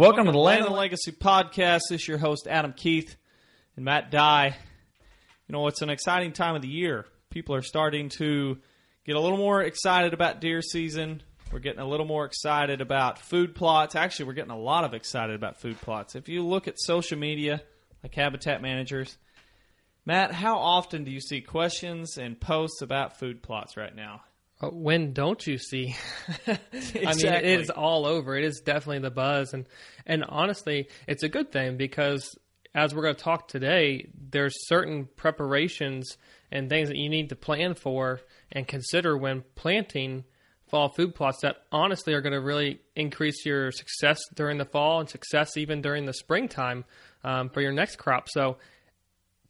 Welcome 0.00 0.24
to 0.24 0.32
the 0.32 0.38
Land 0.38 0.64
and 0.64 0.74
Legacy 0.74 1.12
podcast. 1.12 1.80
This 1.90 2.00
is 2.00 2.08
your 2.08 2.16
host, 2.16 2.46
Adam 2.48 2.72
Keith 2.72 3.16
and 3.76 3.84
Matt 3.84 4.10
Dye. 4.10 4.56
You 5.46 5.52
know, 5.52 5.66
it's 5.66 5.82
an 5.82 5.90
exciting 5.90 6.32
time 6.32 6.56
of 6.56 6.62
the 6.62 6.68
year. 6.68 7.04
People 7.28 7.54
are 7.54 7.60
starting 7.60 8.08
to 8.16 8.56
get 9.04 9.16
a 9.16 9.20
little 9.20 9.36
more 9.36 9.60
excited 9.60 10.14
about 10.14 10.40
deer 10.40 10.62
season. 10.62 11.22
We're 11.52 11.58
getting 11.58 11.82
a 11.82 11.86
little 11.86 12.06
more 12.06 12.24
excited 12.24 12.80
about 12.80 13.18
food 13.18 13.54
plots. 13.54 13.94
Actually, 13.94 14.28
we're 14.28 14.32
getting 14.32 14.52
a 14.52 14.58
lot 14.58 14.84
of 14.84 14.94
excited 14.94 15.36
about 15.36 15.60
food 15.60 15.78
plots. 15.82 16.14
If 16.14 16.30
you 16.30 16.46
look 16.46 16.66
at 16.66 16.80
social 16.80 17.18
media, 17.18 17.60
like 18.02 18.14
Habitat 18.14 18.62
Managers, 18.62 19.18
Matt, 20.06 20.32
how 20.32 20.60
often 20.60 21.04
do 21.04 21.10
you 21.10 21.20
see 21.20 21.42
questions 21.42 22.16
and 22.16 22.40
posts 22.40 22.80
about 22.80 23.18
food 23.18 23.42
plots 23.42 23.76
right 23.76 23.94
now? 23.94 24.22
When 24.62 25.12
don't 25.12 25.46
you 25.46 25.56
see? 25.56 25.96
I 26.46 26.58
mean, 26.92 27.26
it 27.26 27.44
is 27.60 27.70
all 27.70 28.04
over. 28.04 28.36
It 28.36 28.44
is 28.44 28.60
definitely 28.60 28.98
the 28.98 29.10
buzz, 29.10 29.54
and 29.54 29.66
and 30.06 30.24
honestly, 30.28 30.88
it's 31.08 31.22
a 31.22 31.28
good 31.28 31.50
thing 31.50 31.78
because 31.78 32.36
as 32.74 32.94
we're 32.94 33.02
going 33.02 33.14
to 33.14 33.22
talk 33.22 33.48
today, 33.48 34.08
there's 34.14 34.54
certain 34.68 35.08
preparations 35.16 36.16
and 36.52 36.68
things 36.68 36.88
that 36.88 36.96
you 36.96 37.08
need 37.08 37.30
to 37.30 37.36
plan 37.36 37.74
for 37.74 38.20
and 38.52 38.66
consider 38.68 39.16
when 39.16 39.42
planting 39.54 40.24
fall 40.68 40.88
food 40.88 41.14
plots 41.14 41.40
that 41.42 41.56
honestly 41.72 42.14
are 42.14 42.20
going 42.20 42.32
to 42.32 42.40
really 42.40 42.80
increase 42.94 43.44
your 43.44 43.72
success 43.72 44.20
during 44.34 44.58
the 44.58 44.64
fall 44.64 45.00
and 45.00 45.08
success 45.08 45.56
even 45.56 45.82
during 45.82 46.06
the 46.06 46.12
springtime 46.12 46.84
um, 47.24 47.48
for 47.48 47.60
your 47.60 47.72
next 47.72 47.96
crop. 47.96 48.28
So 48.28 48.58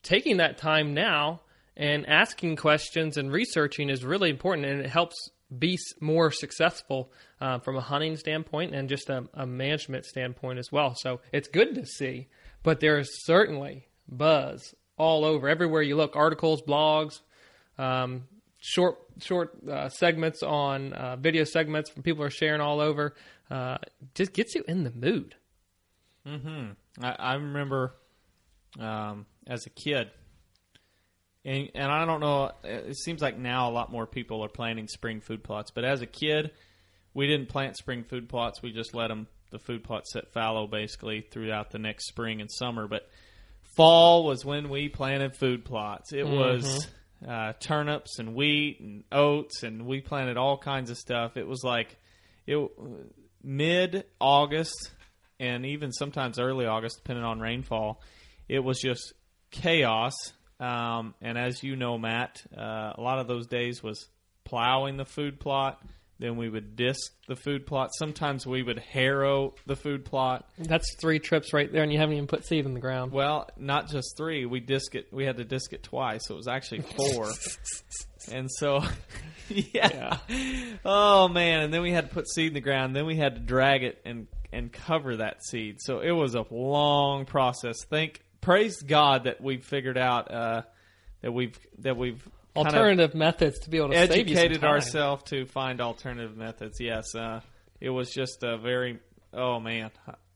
taking 0.02 0.38
that 0.38 0.56
time 0.56 0.94
now 0.94 1.42
and 1.76 2.06
asking 2.06 2.56
questions 2.56 3.16
and 3.16 3.32
researching 3.32 3.88
is 3.88 4.04
really 4.04 4.30
important 4.30 4.66
and 4.66 4.80
it 4.80 4.90
helps 4.90 5.16
be 5.56 5.76
more 6.00 6.30
successful 6.30 7.12
uh, 7.40 7.58
from 7.58 7.76
a 7.76 7.80
hunting 7.80 8.16
standpoint 8.16 8.74
and 8.74 8.88
just 8.88 9.08
a, 9.08 9.24
a 9.34 9.46
management 9.46 10.04
standpoint 10.04 10.58
as 10.58 10.70
well. 10.70 10.94
So 10.94 11.20
it's 11.32 11.48
good 11.48 11.74
to 11.74 11.86
see 11.86 12.28
but 12.62 12.80
there 12.80 12.98
is 12.98 13.24
certainly 13.24 13.88
buzz 14.08 14.74
all 14.96 15.24
over. 15.24 15.48
Everywhere 15.48 15.82
you 15.82 15.96
look 15.96 16.16
articles 16.16 16.62
blogs 16.62 17.20
um, 17.78 18.24
short 18.58 18.98
short 19.20 19.56
uh, 19.68 19.88
segments 19.88 20.42
on 20.42 20.92
uh, 20.92 21.16
video 21.16 21.44
segments 21.44 21.90
from 21.90 22.02
people 22.02 22.22
are 22.22 22.30
sharing 22.30 22.60
all 22.60 22.80
over 22.80 23.14
uh, 23.50 23.78
just 24.14 24.32
gets 24.32 24.54
you 24.54 24.64
in 24.68 24.84
the 24.84 24.90
mood. 24.90 25.34
I, 27.00 27.10
I 27.18 27.34
remember 27.34 27.94
um, 28.78 29.26
as 29.46 29.66
a 29.66 29.70
kid, 29.70 30.10
and, 31.44 31.70
and 31.74 31.90
I 31.90 32.04
don't 32.04 32.20
know. 32.20 32.52
It 32.64 32.96
seems 32.96 33.20
like 33.22 33.38
now 33.38 33.70
a 33.70 33.72
lot 33.72 33.90
more 33.90 34.06
people 34.06 34.44
are 34.44 34.48
planting 34.48 34.88
spring 34.88 35.20
food 35.20 35.42
plots, 35.42 35.70
but 35.70 35.84
as 35.84 36.02
a 36.02 36.06
kid, 36.06 36.50
we 37.14 37.26
didn't 37.26 37.48
plant 37.48 37.76
spring 37.76 38.04
food 38.04 38.28
plots. 38.28 38.62
We 38.62 38.72
just 38.72 38.94
let 38.94 39.08
them 39.08 39.26
the 39.50 39.58
food 39.58 39.82
plots 39.82 40.12
sit 40.12 40.28
fallow 40.32 40.66
basically 40.66 41.22
throughout 41.22 41.70
the 41.70 41.78
next 41.78 42.06
spring 42.06 42.40
and 42.40 42.50
summer. 42.50 42.86
But 42.86 43.08
fall 43.76 44.24
was 44.24 44.44
when 44.44 44.68
we 44.68 44.88
planted 44.88 45.36
food 45.36 45.64
plots. 45.64 46.12
It 46.12 46.26
was 46.26 46.86
uh, 47.26 47.54
turnips 47.60 48.18
and 48.18 48.34
wheat 48.34 48.80
and 48.80 49.04
oats, 49.10 49.62
and 49.62 49.86
we 49.86 50.00
planted 50.00 50.36
all 50.36 50.58
kinds 50.58 50.90
of 50.90 50.98
stuff. 50.98 51.36
It 51.36 51.46
was 51.46 51.62
like 51.64 51.96
it 52.46 52.58
mid 53.42 54.04
August 54.20 54.90
and 55.38 55.64
even 55.66 55.92
sometimes 55.92 56.38
early 56.38 56.66
August, 56.66 56.98
depending 57.02 57.24
on 57.24 57.40
rainfall. 57.40 58.02
It 58.48 58.60
was 58.60 58.78
just 58.78 59.14
chaos. 59.50 60.14
Um, 60.60 61.14
and 61.22 61.38
as 61.38 61.62
you 61.62 61.74
know, 61.74 61.96
Matt, 61.98 62.42
uh, 62.56 62.92
a 62.96 63.00
lot 63.00 63.18
of 63.18 63.26
those 63.26 63.46
days 63.46 63.82
was 63.82 64.08
plowing 64.44 64.96
the 64.96 65.04
food 65.04 65.40
plot. 65.40 65.82
Then 66.18 66.36
we 66.36 66.50
would 66.50 66.76
disc 66.76 67.14
the 67.28 67.34
food 67.34 67.66
plot. 67.66 67.88
Sometimes 67.98 68.46
we 68.46 68.62
would 68.62 68.78
harrow 68.78 69.54
the 69.64 69.74
food 69.74 70.04
plot. 70.04 70.50
that's 70.58 70.94
three 71.00 71.18
trips 71.18 71.54
right 71.54 71.72
there 71.72 71.82
and 71.82 71.90
you 71.90 71.98
haven't 71.98 72.14
even 72.14 72.26
put 72.26 72.44
seed 72.44 72.66
in 72.66 72.74
the 72.74 72.80
ground 72.80 73.10
Well, 73.10 73.48
not 73.56 73.88
just 73.88 74.18
three. 74.18 74.44
We 74.44 74.60
disc 74.60 74.94
it. 74.94 75.08
We 75.12 75.24
had 75.24 75.38
to 75.38 75.44
disc 75.44 75.72
it 75.72 75.82
twice, 75.82 76.26
so 76.26 76.34
it 76.34 76.36
was 76.36 76.46
actually 76.48 76.82
four. 76.82 77.32
and 78.30 78.50
so, 78.50 78.82
yeah. 79.48 80.18
Oh 80.84 81.28
man! 81.28 81.62
And 81.62 81.72
then 81.72 81.80
we 81.80 81.90
had 81.90 82.08
to 82.10 82.14
put 82.14 82.28
seed 82.28 82.48
in 82.48 82.54
the 82.54 82.60
ground. 82.60 82.94
Then 82.94 83.06
we 83.06 83.16
had 83.16 83.36
to 83.36 83.40
drag 83.40 83.82
it 83.82 84.02
and 84.04 84.26
and 84.52 84.70
cover 84.70 85.16
that 85.16 85.42
seed. 85.44 85.76
So 85.80 86.00
it 86.00 86.10
was 86.12 86.34
a 86.34 86.44
long 86.50 87.24
process. 87.24 87.76
Thank 87.88 88.20
praise 88.40 88.82
God 88.82 89.24
that 89.24 89.40
we've 89.40 89.64
figured 89.64 89.98
out 89.98 90.30
uh, 90.30 90.62
that 91.22 91.32
we've 91.32 91.58
that 91.78 91.96
we've 91.96 92.26
alternative 92.56 93.14
methods 93.14 93.60
to 93.60 93.70
be 93.70 93.78
able 93.78 93.90
to 93.90 93.96
educated 93.96 94.64
ourselves 94.64 95.22
to 95.24 95.46
find 95.46 95.80
alternative 95.80 96.36
methods. 96.36 96.80
Yes, 96.80 97.14
uh, 97.14 97.40
it 97.80 97.90
was 97.90 98.10
just 98.10 98.42
a 98.42 98.58
very 98.58 98.98
oh 99.32 99.60
man, 99.60 99.90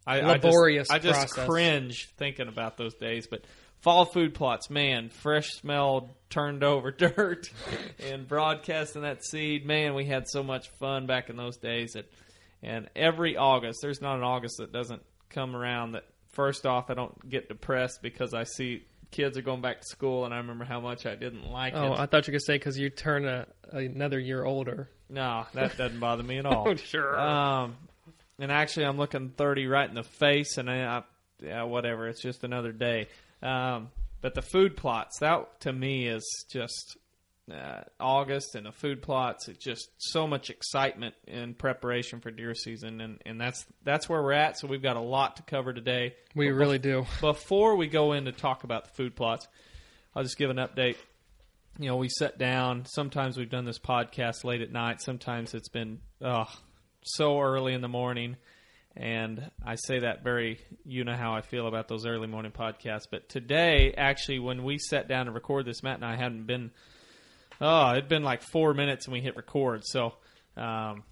I, 0.07 0.21
Laborious 0.21 0.91
I 0.91 0.99
just, 0.99 1.19
I 1.19 1.23
just 1.23 1.35
cringe 1.35 2.09
thinking 2.17 2.49
about 2.49 2.77
those 2.77 2.95
days. 2.95 3.27
But 3.27 3.45
fall 3.81 4.05
food 4.05 4.35
plots, 4.35 4.71
man, 4.71 5.09
fresh 5.09 5.49
smelled, 5.49 6.11
turned 6.31 6.63
over 6.63 6.91
dirt, 6.91 7.51
and 8.11 8.27
broadcasting 8.29 9.03
that 9.03 9.25
seed. 9.25 9.67
Man, 9.67 9.95
we 9.95 10.05
had 10.05 10.29
so 10.29 10.43
much 10.43 10.69
fun 10.81 11.07
back 11.07 11.31
in 11.31 11.37
those 11.37 11.57
days. 11.57 11.93
That 11.93 12.11
and 12.63 12.89
every 12.95 13.37
August, 13.37 13.81
there's 13.83 14.01
not 14.01 14.17
an 14.17 14.25
August 14.25 14.57
that 14.59 14.73
doesn't 14.73 15.03
come 15.31 15.57
around 15.57 15.93
that. 15.93 16.05
First 16.35 16.67
off, 16.67 16.91
I 16.91 16.95
don't 16.95 17.29
get 17.29 17.49
depressed 17.49 18.01
because 18.03 18.35
I 18.35 18.45
see 18.45 18.85
kids 19.11 19.39
are 19.39 19.43
going 19.43 19.61
back 19.61 19.81
to 19.81 19.87
school, 19.87 20.25
and 20.25 20.35
I 20.35 20.39
remember 20.39 20.65
how 20.65 20.81
much 20.81 21.07
I 21.07 21.15
didn't 21.15 21.49
like 21.51 21.75
Oh, 21.75 21.93
it. 21.95 21.99
I 22.01 22.07
thought 22.07 22.27
you 22.27 22.33
to 22.33 22.41
say 22.41 22.57
because 22.57 22.77
you 22.79 22.91
turn 22.91 23.25
a, 23.25 23.47
another 23.71 24.19
year 24.19 24.45
older. 24.45 24.89
No, 25.09 25.47
that 25.55 25.77
doesn't 25.79 26.01
bother 26.01 26.23
me 26.23 26.39
at 26.39 26.47
all. 26.47 26.69
Oh, 26.69 26.75
sure. 26.75 27.19
Um, 27.19 27.77
and 28.39 28.51
actually, 28.51 28.87
I'm 28.87 28.97
looking 28.97 29.31
30 29.31 29.67
right 29.69 29.89
in 29.89 29.95
the 29.95 30.03
face, 30.03 30.59
and 30.59 30.69
I, 30.69 30.85
I 30.85 31.03
yeah, 31.41 31.63
whatever. 31.63 32.09
It's 32.09 32.23
just 32.23 32.43
another 32.45 32.73
day. 32.73 33.07
Um, 33.43 33.91
but 34.21 34.35
the 34.35 34.43
food 34.43 34.77
plots, 34.77 35.19
that 35.21 35.61
to 35.61 35.73
me 35.73 36.09
is 36.09 36.25
just 36.51 36.97
uh, 37.53 37.83
August 38.01 38.55
and 38.55 38.67
the 38.67 38.73
food 38.73 39.03
plots. 39.03 39.49
It's 39.49 39.63
just 39.63 39.91
so 39.99 40.27
much 40.27 40.51
excitement 40.51 41.15
in 41.27 41.55
preparation 41.55 42.21
for 42.21 42.31
deer 42.31 42.55
season, 42.55 43.01
and, 43.01 43.21
and 43.27 43.41
that's 43.41 43.67
that's 43.83 44.09
where 44.09 44.23
we're 44.23 44.33
at. 44.33 44.59
So 44.59 44.67
we've 44.67 44.83
got 44.83 44.97
a 44.97 45.01
lot 45.01 45.37
to 45.37 45.43
cover 45.43 45.73
today. 45.73 46.15
We 46.35 46.49
But 46.49 46.57
really 46.57 46.79
do. 46.79 47.07
before 47.21 47.77
we 47.77 47.87
go 47.87 48.13
in 48.13 48.25
to 48.25 48.33
talk 48.33 48.65
about 48.65 48.85
the 48.85 48.91
food 48.91 49.15
plots, 49.15 49.47
I'll 50.15 50.23
just 50.23 50.39
give 50.39 50.51
an 50.51 50.57
update. 50.57 50.97
You 51.79 51.89
know, 51.89 51.97
we 51.97 52.09
sit 52.09 52.39
down. 52.39 52.85
Sometimes 52.87 53.37
we've 53.37 53.51
done 53.51 53.65
this 53.65 53.81
podcast 53.81 54.45
late 54.45 54.61
at 54.63 54.71
night. 54.73 55.01
Sometimes 55.03 55.55
it's 55.55 55.69
been 55.69 55.99
oh, 56.23 56.47
so 57.03 57.41
early 57.41 57.75
in 57.75 57.81
the 57.81 57.89
morning. 57.89 58.37
And 58.97 59.51
I 59.65 59.75
say 59.75 59.99
that 60.01 60.23
very, 60.23 60.61
you 60.85 61.03
know 61.03 61.17
how 61.17 61.35
I 61.35 61.41
feel 61.41 61.67
about 61.67 61.89
those 61.89 62.07
early 62.07 62.29
morning 62.29 62.53
podcasts. 62.53 63.09
But 63.11 63.29
today, 63.29 63.93
actually, 63.97 64.39
when 64.39 64.63
we 64.63 64.79
sat 64.79 65.09
down 65.09 65.27
to 65.27 65.33
record 65.33 65.67
this, 65.67 65.83
Matt 65.83 65.97
and 65.97 66.05
I 66.05 66.15
hadn't 66.17 66.47
been, 66.47 66.71
oh, 67.61 67.93
it'd 67.93 68.09
been 68.09 68.23
like 68.23 68.43
four 68.43 68.75
minutes 68.75 69.07
and 69.07 69.13
we 69.13 69.21
hit 69.21 69.37
record. 69.37 69.83
So 69.85 70.15
um, 70.57 71.05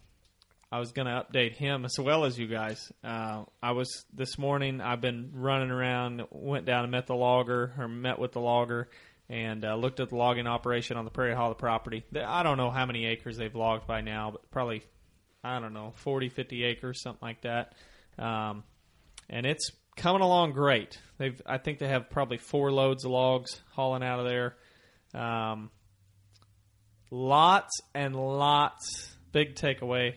I 0.70 0.78
was 0.78 0.92
going 0.92 1.06
to 1.06 1.24
update 1.24 1.52
him 1.52 1.84
as 1.84 1.98
well 1.98 2.24
as 2.24 2.38
you 2.38 2.46
guys. 2.46 2.90
Uh, 3.04 3.44
I 3.62 3.72
was 3.72 4.04
this 4.12 4.38
morning. 4.38 4.80
I've 4.80 5.00
been 5.00 5.30
running 5.34 5.70
around. 5.70 6.22
Went 6.30 6.64
down 6.64 6.84
and 6.84 6.90
met 6.90 7.06
the 7.06 7.14
logger, 7.14 7.74
or 7.78 7.88
met 7.88 8.18
with 8.18 8.32
the 8.32 8.40
logger, 8.40 8.88
and 9.28 9.64
uh, 9.64 9.74
looked 9.74 10.00
at 10.00 10.08
the 10.08 10.16
logging 10.16 10.46
operation 10.46 10.96
on 10.96 11.04
the 11.04 11.10
Prairie 11.10 11.34
Hollow 11.34 11.54
property. 11.54 12.04
I 12.16 12.42
don't 12.42 12.56
know 12.56 12.70
how 12.70 12.86
many 12.86 13.04
acres 13.06 13.36
they've 13.36 13.54
logged 13.54 13.86
by 13.86 14.00
now, 14.00 14.30
but 14.30 14.50
probably 14.50 14.82
I 15.44 15.60
don't 15.60 15.74
know 15.74 15.92
40, 15.96 16.28
50 16.28 16.64
acres, 16.64 17.02
something 17.02 17.26
like 17.26 17.42
that. 17.42 17.74
Um, 18.18 18.64
and 19.28 19.44
it's 19.44 19.72
coming 19.96 20.22
along 20.22 20.52
great. 20.52 20.98
They've 21.18 21.40
I 21.44 21.58
think 21.58 21.80
they 21.80 21.88
have 21.88 22.10
probably 22.10 22.38
four 22.38 22.72
loads 22.72 23.04
of 23.04 23.10
logs 23.10 23.60
hauling 23.72 24.02
out 24.02 24.20
of 24.20 24.26
there. 24.26 24.56
Um, 25.14 25.70
lots 27.12 27.80
and 27.94 28.16
lots. 28.16 29.14
Big 29.32 29.54
takeaway 29.54 30.14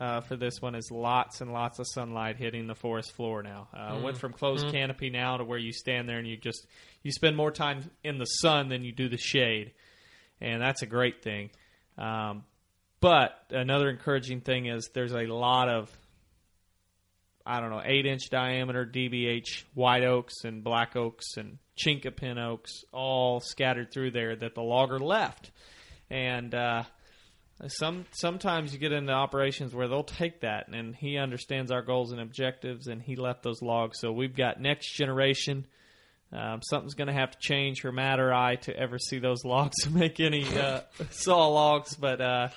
uh, 0.00 0.22
for 0.22 0.36
this 0.36 0.60
one 0.60 0.74
is 0.74 0.90
lots 0.90 1.40
and 1.40 1.52
lots 1.52 1.78
of 1.78 1.86
sunlight 1.86 2.36
hitting 2.36 2.66
the 2.66 2.74
forest 2.74 3.12
floor 3.14 3.42
now. 3.42 3.68
Uh, 3.72 4.00
Went 4.02 4.16
from 4.16 4.32
closed 4.32 4.72
canopy 4.72 5.10
now 5.10 5.36
to 5.36 5.44
where 5.44 5.58
you 5.58 5.72
stand 5.72 6.08
there 6.08 6.18
and 6.18 6.26
you 6.26 6.36
just 6.36 6.66
you 7.02 7.12
spend 7.12 7.36
more 7.36 7.50
time 7.50 7.90
in 8.02 8.18
the 8.18 8.24
sun 8.24 8.68
than 8.68 8.82
you 8.82 8.92
do 8.92 9.08
the 9.08 9.18
shade, 9.18 9.72
and 10.40 10.60
that's 10.60 10.82
a 10.82 10.86
great 10.86 11.22
thing. 11.22 11.50
Um, 11.96 12.44
but 13.00 13.32
another 13.50 13.90
encouraging 13.90 14.40
thing 14.40 14.66
is 14.66 14.90
there's 14.94 15.12
a 15.12 15.26
lot 15.26 15.68
of 15.68 15.90
I 17.44 17.60
don't 17.60 17.70
know, 17.70 17.82
eight 17.84 18.06
inch 18.06 18.30
diameter 18.30 18.86
DBH 18.86 19.64
white 19.74 20.04
oaks 20.04 20.44
and 20.44 20.62
black 20.62 20.96
oaks 20.96 21.36
and 21.36 21.58
chinkapin 21.76 22.38
oaks 22.38 22.84
all 22.92 23.40
scattered 23.40 23.92
through 23.92 24.12
there 24.12 24.36
that 24.36 24.54
the 24.54 24.62
logger 24.62 24.98
left. 24.98 25.50
And 26.10 26.54
uh, 26.54 26.84
some 27.66 28.06
sometimes 28.12 28.72
you 28.72 28.78
get 28.78 28.92
into 28.92 29.12
operations 29.12 29.74
where 29.74 29.88
they'll 29.88 30.04
take 30.04 30.40
that, 30.40 30.68
and 30.68 30.94
he 30.94 31.18
understands 31.18 31.70
our 31.70 31.82
goals 31.82 32.12
and 32.12 32.20
objectives, 32.20 32.86
and 32.86 33.02
he 33.02 33.16
left 33.16 33.42
those 33.42 33.62
logs. 33.62 33.98
So 34.00 34.12
we've 34.12 34.34
got 34.34 34.60
next 34.60 34.94
generation. 34.94 35.66
Um, 36.32 36.60
something's 36.62 36.94
going 36.94 37.08
to 37.08 37.14
have 37.14 37.30
to 37.30 37.38
change 37.38 37.80
for 37.80 37.90
Matt 37.90 38.20
or 38.20 38.32
I 38.32 38.56
to 38.56 38.76
ever 38.76 38.98
see 38.98 39.18
those 39.18 39.44
logs 39.44 39.76
to 39.84 39.90
make 39.94 40.20
any 40.20 40.44
uh, 40.58 40.80
saw 41.10 41.46
logs, 41.48 41.94
but. 41.94 42.20
Uh, 42.20 42.48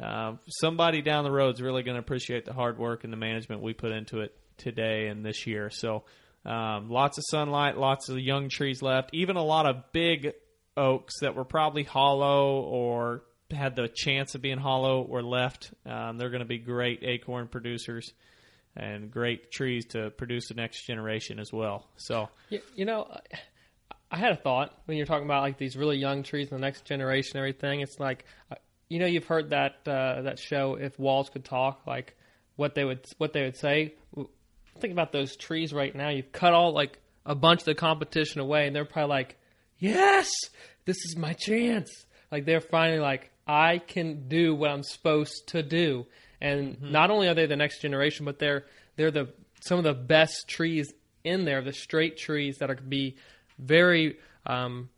uh, 0.00 0.34
somebody 0.48 1.02
down 1.02 1.22
the 1.22 1.30
road 1.30 1.54
is 1.54 1.62
really 1.62 1.84
going 1.84 1.94
to 1.94 2.00
appreciate 2.00 2.44
the 2.44 2.52
hard 2.52 2.78
work 2.78 3.04
and 3.04 3.12
the 3.12 3.16
management 3.16 3.62
we 3.62 3.72
put 3.72 3.92
into 3.92 4.22
it 4.22 4.36
today 4.56 5.06
and 5.06 5.24
this 5.24 5.46
year. 5.46 5.70
So, 5.70 6.02
um, 6.44 6.90
lots 6.90 7.16
of 7.16 7.24
sunlight, 7.30 7.78
lots 7.78 8.08
of 8.08 8.18
young 8.18 8.48
trees 8.48 8.82
left, 8.82 9.10
even 9.12 9.36
a 9.36 9.42
lot 9.42 9.66
of 9.66 9.92
big 9.92 10.32
oaks 10.76 11.20
that 11.20 11.34
were 11.34 11.44
probably 11.44 11.82
hollow 11.84 12.60
or 12.62 13.22
had 13.50 13.76
the 13.76 13.88
chance 13.94 14.34
of 14.34 14.42
being 14.42 14.58
hollow 14.58 15.02
were 15.06 15.22
left. 15.22 15.72
Um, 15.86 16.18
they're 16.18 16.30
going 16.30 16.40
to 16.42 16.46
be 16.48 16.58
great 16.58 17.02
acorn 17.02 17.48
producers 17.48 18.12
and 18.76 19.10
great 19.10 19.52
trees 19.52 19.86
to 19.86 20.10
produce 20.10 20.48
the 20.48 20.54
next 20.54 20.84
generation 20.86 21.38
as 21.38 21.52
well. 21.52 21.86
So, 21.96 22.28
You, 22.50 22.60
you 22.74 22.84
know, 22.84 23.06
I- 24.10 24.16
had 24.16 24.32
a 24.32 24.36
thought 24.36 24.72
when 24.86 24.96
you're 24.96 25.06
talking 25.06 25.24
about 25.24 25.42
like 25.42 25.58
these 25.58 25.76
really 25.76 25.96
young 25.98 26.22
trees 26.22 26.50
and 26.50 26.58
the 26.58 26.64
next 26.64 26.84
generation, 26.84 27.36
everything. 27.36 27.80
It's 27.80 27.98
like, 27.98 28.24
uh, 28.50 28.54
you 28.88 28.98
know, 29.00 29.06
you've 29.06 29.26
heard 29.26 29.50
that 29.50 29.76
uh, 29.86 30.22
that 30.22 30.38
show 30.38 30.76
if 30.76 30.96
walls 31.00 31.30
could 31.30 31.44
talk, 31.44 31.84
like 31.86 32.16
what 32.56 32.74
they 32.76 32.84
would 32.84 33.04
what 33.18 33.32
they 33.32 33.42
would 33.42 33.56
say. 33.56 33.94
Think 34.78 34.92
about 34.92 35.10
those 35.12 35.34
trees 35.36 35.72
right 35.72 35.94
now. 35.94 36.10
You've 36.10 36.30
cut 36.32 36.52
all 36.52 36.72
like 36.72 36.98
a 37.26 37.34
bunch 37.34 37.60
of 37.60 37.64
the 37.66 37.74
competition 37.74 38.40
away, 38.40 38.66
and 38.66 38.74
they're 38.76 38.84
probably 38.84 39.10
like, 39.16 39.36
"Yes, 39.78 40.30
this 40.84 40.96
is 41.04 41.16
my 41.16 41.32
chance." 41.32 41.90
Like 42.30 42.44
they're 42.44 42.60
finally 42.60 43.00
like, 43.00 43.30
"I 43.46 43.78
can 43.78 44.28
do 44.28 44.54
what 44.54 44.70
I'm 44.70 44.82
supposed 44.82 45.48
to 45.48 45.62
do." 45.62 46.06
And 46.40 46.80
not 46.82 47.10
only 47.10 47.28
are 47.28 47.34
they 47.34 47.46
the 47.46 47.56
next 47.56 47.80
generation, 47.80 48.24
but 48.24 48.38
they're 48.38 48.64
they're 48.96 49.10
the 49.10 49.32
some 49.60 49.78
of 49.78 49.84
the 49.84 49.94
best 49.94 50.46
trees 50.48 50.92
in 51.24 51.44
there, 51.44 51.62
the 51.62 51.72
straight 51.72 52.18
trees 52.18 52.58
that 52.58 52.70
are 52.70 52.74
be 52.74 53.16
very 53.58 54.18
um, 54.46 54.90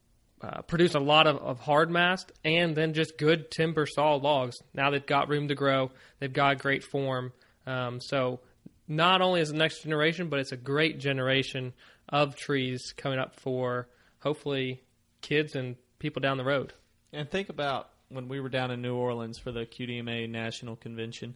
uh, 0.43 0.62
produce 0.62 0.94
a 0.94 1.00
lot 1.00 1.26
of, 1.26 1.37
of 1.37 1.61
hard 1.61 1.90
mast 1.90 2.32
and 2.44 2.75
then 2.76 2.93
just 2.93 3.17
good 3.17 3.50
timber 3.50 3.87
saw 3.87 4.14
logs. 4.14 4.56
Now 4.75 4.90
they've 4.90 5.05
got 5.05 5.28
room 5.28 5.49
to 5.49 5.55
grow, 5.55 5.93
they've 6.19 6.32
got 6.32 6.58
great 6.58 6.84
form. 6.84 7.32
Um, 7.67 8.00
so 8.00 8.40
not 8.88 9.23
only 9.23 9.40
is 9.40 9.50
the 9.50 9.56
next 9.56 9.82
generation, 9.82 10.28
but 10.28 10.40
it's 10.40 10.52
a 10.52 10.56
great 10.56 10.99
generation 10.99 11.73
of 12.08 12.37
trees 12.37 12.93
coming 12.96 13.19
up 13.19 13.38
for 13.40 13.88
hopefully 14.20 14.82
kids 15.22 15.54
and 15.54 15.76
people 15.98 16.20
down 16.20 16.36
the 16.36 16.44
road. 16.44 16.72
And 17.12 17.30
think 17.30 17.48
about 17.48 17.88
when 18.08 18.28
we 18.28 18.40
were 18.40 18.48
down 18.48 18.70
in 18.70 18.82
New 18.82 18.94
Orleans 18.94 19.38
for 19.38 19.50
the 19.52 19.66
QDMA 19.66 20.28
National 20.28 20.76
Convention, 20.76 21.34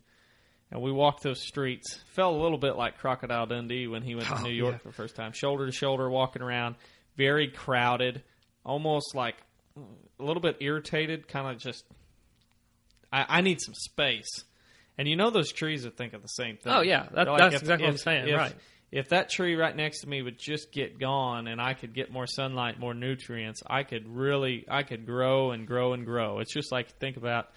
and 0.71 0.81
we 0.82 0.93
walked 0.93 1.23
those 1.23 1.41
streets. 1.41 1.99
Felt 2.15 2.35
a 2.37 2.38
little 2.43 2.59
bit 2.59 2.77
like 2.77 2.99
Crocodile 2.99 3.47
Dundee 3.47 3.87
when 3.87 4.03
he 4.03 4.15
went 4.15 4.29
to 4.29 4.37
Oh, 4.38 4.43
New 4.43 4.50
York 4.53 4.75
yeah. 4.75 4.79
for 4.79 4.88
the 4.88 4.94
first 4.94 5.17
time, 5.17 5.32
shoulder 5.32 5.67
to 5.67 5.73
shoulder, 5.73 6.09
walking 6.11 6.43
around, 6.43 6.77
very 7.17 7.49
crowded, 7.49 8.23
almost 8.65 9.15
like 9.15 9.37
a 9.77 10.23
little 10.23 10.41
bit 10.43 10.59
irritated, 10.61 11.27
kind 11.29 11.49
of 11.49 11.59
just. 11.59 11.85
I, 13.12 13.27
I 13.29 13.41
need 13.41 13.61
some 13.61 13.75
space, 13.75 14.44
and 14.97 15.09
you 15.09 15.17
know 15.17 15.31
those 15.31 15.50
trees 15.50 15.85
are 15.87 15.91
thinking 15.91 16.21
the 16.21 16.29
same 16.29 16.56
thing. 16.56 16.73
Oh, 16.73 16.81
yeah. 16.82 17.09
That- 17.12 17.25
They're 17.25 17.37
that's 17.38 17.56
exactly 17.56 17.87
what 17.87 17.93
I'm 17.93 17.99
saying, 17.99 18.29
if- 18.29 18.37
right. 18.37 18.55
If 18.93 19.11
that 19.11 19.31
tree 19.31 19.55
right 19.55 19.75
next 19.75 20.01
to 20.01 20.09
me 20.09 20.21
would 20.21 20.39
just 20.39 20.73
get 20.73 20.99
gone 20.99 21.47
and 21.47 21.61
I 21.61 21.75
could 21.75 21.95
get 21.95 22.11
more 22.11 22.27
sunlight, 22.27 22.81
more 22.81 22.95
nutrients, 22.95 23.63
I 23.67 23.85
could 23.85 24.09
really, 24.09 24.67
I 24.69 24.83
could 24.83 25.07
grow 25.07 25.53
and 25.53 25.67
grow 25.67 25.93
and 25.93 26.05
grow. 26.05 26.41
It's 26.41 26.53
just 26.53 26.73
like 26.73 26.99
think 26.99 27.17
about, 27.17 27.49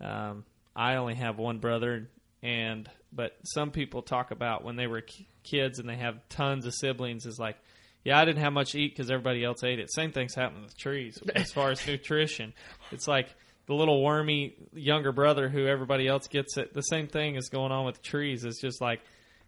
um, 0.00 0.44
I 0.74 0.96
only 0.96 1.14
have 1.16 1.38
one 1.38 1.58
brother, 1.58 2.08
and 2.42 2.88
but 3.12 3.36
some 3.44 3.70
people 3.70 4.00
talk 4.02 4.30
about 4.30 4.64
when 4.64 4.76
they 4.76 4.86
were 4.86 5.02
ki- 5.02 5.28
kids 5.44 5.78
and 5.78 5.88
they 5.88 5.96
have 5.96 6.26
tons 6.30 6.64
of 6.64 6.74
siblings 6.74 7.26
is 7.26 7.38
like, 7.38 7.56
yeah, 8.04 8.18
I 8.18 8.24
didn't 8.24 8.42
have 8.42 8.54
much 8.54 8.72
to 8.72 8.80
eat 8.80 8.96
because 8.96 9.10
everybody 9.10 9.44
else 9.44 9.62
ate 9.62 9.78
it. 9.78 9.92
Same 9.92 10.10
thing's 10.10 10.34
happening 10.34 10.62
with 10.62 10.76
trees 10.76 11.22
as 11.34 11.52
far 11.52 11.70
as 11.70 11.86
nutrition. 11.86 12.54
It's 12.90 13.06
like 13.06 13.28
the 13.66 13.74
little 13.74 14.02
wormy 14.02 14.54
younger 14.72 15.12
brother 15.12 15.48
who 15.48 15.66
everybody 15.66 16.08
else 16.08 16.26
gets 16.26 16.56
it. 16.56 16.72
The 16.72 16.80
same 16.80 17.06
thing 17.06 17.36
is 17.36 17.48
going 17.48 17.70
on 17.70 17.84
with 17.84 18.02
trees. 18.02 18.44
It's 18.44 18.60
just 18.60 18.80
like 18.80 19.00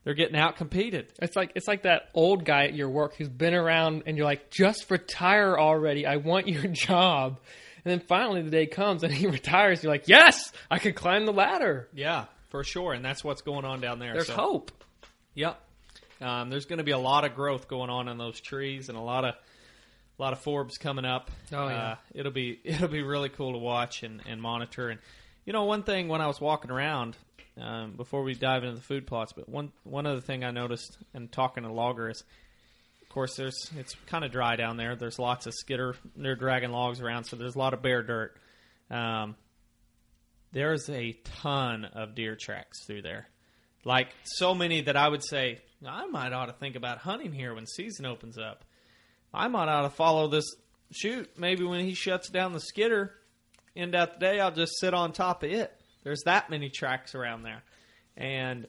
they're 0.04 0.14
getting 0.14 0.36
out 0.36 0.56
competed. 0.56 1.12
It's 1.20 1.34
like 1.34 1.52
it's 1.54 1.66
like 1.66 1.82
that 1.82 2.10
old 2.14 2.44
guy 2.44 2.64
at 2.64 2.74
your 2.74 2.90
work 2.90 3.16
who's 3.16 3.28
been 3.28 3.54
around, 3.54 4.04
and 4.06 4.16
you're 4.16 4.26
like, 4.26 4.50
just 4.50 4.90
retire 4.90 5.58
already. 5.58 6.06
I 6.06 6.16
want 6.16 6.46
your 6.48 6.62
job. 6.72 7.40
And 7.84 7.92
then 7.92 8.00
finally 8.00 8.42
the 8.42 8.50
day 8.50 8.66
comes 8.66 9.02
and 9.02 9.12
he 9.12 9.26
retires. 9.26 9.82
You're 9.82 9.92
like, 9.92 10.08
yes, 10.08 10.52
I 10.70 10.78
could 10.78 10.94
climb 10.94 11.26
the 11.26 11.32
ladder. 11.32 11.88
Yeah, 11.94 12.26
for 12.50 12.64
sure, 12.64 12.92
and 12.92 13.04
that's 13.04 13.24
what's 13.24 13.42
going 13.42 13.64
on 13.64 13.80
down 13.80 13.98
there. 13.98 14.12
There's 14.12 14.26
so, 14.28 14.34
hope. 14.34 14.70
Yep. 15.34 15.60
Um, 16.20 16.48
there's 16.48 16.66
going 16.66 16.78
to 16.78 16.84
be 16.84 16.92
a 16.92 16.98
lot 16.98 17.24
of 17.24 17.34
growth 17.34 17.68
going 17.68 17.90
on 17.90 18.08
in 18.08 18.18
those 18.18 18.40
trees, 18.40 18.88
and 18.88 18.96
a 18.96 19.00
lot 19.00 19.24
of 19.24 19.34
a 20.18 20.22
lot 20.22 20.32
of 20.32 20.42
forbs 20.42 20.78
coming 20.78 21.04
up. 21.04 21.30
Oh, 21.52 21.68
yeah. 21.68 21.82
Uh, 21.82 21.94
it'll 22.14 22.32
be 22.32 22.60
it'll 22.64 22.88
be 22.88 23.02
really 23.02 23.28
cool 23.28 23.52
to 23.52 23.58
watch 23.58 24.02
and, 24.02 24.22
and 24.26 24.40
monitor. 24.40 24.88
And 24.88 25.00
you 25.44 25.52
know, 25.52 25.64
one 25.64 25.82
thing 25.82 26.08
when 26.08 26.20
I 26.20 26.26
was 26.26 26.40
walking 26.40 26.70
around 26.70 27.16
um, 27.60 27.92
before 27.96 28.22
we 28.22 28.34
dive 28.34 28.64
into 28.64 28.76
the 28.76 28.82
food 28.82 29.06
plots, 29.06 29.32
but 29.32 29.48
one 29.48 29.72
one 29.84 30.06
other 30.06 30.20
thing 30.20 30.44
I 30.44 30.50
noticed 30.50 30.98
and 31.12 31.30
talking 31.30 31.64
to 31.64 31.72
logger 31.72 32.10
is, 32.10 32.24
of 33.02 33.08
course, 33.08 33.36
there's 33.36 33.70
it's 33.76 33.94
kind 34.06 34.24
of 34.24 34.32
dry 34.32 34.56
down 34.56 34.76
there. 34.76 34.96
There's 34.96 35.18
lots 35.18 35.46
of 35.46 35.54
skidder, 35.54 35.94
They're 36.16 36.36
dragging 36.36 36.70
logs 36.70 37.00
around, 37.00 37.24
so 37.24 37.36
there's 37.36 37.54
a 37.54 37.58
lot 37.58 37.74
of 37.74 37.82
bare 37.82 38.02
dirt. 38.02 38.36
Um, 38.90 39.36
there's 40.52 40.88
a 40.88 41.12
ton 41.42 41.84
of 41.84 42.14
deer 42.14 42.36
tracks 42.40 42.84
through 42.86 43.02
there. 43.02 43.28
Like 43.84 44.08
so 44.24 44.54
many 44.54 44.82
that 44.82 44.96
I 44.96 45.08
would 45.08 45.22
say 45.22 45.60
I 45.86 46.06
might 46.06 46.32
ought 46.32 46.46
to 46.46 46.52
think 46.52 46.76
about 46.76 46.98
hunting 46.98 47.32
here 47.32 47.54
when 47.54 47.66
season 47.66 48.06
opens 48.06 48.38
up. 48.38 48.64
I 49.32 49.48
might 49.48 49.68
ought 49.68 49.82
to 49.82 49.90
follow 49.90 50.28
this 50.28 50.46
shoot. 50.92 51.28
Maybe 51.36 51.64
when 51.64 51.84
he 51.84 51.94
shuts 51.94 52.30
down 52.30 52.52
the 52.52 52.60
skidder, 52.60 53.12
end 53.76 53.94
out 53.94 54.14
the 54.14 54.20
day, 54.20 54.40
I'll 54.40 54.52
just 54.52 54.78
sit 54.78 54.94
on 54.94 55.12
top 55.12 55.42
of 55.42 55.50
it. 55.50 55.72
There's 56.02 56.22
that 56.24 56.50
many 56.50 56.68
tracks 56.68 57.14
around 57.14 57.42
there, 57.42 57.62
and 58.16 58.66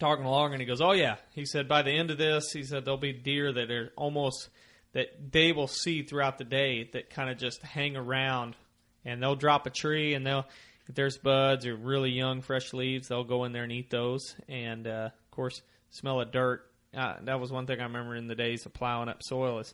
talking 0.00 0.24
along, 0.24 0.52
and 0.52 0.60
he 0.60 0.66
goes, 0.66 0.80
"Oh 0.80 0.92
yeah," 0.92 1.16
he 1.34 1.44
said. 1.44 1.68
By 1.68 1.82
the 1.82 1.92
end 1.92 2.10
of 2.10 2.18
this, 2.18 2.50
he 2.52 2.64
said 2.64 2.84
there'll 2.84 2.98
be 2.98 3.12
deer 3.12 3.52
that 3.52 3.70
are 3.70 3.92
almost 3.96 4.48
that 4.92 5.32
they 5.32 5.52
will 5.52 5.68
see 5.68 6.02
throughout 6.02 6.38
the 6.38 6.44
day 6.44 6.90
that 6.92 7.10
kind 7.10 7.30
of 7.30 7.38
just 7.38 7.62
hang 7.62 7.96
around, 7.96 8.56
and 9.04 9.22
they'll 9.22 9.36
drop 9.36 9.66
a 9.66 9.70
tree, 9.70 10.14
and 10.14 10.26
they'll 10.26 10.46
if 10.88 10.96
there's 10.96 11.18
buds 11.18 11.66
or 11.66 11.76
really 11.76 12.10
young 12.10 12.42
fresh 12.42 12.72
leaves, 12.72 13.08
they'll 13.08 13.22
go 13.22 13.44
in 13.44 13.52
there 13.52 13.62
and 13.62 13.70
eat 13.70 13.90
those, 13.90 14.34
and 14.48 14.88
uh, 14.88 15.10
of 15.12 15.30
course, 15.30 15.62
smell 15.90 16.20
of 16.20 16.32
dirt. 16.32 16.66
Uh, 16.92 17.14
that 17.22 17.38
was 17.38 17.52
one 17.52 17.66
thing 17.66 17.78
I 17.78 17.84
remember 17.84 18.16
in 18.16 18.26
the 18.26 18.34
days 18.34 18.66
of 18.66 18.74
plowing 18.74 19.08
up 19.08 19.22
soil 19.22 19.60
is 19.60 19.72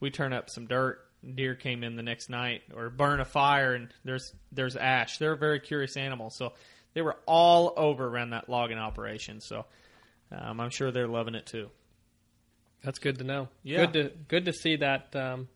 we 0.00 0.10
turn 0.10 0.32
up 0.32 0.50
some 0.50 0.66
dirt. 0.66 1.05
Deer 1.34 1.54
came 1.54 1.82
in 1.82 1.96
the 1.96 2.02
next 2.02 2.30
night, 2.30 2.62
or 2.74 2.90
burn 2.90 3.20
a 3.20 3.24
fire, 3.24 3.74
and 3.74 3.88
there's 4.04 4.32
there's 4.52 4.76
ash. 4.76 5.18
They're 5.18 5.32
a 5.32 5.38
very 5.38 5.60
curious 5.60 5.96
animal, 5.96 6.30
so 6.30 6.52
they 6.94 7.02
were 7.02 7.16
all 7.26 7.74
over 7.76 8.06
around 8.06 8.30
that 8.30 8.48
logging 8.48 8.78
operation. 8.78 9.40
So 9.40 9.64
um, 10.32 10.60
I'm 10.60 10.70
sure 10.70 10.90
they're 10.90 11.08
loving 11.08 11.34
it 11.34 11.46
too. 11.46 11.70
That's 12.82 12.98
good 12.98 13.18
to 13.18 13.24
know. 13.24 13.48
Yeah. 13.62 13.86
Good 13.86 13.92
to 13.92 14.12
good 14.28 14.44
to 14.46 14.52
see 14.52 14.76
that. 14.76 15.14
Um, 15.16 15.48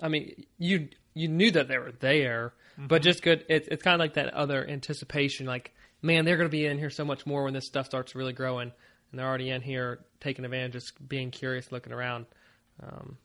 I 0.00 0.08
mean, 0.08 0.44
you 0.58 0.88
you 1.14 1.28
knew 1.28 1.50
that 1.50 1.68
they 1.68 1.78
were 1.78 1.92
there, 1.92 2.52
but 2.78 3.02
just 3.02 3.22
good. 3.22 3.44
It's 3.48 3.68
it's 3.68 3.82
kind 3.82 3.94
of 3.94 4.00
like 4.00 4.14
that 4.14 4.34
other 4.34 4.66
anticipation. 4.66 5.46
Like, 5.46 5.74
man, 6.02 6.24
they're 6.24 6.36
going 6.36 6.48
to 6.48 6.56
be 6.56 6.66
in 6.66 6.78
here 6.78 6.90
so 6.90 7.04
much 7.04 7.26
more 7.26 7.44
when 7.44 7.54
this 7.54 7.66
stuff 7.66 7.86
starts 7.86 8.14
really 8.14 8.32
growing, 8.32 8.70
and 9.10 9.18
they're 9.18 9.26
already 9.26 9.50
in 9.50 9.62
here 9.62 10.00
taking 10.20 10.44
advantage, 10.44 10.72
just 10.72 11.08
being 11.08 11.30
curious, 11.30 11.72
looking 11.72 11.92
around. 11.92 12.26
Um, 12.82 13.16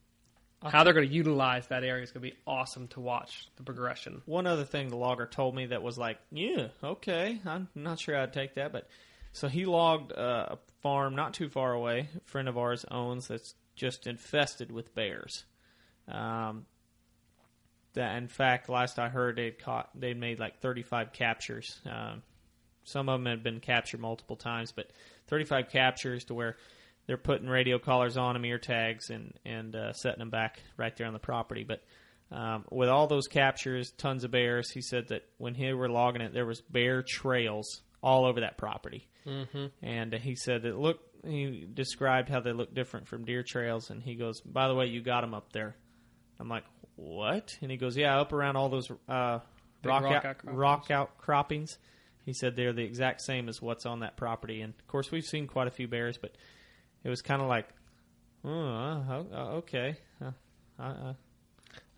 how 0.63 0.84
they're 0.84 0.94
going 0.94 1.08
to 1.08 1.13
utilize 1.13 1.68
that 1.68 1.84
area 1.84 2.03
is 2.03 2.12
going 2.12 2.24
to 2.24 2.32
be 2.32 2.38
awesome 2.46 2.88
to 2.89 3.00
watch 3.00 3.48
the 3.56 3.63
progression. 3.63 4.22
One 4.25 4.46
other 4.46 4.63
thing 4.63 4.89
the 4.89 4.96
logger 4.96 5.25
told 5.25 5.56
me 5.56 5.68
that 5.68 5.82
was 5.82 5.98
like, 5.98 6.20
yeah, 6.32 6.68
okay, 6.84 7.39
I'm 7.46 7.68
not 7.74 8.00
sure 8.00 8.18
I'd 8.18 8.34
take 8.34 8.56
that, 8.56 8.72
but 8.72 8.88
so 9.34 9.48
he 9.48 9.65
logged 9.65 10.12
uh, 10.13 10.48
a 10.51 10.58
farm 10.82 11.15
not 11.15 11.34
too 11.34 11.50
far 11.50 11.74
away. 11.74 12.10
A 12.15 12.30
friend 12.30 12.48
of 12.48 12.58
ours 12.58 12.86
owns 12.91 13.27
that's 13.27 13.56
just 13.75 14.06
infested 14.06 14.72
with 14.72 14.94
bears. 14.94 15.46
Um, 16.08 16.65
that 17.94 18.18
in 18.18 18.27
fact, 18.27 18.70
last 18.70 19.00
I 19.00 19.10
heard, 19.10 19.38
they'd 19.38 19.58
caught 19.58 19.89
they'd 20.00 20.20
made 20.20 20.39
like 20.39 20.60
35 20.60 21.13
captures. 21.13 21.80
Um, 21.86 22.22
some 22.84 23.10
of 23.10 23.20
them 23.20 23.25
had 23.25 23.44
been 23.44 23.60
captured 23.60 24.00
multiple 24.00 24.36
times, 24.36 24.72
but 24.72 24.91
35 25.27 25.70
captures 25.70 26.25
to 26.25 26.34
where 26.34 26.58
they're 27.08 27.17
putting 27.17 27.48
radio 27.48 27.79
collars 27.79 28.17
on 28.17 28.34
them, 28.34 28.46
ear 28.46 28.58
tags, 28.60 29.10
and 29.10 29.34
and 29.46 29.75
uh, 29.75 29.93
setting 29.93 30.20
them 30.20 30.29
back 30.29 30.62
right 30.77 30.96
there 30.96 31.08
on 31.08 31.13
the 31.13 31.20
property. 31.20 31.63
But 31.63 31.84
um, 32.31 32.65
with 32.72 32.89
all 32.89 33.08
those 33.08 33.27
captures, 33.27 33.91
tons 33.98 34.24
of 34.24 34.31
bears, 34.31 34.72
he 34.72 34.81
said 34.81 35.10
that 35.10 35.24
when 35.38 35.53
he 35.53 35.74
were 35.74 35.89
logging 35.89 36.22
it, 36.22 36.34
there 36.34 36.46
was 36.46 36.62
bear 36.62 37.03
trails 37.03 37.81
all 38.01 38.25
over 38.25 38.41
that 38.41 38.58
property. 38.58 39.08
Mm-hmm. 39.27 39.65
And 39.84 40.13
he 40.13 40.36
said 40.36 40.63
that 40.63 40.77
look, 40.77 41.00
he 41.25 41.67
described 41.72 42.29
how 42.29 42.39
they 42.39 42.53
look 42.53 42.74
different 42.74 43.08
from 43.08 43.25
deer 43.25 43.43
trails, 43.43 43.89
and 43.89 44.01
he 44.01 44.15
goes, 44.15 44.41
"By 44.41 44.67
the 44.67 44.75
way, 44.75 44.88
you 44.88 45.01
got 45.01 45.22
them 45.22 45.34
up 45.34 45.51
there." 45.51 45.75
I'm 46.39 46.50
like, 46.50 46.63
"What?" 46.96 47.58
And 47.62 47.70
he 47.70 47.77
goes, 47.77 47.96
"Yeah, 47.98 48.20
up 48.20 48.34
around 48.34 48.55
all 48.55 48.70
those 48.70 48.89
uh, 48.89 48.93
rock, 49.10 49.43
rock 49.84 50.03
out, 50.03 50.25
outcroppings. 50.25 50.58
rock 50.58 50.91
outcroppings." 50.91 51.77
He 52.25 52.34
said 52.34 52.55
they're 52.55 52.74
the 52.74 52.84
exact 52.84 53.22
same 53.22 53.50
as 53.50 53.62
what's 53.62 53.86
on 53.86 54.00
that 54.00 54.15
property, 54.15 54.62
and 54.62 54.74
of 54.79 54.88
course 54.88 55.12
we've 55.12 55.25
seen 55.25 55.48
quite 55.48 55.67
a 55.67 55.72
few 55.72 55.88
bears, 55.88 56.17
but 56.17 56.36
it 57.03 57.10
was 57.10 57.22
kind 57.22 57.41
of 57.41 57.48
like, 57.48 57.67
oh, 58.46 59.27
okay, 59.58 59.96
uh, 60.24 60.31
I, 60.79 60.88
uh, 60.88 61.13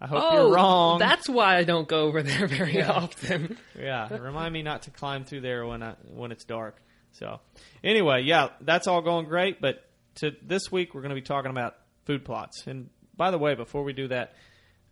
I 0.02 0.08
hope 0.08 0.24
oh, 0.24 0.34
you're 0.34 0.54
wrong. 0.54 1.00
That's 1.00 1.30
why 1.30 1.56
I 1.58 1.64
don't 1.64 1.88
go 1.88 2.02
over 2.02 2.22
there 2.22 2.48
very 2.48 2.84
often. 2.84 3.58
yeah, 3.80 4.14
remind 4.18 4.54
me 4.54 4.62
not 4.62 4.84
to 4.84 4.92
climb 4.92 5.24
through 5.24 5.42
there 5.42 5.66
when 5.66 5.82
I, 5.82 5.96
when 6.14 6.32
it's 6.32 6.44
dark. 6.44 6.82
So, 7.14 7.40
anyway, 7.84 8.24
yeah, 8.24 8.50
that's 8.60 8.88
all 8.88 9.02
going 9.02 9.28
great. 9.28 9.62
But 9.62 9.86
to 10.16 10.32
this 10.42 10.72
week, 10.72 10.94
we're 10.94 11.02
going 11.02 11.16
to 11.16 11.16
be 11.16 11.22
talking 11.22 11.52
about 11.52 11.76
food 12.06 12.26
plots. 12.26 12.68
And 12.68 12.90
by 13.16 13.32
the 13.32 13.38
way, 13.38 13.56
before 13.56 13.84
we 13.84 13.94
do 13.94 14.10
that, 14.10 14.34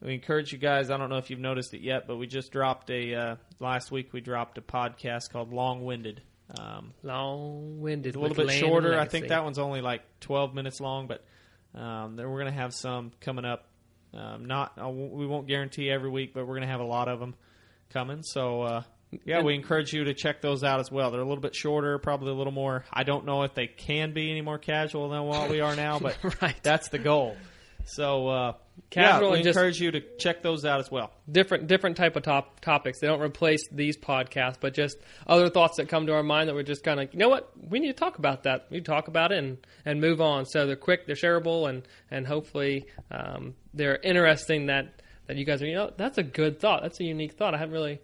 we 0.01 0.13
encourage 0.13 0.51
you 0.51 0.57
guys. 0.57 0.89
I 0.89 0.97
don't 0.97 1.09
know 1.09 1.17
if 1.17 1.29
you've 1.29 1.39
noticed 1.39 1.73
it 1.73 1.81
yet, 1.81 2.07
but 2.07 2.17
we 2.17 2.25
just 2.25 2.51
dropped 2.51 2.89
a 2.89 3.13
uh, 3.13 3.35
last 3.59 3.91
week. 3.91 4.13
We 4.13 4.21
dropped 4.21 4.57
a 4.57 4.61
podcast 4.61 5.31
called 5.31 5.51
Long 5.51 5.83
Winded. 5.83 6.21
Um, 6.59 6.93
Long-winded, 7.03 8.15
a 8.15 8.19
little 8.19 8.35
bit 8.35 8.51
shorter. 8.51 8.97
I 8.99 9.07
think 9.07 9.29
that 9.29 9.43
one's 9.43 9.59
only 9.59 9.81
like 9.81 10.01
12 10.21 10.53
minutes 10.53 10.81
long, 10.81 11.07
but 11.07 11.23
um, 11.79 12.15
then 12.15 12.29
we're 12.29 12.39
going 12.39 12.53
to 12.53 12.59
have 12.59 12.73
some 12.73 13.11
coming 13.21 13.45
up. 13.45 13.67
Um, 14.13 14.45
not 14.45 14.77
won't- 14.77 15.13
we 15.13 15.25
won't 15.25 15.47
guarantee 15.47 15.89
every 15.89 16.09
week, 16.09 16.33
but 16.33 16.41
we're 16.45 16.55
going 16.55 16.67
to 16.67 16.71
have 16.71 16.81
a 16.81 16.85
lot 16.85 17.07
of 17.07 17.19
them 17.21 17.33
coming. 17.89 18.23
So 18.23 18.61
uh, 18.63 18.83
yeah, 19.23 19.37
And- 19.37 19.45
we 19.45 19.55
encourage 19.55 19.93
you 19.93 20.03
to 20.05 20.13
check 20.13 20.41
those 20.41 20.63
out 20.65 20.81
as 20.81 20.91
well. 20.91 21.11
They're 21.11 21.21
a 21.21 21.25
little 21.27 21.41
bit 21.41 21.55
shorter, 21.55 21.97
probably 21.97 22.31
a 22.31 22.35
little 22.35 22.51
more. 22.53 22.83
I 22.91 23.03
don't 23.03 23.25
know 23.25 23.43
if 23.43 23.53
they 23.53 23.67
can 23.67 24.13
be 24.13 24.29
any 24.29 24.41
more 24.41 24.57
casual 24.57 25.07
than 25.09 25.23
what 25.23 25.49
we 25.49 25.61
are 25.61 25.75
now, 25.77 25.99
but 25.99 26.17
Right. 26.41 26.55
that's 26.61 26.89
the 26.89 26.99
goal. 26.99 27.37
So 27.85 28.27
uh, 28.27 28.53
Casual 28.89 29.35
yeah, 29.35 29.41
we 29.41 29.47
encourage 29.47 29.79
you 29.79 29.91
to 29.91 30.01
check 30.17 30.41
those 30.41 30.65
out 30.65 30.79
as 30.79 30.89
well. 30.91 31.11
different 31.31 31.67
different 31.67 31.97
type 31.97 32.15
of 32.15 32.23
top 32.23 32.59
topics. 32.61 32.99
They 32.99 33.07
don't 33.07 33.21
replace 33.21 33.67
these 33.71 33.97
podcasts, 33.97 34.57
but 34.59 34.73
just 34.73 34.97
other 35.27 35.49
thoughts 35.49 35.77
that 35.77 35.89
come 35.89 36.07
to 36.07 36.13
our 36.13 36.23
mind 36.23 36.49
that 36.49 36.55
we're 36.55 36.63
just 36.63 36.83
kind 36.83 36.99
of, 36.99 37.13
you 37.13 37.19
know 37.19 37.29
what, 37.29 37.51
we 37.69 37.79
need 37.79 37.87
to 37.87 37.93
talk 37.93 38.17
about 38.17 38.43
that. 38.43 38.67
We 38.69 38.81
talk 38.81 39.07
about 39.07 39.31
it 39.31 39.39
and, 39.39 39.57
and 39.85 40.01
move 40.01 40.21
on. 40.21 40.45
So 40.45 40.65
they're 40.65 40.75
quick, 40.75 41.07
they're 41.07 41.15
shareable, 41.15 41.69
and 41.69 41.83
and 42.09 42.27
hopefully 42.27 42.85
um, 43.11 43.55
they're 43.73 43.97
interesting. 43.97 44.67
That 44.67 45.01
that 45.27 45.37
you 45.37 45.45
guys 45.45 45.61
are, 45.61 45.67
you 45.67 45.75
know, 45.75 45.91
that's 45.95 46.17
a 46.17 46.23
good 46.23 46.59
thought. 46.59 46.81
That's 46.81 46.99
a 46.99 47.03
unique 47.03 47.33
thought. 47.33 47.53
I 47.53 47.57
haven't 47.57 47.73
really. 47.73 47.99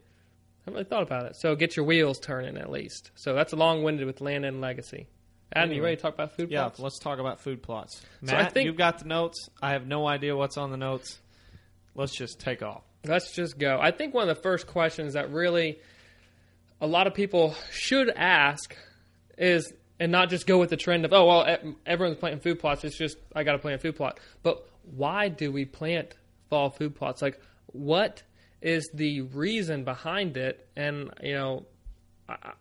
haven't 0.65 0.73
really 0.73 0.89
thought 0.89 1.03
about 1.03 1.25
it. 1.25 1.35
So 1.35 1.55
get 1.55 1.75
your 1.75 1.85
wheels 1.85 2.19
turning 2.19 2.57
at 2.57 2.69
least. 2.69 3.11
So 3.15 3.33
that's 3.33 3.53
a 3.53 3.55
long 3.55 3.83
winded 3.83 4.05
with 4.05 4.21
land 4.21 4.45
and 4.45 4.61
legacy. 4.61 5.07
Adam, 5.53 5.71
you 5.73 5.81
ready 5.83 5.95
to 5.95 6.01
talk 6.01 6.13
about 6.13 6.35
food 6.35 6.51
Yeah, 6.51 6.63
plots? 6.63 6.79
let's 6.79 6.99
talk 6.99 7.19
about 7.19 7.39
food 7.39 7.63
plots. 7.63 8.01
So 8.25 8.33
I 8.35 8.43
Matt, 8.43 8.53
think- 8.53 8.65
you've 8.65 8.75
got 8.77 8.99
the 8.99 9.05
notes. 9.05 9.49
I 9.61 9.71
have 9.71 9.87
no 9.87 10.07
idea 10.07 10.35
what's 10.35 10.57
on 10.57 10.71
the 10.71 10.77
notes. 10.77 11.19
Let's 11.95 12.15
just 12.15 12.39
take 12.39 12.61
off. 12.61 12.83
Let's 13.05 13.33
just 13.33 13.57
go. 13.57 13.79
I 13.81 13.91
think 13.91 14.13
one 14.13 14.27
of 14.27 14.35
the 14.35 14.41
first 14.41 14.67
questions 14.67 15.13
that 15.13 15.31
really 15.31 15.79
a 16.81 16.87
lot 16.87 17.07
of 17.07 17.13
people 17.13 17.55
should 17.71 18.09
ask 18.09 18.75
is, 19.37 19.71
and 19.99 20.11
not 20.11 20.29
just 20.29 20.45
go 20.45 20.57
with 20.59 20.69
the 20.69 20.77
trend 20.77 21.05
of, 21.05 21.13
oh, 21.13 21.25
well, 21.25 21.57
everyone's 21.85 22.17
planting 22.19 22.41
food 22.41 22.59
plots. 22.59 22.83
It's 22.83 22.97
just, 22.97 23.17
I 23.35 23.43
got 23.43 23.53
to 23.53 23.57
plant 23.59 23.75
a 23.75 23.81
food 23.81 23.95
plot. 23.95 24.19
But 24.43 24.67
why 24.95 25.29
do 25.29 25.51
we 25.51 25.65
plant 25.65 26.13
fall 26.49 26.69
food 26.69 26.95
plots? 26.95 27.21
Like, 27.21 27.39
what 27.67 28.21
is 28.61 28.87
the 28.93 29.21
reason 29.21 29.85
behind 29.85 30.37
it? 30.37 30.67
And, 30.75 31.09
you 31.23 31.33
know, 31.33 31.65
I, 32.29 32.51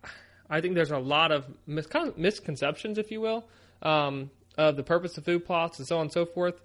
I 0.48 0.60
think 0.60 0.74
there's 0.74 0.90
a 0.90 0.98
lot 0.98 1.32
of 1.32 1.44
mis- 1.66 1.86
kind 1.86 2.08
of 2.08 2.18
misconceptions, 2.18 2.98
if 2.98 3.10
you 3.10 3.20
will, 3.20 3.48
um, 3.82 4.30
of 4.56 4.76
the 4.76 4.82
purpose 4.82 5.16
of 5.18 5.24
food 5.24 5.44
plots 5.44 5.78
and 5.78 5.86
so 5.86 5.96
on 5.96 6.02
and 6.02 6.12
so 6.12 6.24
forth. 6.24 6.60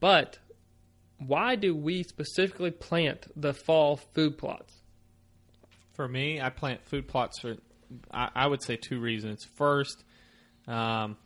But 0.00 0.38
why 1.18 1.56
do 1.56 1.74
we 1.74 2.02
specifically 2.02 2.70
plant 2.70 3.26
the 3.36 3.52
fall 3.52 3.96
food 3.96 4.38
plots? 4.38 4.74
For 5.92 6.08
me, 6.08 6.40
I 6.40 6.48
plant 6.48 6.84
food 6.84 7.08
plots 7.08 7.40
for, 7.40 7.56
I, 8.10 8.30
I 8.34 8.46
would 8.46 8.62
say, 8.62 8.76
two 8.76 9.00
reasons. 9.00 9.44
First, 9.56 10.02
um, 10.66 11.16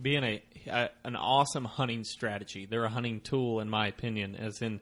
being 0.00 0.24
a, 0.24 0.42
a 0.68 0.90
an 1.04 1.16
awesome 1.16 1.64
hunting 1.64 2.04
strategy. 2.04 2.66
They're 2.66 2.84
a 2.84 2.88
hunting 2.90 3.20
tool, 3.20 3.60
in 3.60 3.68
my 3.68 3.88
opinion. 3.88 4.36
As 4.36 4.62
in, 4.62 4.80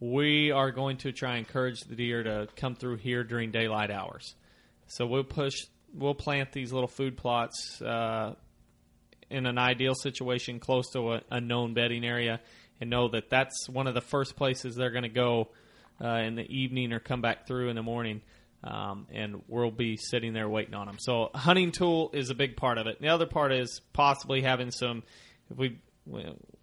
we 0.00 0.50
are 0.50 0.70
going 0.70 0.98
to 0.98 1.12
try 1.12 1.36
and 1.36 1.46
encourage 1.46 1.80
the 1.80 1.94
deer 1.94 2.22
to 2.22 2.48
come 2.56 2.74
through 2.74 2.96
here 2.96 3.24
during 3.24 3.50
daylight 3.50 3.90
hours. 3.90 4.34
So 4.88 5.06
we'll 5.06 5.24
push, 5.24 5.54
we'll 5.96 6.14
plant 6.14 6.52
these 6.52 6.72
little 6.72 6.88
food 6.88 7.16
plots 7.16 7.80
uh, 7.82 8.34
in 9.30 9.46
an 9.46 9.58
ideal 9.58 9.94
situation 9.94 10.60
close 10.60 10.90
to 10.90 11.14
a, 11.14 11.22
a 11.30 11.40
known 11.40 11.74
bedding 11.74 12.04
area, 12.04 12.40
and 12.80 12.90
know 12.90 13.08
that 13.08 13.30
that's 13.30 13.68
one 13.68 13.86
of 13.86 13.94
the 13.94 14.00
first 14.00 14.36
places 14.36 14.76
they're 14.76 14.90
going 14.90 15.02
to 15.02 15.08
go 15.08 15.48
uh, 16.02 16.18
in 16.18 16.34
the 16.34 16.46
evening 16.48 16.92
or 16.92 17.00
come 17.00 17.20
back 17.20 17.46
through 17.46 17.68
in 17.70 17.76
the 17.76 17.82
morning. 17.82 18.20
Um, 18.64 19.06
and 19.12 19.42
we'll 19.48 19.70
be 19.70 19.96
sitting 19.96 20.32
there 20.32 20.48
waiting 20.48 20.74
on 20.74 20.86
them. 20.86 20.96
So, 20.98 21.30
hunting 21.34 21.72
tool 21.72 22.10
is 22.12 22.30
a 22.30 22.34
big 22.34 22.56
part 22.56 22.78
of 22.78 22.86
it. 22.86 23.00
The 23.00 23.08
other 23.08 23.26
part 23.26 23.52
is 23.52 23.80
possibly 23.92 24.42
having 24.42 24.70
some. 24.70 25.02
If 25.50 25.56
we 25.56 25.78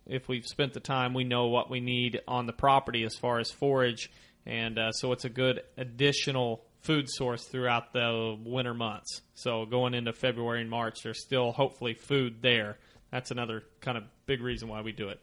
if 0.07 0.27
we've 0.27 0.45
spent 0.45 0.73
the 0.73 0.79
time, 0.79 1.13
we 1.13 1.23
know 1.23 1.47
what 1.47 1.69
we 1.69 1.79
need 1.79 2.19
on 2.27 2.45
the 2.45 2.53
property 2.53 3.03
as 3.03 3.15
far 3.15 3.39
as 3.39 3.51
forage, 3.51 4.09
and 4.45 4.77
uh, 4.77 4.91
so 4.91 5.11
it's 5.13 5.23
a 5.23 5.29
good 5.29 5.61
additional 5.77 6.65
food 6.83 7.09
source 7.09 7.45
throughout 7.45 7.93
the 7.93 8.37
winter 8.43 8.73
months. 8.73 9.21
So 9.33 9.65
going 9.65 9.93
into 9.93 10.13
February 10.13 10.61
and 10.61 10.69
March, 10.69 11.01
there's 11.03 11.23
still 11.23 11.51
hopefully 11.51 11.93
food 11.93 12.41
there. 12.41 12.77
That's 13.11 13.31
another 13.31 13.63
kind 13.79 13.97
of 13.97 14.03
big 14.25 14.41
reason 14.41 14.67
why 14.67 14.81
we 14.81 14.91
do 14.91 15.09
it. 15.09 15.19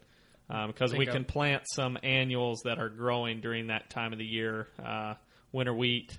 Um, 0.49 0.67
because 0.67 0.93
we 0.93 1.05
can 1.05 1.23
plant 1.23 1.63
some 1.65 1.97
annuals 2.03 2.61
that 2.65 2.77
are 2.77 2.89
growing 2.89 3.39
during 3.39 3.67
that 3.67 3.89
time 3.89 4.11
of 4.11 4.19
the 4.19 4.25
year, 4.25 4.67
uh, 4.83 5.13
winter 5.53 5.73
wheat, 5.73 6.17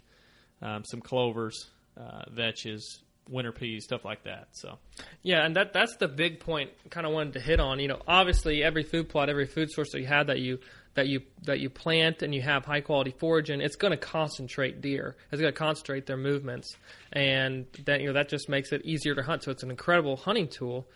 um, 0.62 0.84
some 0.84 1.02
clovers, 1.02 1.68
uh, 1.98 2.22
vetches, 2.32 2.82
winter 3.28 3.52
peas, 3.52 3.84
stuff 3.84 4.04
like 4.04 4.24
that. 4.24 4.48
So 4.52 4.78
Yeah, 5.22 5.44
and 5.44 5.56
that 5.56 5.72
that's 5.72 5.96
the 5.96 6.08
big 6.08 6.40
point. 6.40 6.70
Kind 6.90 7.06
of 7.06 7.12
wanted 7.12 7.34
to 7.34 7.40
hit 7.40 7.60
on. 7.60 7.80
You 7.80 7.88
know, 7.88 8.00
obviously 8.06 8.62
every 8.62 8.82
food 8.82 9.08
plot, 9.08 9.28
every 9.28 9.46
food 9.46 9.70
source 9.70 9.90
that 9.92 10.00
you 10.00 10.06
have 10.06 10.26
that 10.26 10.40
you 10.40 10.58
that 10.94 11.08
you 11.08 11.22
that 11.44 11.60
you 11.60 11.70
plant 11.70 12.22
and 12.22 12.34
you 12.34 12.42
have 12.42 12.64
high 12.64 12.80
quality 12.80 13.14
forage 13.18 13.50
in, 13.50 13.60
it's 13.60 13.76
going 13.76 13.92
to 13.92 13.96
concentrate 13.96 14.80
deer. 14.80 15.16
It's 15.30 15.40
going 15.40 15.52
to 15.52 15.58
concentrate 15.58 16.06
their 16.06 16.16
movements, 16.16 16.76
and 17.12 17.66
that 17.84 18.00
you 18.00 18.08
know 18.08 18.12
that 18.14 18.28
just 18.28 18.48
makes 18.48 18.72
it 18.72 18.84
easier 18.84 19.14
to 19.14 19.22
hunt. 19.22 19.42
So 19.42 19.50
it's 19.50 19.62
an 19.62 19.70
incredible 19.70 20.16
hunting 20.16 20.48
tool. 20.48 20.86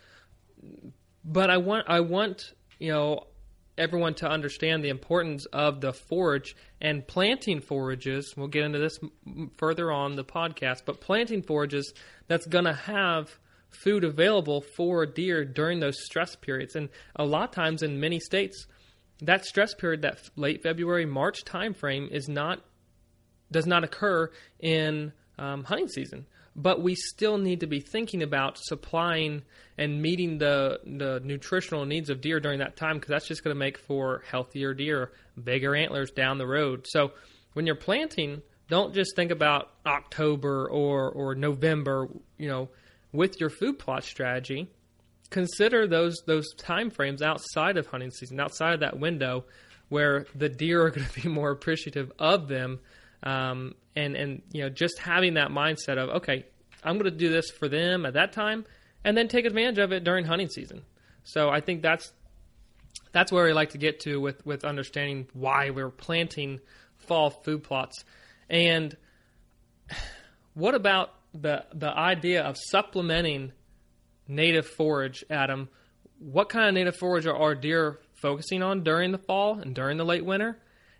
But 1.23 1.49
I 1.49 1.57
want 1.57 1.89
I 1.89 2.01
want 2.01 2.53
you 2.79 2.91
know 2.91 3.27
everyone 3.77 4.13
to 4.15 4.27
understand 4.29 4.83
the 4.83 4.89
importance 4.89 5.45
of 5.47 5.81
the 5.81 5.93
forage 5.93 6.55
and 6.81 7.07
planting 7.07 7.61
forages. 7.61 8.33
We'll 8.35 8.47
get 8.47 8.63
into 8.63 8.79
this 8.79 8.99
further 9.57 9.91
on 9.91 10.15
the 10.15 10.23
podcast, 10.23 10.81
but 10.85 11.01
planting 11.01 11.41
forages 11.41 11.93
that's 12.27 12.47
going 12.47 12.65
to 12.65 12.73
have 12.73 13.37
food 13.69 14.03
available 14.03 14.61
for 14.61 15.05
deer 15.05 15.45
during 15.45 15.79
those 15.79 16.03
stress 16.03 16.35
periods. 16.35 16.75
And 16.75 16.89
a 17.15 17.25
lot 17.25 17.49
of 17.49 17.55
times 17.55 17.83
in 17.83 17.99
many 17.99 18.19
states, 18.19 18.65
that 19.21 19.45
stress 19.45 19.73
period, 19.73 20.01
that 20.03 20.19
late 20.35 20.63
February, 20.63 21.05
March 21.05 21.43
timeframe, 21.45 22.09
is 22.11 22.27
not 22.27 22.63
does 23.49 23.65
not 23.65 23.83
occur 23.83 24.29
in 24.59 25.13
um, 25.39 25.63
hunting 25.63 25.87
season. 25.87 26.25
But 26.59 26.81
we 26.81 26.95
still 26.95 27.37
need 27.37 27.59
to 27.59 27.67
be 27.67 27.79
thinking 27.79 28.23
about 28.23 28.57
supplying 28.57 29.43
and 29.77 30.01
meeting 30.01 30.39
the, 30.39 30.79
the 30.83 31.21
nutritional 31.23 31.85
needs 31.85 32.09
of 32.09 32.19
deer 32.19 32.39
during 32.39 32.59
that 32.59 32.75
time 32.75 32.95
because 32.95 33.09
that's 33.09 33.27
just 33.27 33.43
going 33.43 33.55
to 33.55 33.59
make 33.59 33.77
for 33.77 34.23
healthier 34.29 34.73
deer, 34.73 35.11
bigger 35.41 35.75
antlers 35.75 36.09
down 36.09 36.39
the 36.39 36.47
road. 36.47 36.87
So 36.89 37.11
when 37.53 37.67
you're 37.67 37.75
planting, 37.75 38.41
don't 38.69 38.95
just 38.95 39.15
think 39.15 39.29
about 39.29 39.69
October 39.85 40.67
or, 40.67 41.11
or 41.11 41.35
November, 41.35 42.09
you 42.39 42.47
know, 42.49 42.69
with 43.13 43.39
your 43.39 43.51
food 43.51 43.77
plot 43.77 44.03
strategy. 44.03 44.67
consider 45.29 45.87
those 45.87 46.15
those 46.25 46.53
time 46.55 46.89
frames 46.89 47.21
outside 47.21 47.77
of 47.77 47.87
hunting 47.87 48.11
season, 48.11 48.39
outside 48.39 48.73
of 48.73 48.79
that 48.81 48.99
window, 48.99 49.45
where 49.89 50.25
the 50.35 50.49
deer 50.49 50.83
are 50.83 50.89
going 50.89 51.07
to 51.07 51.21
be 51.21 51.29
more 51.29 51.51
appreciative 51.51 52.11
of 52.19 52.47
them, 52.47 52.79
um, 53.23 53.75
and 53.95 54.15
and 54.15 54.41
you 54.51 54.61
know 54.61 54.69
just 54.69 54.99
having 54.99 55.35
that 55.35 55.49
mindset 55.49 55.97
of 55.97 56.09
okay, 56.17 56.45
I'm 56.83 56.97
going 56.97 57.11
to 57.11 57.17
do 57.17 57.29
this 57.29 57.49
for 57.49 57.67
them 57.67 58.05
at 58.05 58.13
that 58.13 58.31
time, 58.33 58.65
and 59.03 59.17
then 59.17 59.27
take 59.27 59.45
advantage 59.45 59.79
of 59.79 59.91
it 59.91 60.03
during 60.03 60.25
hunting 60.25 60.49
season. 60.49 60.83
So 61.23 61.49
I 61.49 61.61
think 61.61 61.81
that's 61.81 62.11
that's 63.11 63.31
where 63.31 63.45
we 63.45 63.53
like 63.53 63.71
to 63.71 63.77
get 63.77 63.99
to 64.01 64.19
with 64.19 64.45
with 64.45 64.63
understanding 64.63 65.27
why 65.33 65.69
we're 65.69 65.89
planting 65.89 66.59
fall 66.97 67.29
food 67.29 67.63
plots, 67.63 68.03
and 68.49 68.95
what 70.53 70.75
about 70.75 71.13
the 71.33 71.65
the 71.73 71.89
idea 71.89 72.43
of 72.43 72.55
supplementing 72.57 73.51
native 74.27 74.67
forage, 74.67 75.23
Adam? 75.29 75.69
What 76.19 76.49
kind 76.49 76.67
of 76.67 76.73
native 76.73 76.95
forage 76.95 77.27
are 77.27 77.35
our 77.35 77.55
deer 77.55 77.99
focusing 78.13 78.63
on 78.63 78.83
during 78.83 79.11
the 79.11 79.19
fall 79.19 79.59
and 79.59 79.75
during 79.75 79.97
the 79.97 80.05
late 80.05 80.25
winter? 80.25 80.57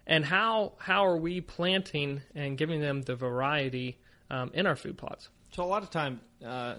And 0.10 0.24
how 0.26 0.72
how 0.78 1.06
are 1.06 1.18
we 1.18 1.42
planting 1.42 2.22
and 2.34 2.58
giving 2.58 2.80
them 2.82 3.02
the 3.02 3.16
variety 3.16 3.98
um, 4.32 4.52
in 4.54 4.66
our 4.66 4.76
food 4.78 4.98
plots? 4.98 5.28
So 5.52 5.64
a 5.64 5.66
lot 5.66 5.84
of 5.84 5.90
time, 5.92 6.22
uh, 6.46 6.76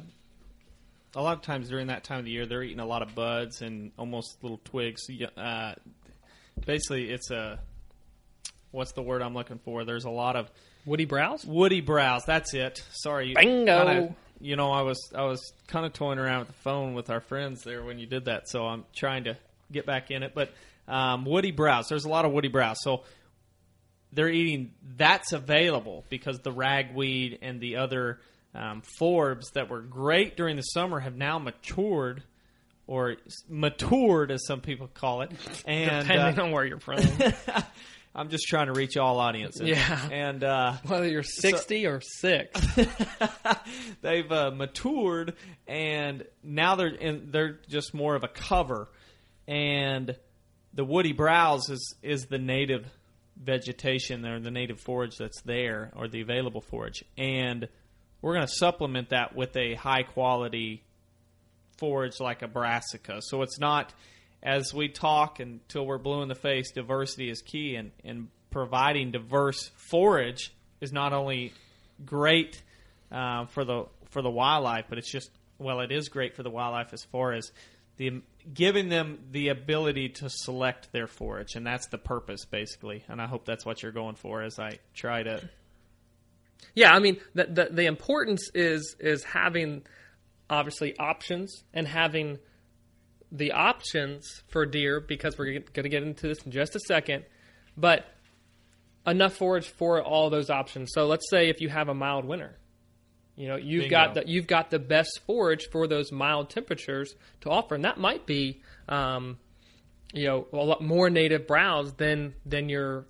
a 1.14 1.22
lot 1.22 1.36
of 1.36 1.42
times 1.42 1.68
during 1.68 1.88
that 1.88 2.04
time 2.04 2.18
of 2.20 2.24
the 2.24 2.30
year, 2.30 2.46
they're 2.46 2.62
eating 2.62 2.80
a 2.80 2.86
lot 2.86 3.02
of 3.02 3.14
buds 3.14 3.60
and 3.62 3.92
almost 3.98 4.42
little 4.42 4.60
twigs. 4.64 5.02
Uh, 5.36 5.74
basically, 6.66 7.10
it's 7.10 7.30
a 7.30 7.60
what's 8.70 8.92
the 8.92 9.02
word 9.02 9.22
I'm 9.22 9.34
looking 9.34 9.58
for? 9.58 9.84
There's 9.84 10.04
a 10.04 10.10
lot 10.10 10.34
of 10.36 10.50
Woody 10.86 11.04
browse. 11.04 11.44
woody 11.44 11.80
browse. 11.82 12.24
That's 12.24 12.54
it. 12.54 12.82
Sorry, 12.92 13.28
you- 13.28 13.34
Bingo. 13.34 13.84
kinda- 13.84 14.14
you 14.40 14.56
know, 14.56 14.70
I 14.70 14.82
was 14.82 14.98
I 15.14 15.24
was 15.24 15.52
kind 15.66 15.84
of 15.84 15.92
toying 15.92 16.18
around 16.18 16.40
with 16.40 16.48
the 16.48 16.54
phone 16.62 16.94
with 16.94 17.10
our 17.10 17.20
friends 17.20 17.62
there 17.62 17.82
when 17.84 17.98
you 17.98 18.06
did 18.06 18.24
that, 18.26 18.48
so 18.48 18.64
I'm 18.66 18.84
trying 18.96 19.24
to 19.24 19.36
get 19.70 19.84
back 19.84 20.10
in 20.10 20.22
it. 20.22 20.32
But 20.34 20.50
um, 20.86 21.24
woody 21.26 21.50
browse. 21.50 21.88
There's 21.88 22.04
a 22.06 22.08
lot 22.08 22.24
of 22.24 22.32
woody 22.32 22.48
browse. 22.48 22.78
So 22.80 23.02
they're 24.12 24.28
eating 24.30 24.72
that's 24.96 25.32
available 25.32 26.04
because 26.08 26.38
the 26.40 26.52
ragweed 26.52 27.38
and 27.42 27.60
the 27.60 27.76
other 27.76 28.20
um, 28.54 28.82
forbs 29.00 29.52
that 29.52 29.68
were 29.68 29.82
great 29.82 30.36
during 30.36 30.56
the 30.56 30.62
summer 30.62 30.98
have 31.00 31.14
now 31.16 31.38
matured 31.38 32.22
or 32.86 33.16
matured 33.48 34.30
as 34.30 34.46
some 34.46 34.60
people 34.62 34.88
call 34.92 35.20
it 35.20 35.30
and 35.66 36.06
Depending 36.08 36.40
uh, 36.40 36.44
on 36.44 36.52
where 36.52 36.64
you're 36.64 36.80
from, 36.80 36.98
i'm 38.14 38.30
just 38.30 38.44
trying 38.48 38.66
to 38.66 38.72
reach 38.72 38.96
all 38.96 39.20
audiences 39.20 39.68
Yeah. 39.68 40.08
and 40.10 40.42
uh, 40.42 40.72
whether 40.86 41.06
you're 41.06 41.22
60 41.22 41.86
or 41.86 42.00
six. 42.00 42.58
they've 44.02 44.30
uh, 44.32 44.50
matured 44.50 45.34
and 45.66 46.24
now 46.42 46.76
they're 46.76 46.88
in, 46.94 47.30
they're 47.30 47.58
just 47.68 47.92
more 47.94 48.14
of 48.14 48.24
a 48.24 48.28
cover 48.28 48.88
and 49.46 50.16
the 50.74 50.84
woody 50.84 51.12
browse 51.12 51.68
is 51.70 51.94
is 52.02 52.26
the 52.26 52.38
native 52.38 52.86
vegetation 53.42 54.24
or 54.26 54.40
the 54.40 54.50
native 54.50 54.80
forage 54.80 55.16
that's 55.16 55.40
there 55.42 55.92
or 55.96 56.08
the 56.08 56.20
available 56.20 56.60
forage. 56.60 57.04
And 57.16 57.68
we're 58.20 58.34
going 58.34 58.46
to 58.46 58.52
supplement 58.52 59.10
that 59.10 59.34
with 59.34 59.56
a 59.56 59.74
high 59.74 60.02
quality 60.02 60.82
forage 61.78 62.20
like 62.20 62.42
a 62.42 62.48
brassica. 62.48 63.20
So 63.22 63.42
it's 63.42 63.58
not 63.58 63.94
as 64.42 64.72
we 64.74 64.88
talk 64.88 65.40
until 65.40 65.86
we're 65.86 65.98
blue 65.98 66.22
in 66.22 66.28
the 66.28 66.34
face 66.34 66.72
diversity 66.72 67.30
is 67.30 67.42
key 67.42 67.76
and, 67.76 67.90
and 68.04 68.28
providing 68.50 69.10
diverse 69.10 69.70
forage 69.90 70.52
is 70.80 70.92
not 70.92 71.12
only 71.12 71.52
great 72.04 72.62
uh, 73.10 73.46
for 73.46 73.64
the 73.64 73.84
for 74.10 74.22
the 74.22 74.30
wildlife, 74.30 74.86
but 74.88 74.98
it's 74.98 75.10
just 75.10 75.30
well, 75.58 75.80
it 75.80 75.90
is 75.90 76.08
great 76.08 76.36
for 76.36 76.42
the 76.42 76.50
wildlife 76.50 76.92
as 76.92 77.04
far 77.04 77.32
as 77.32 77.50
the 77.98 78.22
giving 78.54 78.88
them 78.88 79.18
the 79.30 79.48
ability 79.48 80.08
to 80.08 80.30
select 80.30 80.90
their 80.92 81.06
forage, 81.06 81.54
and 81.54 81.66
that's 81.66 81.88
the 81.88 81.98
purpose 81.98 82.44
basically. 82.46 83.04
And 83.08 83.20
I 83.20 83.26
hope 83.26 83.44
that's 83.44 83.66
what 83.66 83.82
you're 83.82 83.92
going 83.92 84.14
for 84.14 84.42
as 84.42 84.58
I 84.58 84.78
try 84.94 85.22
to. 85.22 85.48
Yeah, 86.74 86.92
I 86.92 87.00
mean 87.00 87.18
the, 87.34 87.44
the 87.44 87.68
the 87.70 87.86
importance 87.86 88.50
is 88.54 88.96
is 88.98 89.22
having 89.24 89.82
obviously 90.48 90.96
options 90.98 91.62
and 91.74 91.86
having 91.86 92.38
the 93.30 93.52
options 93.52 94.42
for 94.48 94.64
deer 94.64 95.00
because 95.00 95.36
we're 95.36 95.60
going 95.60 95.84
to 95.84 95.88
get 95.88 96.02
into 96.02 96.28
this 96.28 96.42
in 96.44 96.50
just 96.50 96.74
a 96.74 96.80
second, 96.80 97.24
but 97.76 98.06
enough 99.06 99.34
forage 99.34 99.68
for 99.68 100.02
all 100.02 100.30
those 100.30 100.48
options. 100.48 100.90
So 100.94 101.06
let's 101.06 101.28
say 101.30 101.48
if 101.48 101.60
you 101.60 101.68
have 101.68 101.88
a 101.88 101.94
mild 101.94 102.24
winter, 102.24 102.56
you 103.38 103.46
know 103.46 103.56
you've 103.56 103.82
Bingo. 103.84 103.96
got 103.96 104.14
the 104.14 104.24
you've 104.26 104.48
got 104.48 104.70
the 104.70 104.80
best 104.80 105.20
forage 105.26 105.68
for 105.70 105.86
those 105.86 106.10
mild 106.10 106.50
temperatures 106.50 107.14
to 107.42 107.50
offer, 107.50 107.76
and 107.76 107.84
that 107.84 107.96
might 107.98 108.26
be 108.26 108.60
um, 108.88 109.38
you 110.12 110.26
know 110.26 110.46
a 110.52 110.56
lot 110.56 110.82
more 110.82 111.08
native 111.08 111.46
browse 111.46 111.92
than 111.94 112.34
than 112.44 112.68
your 112.68 113.06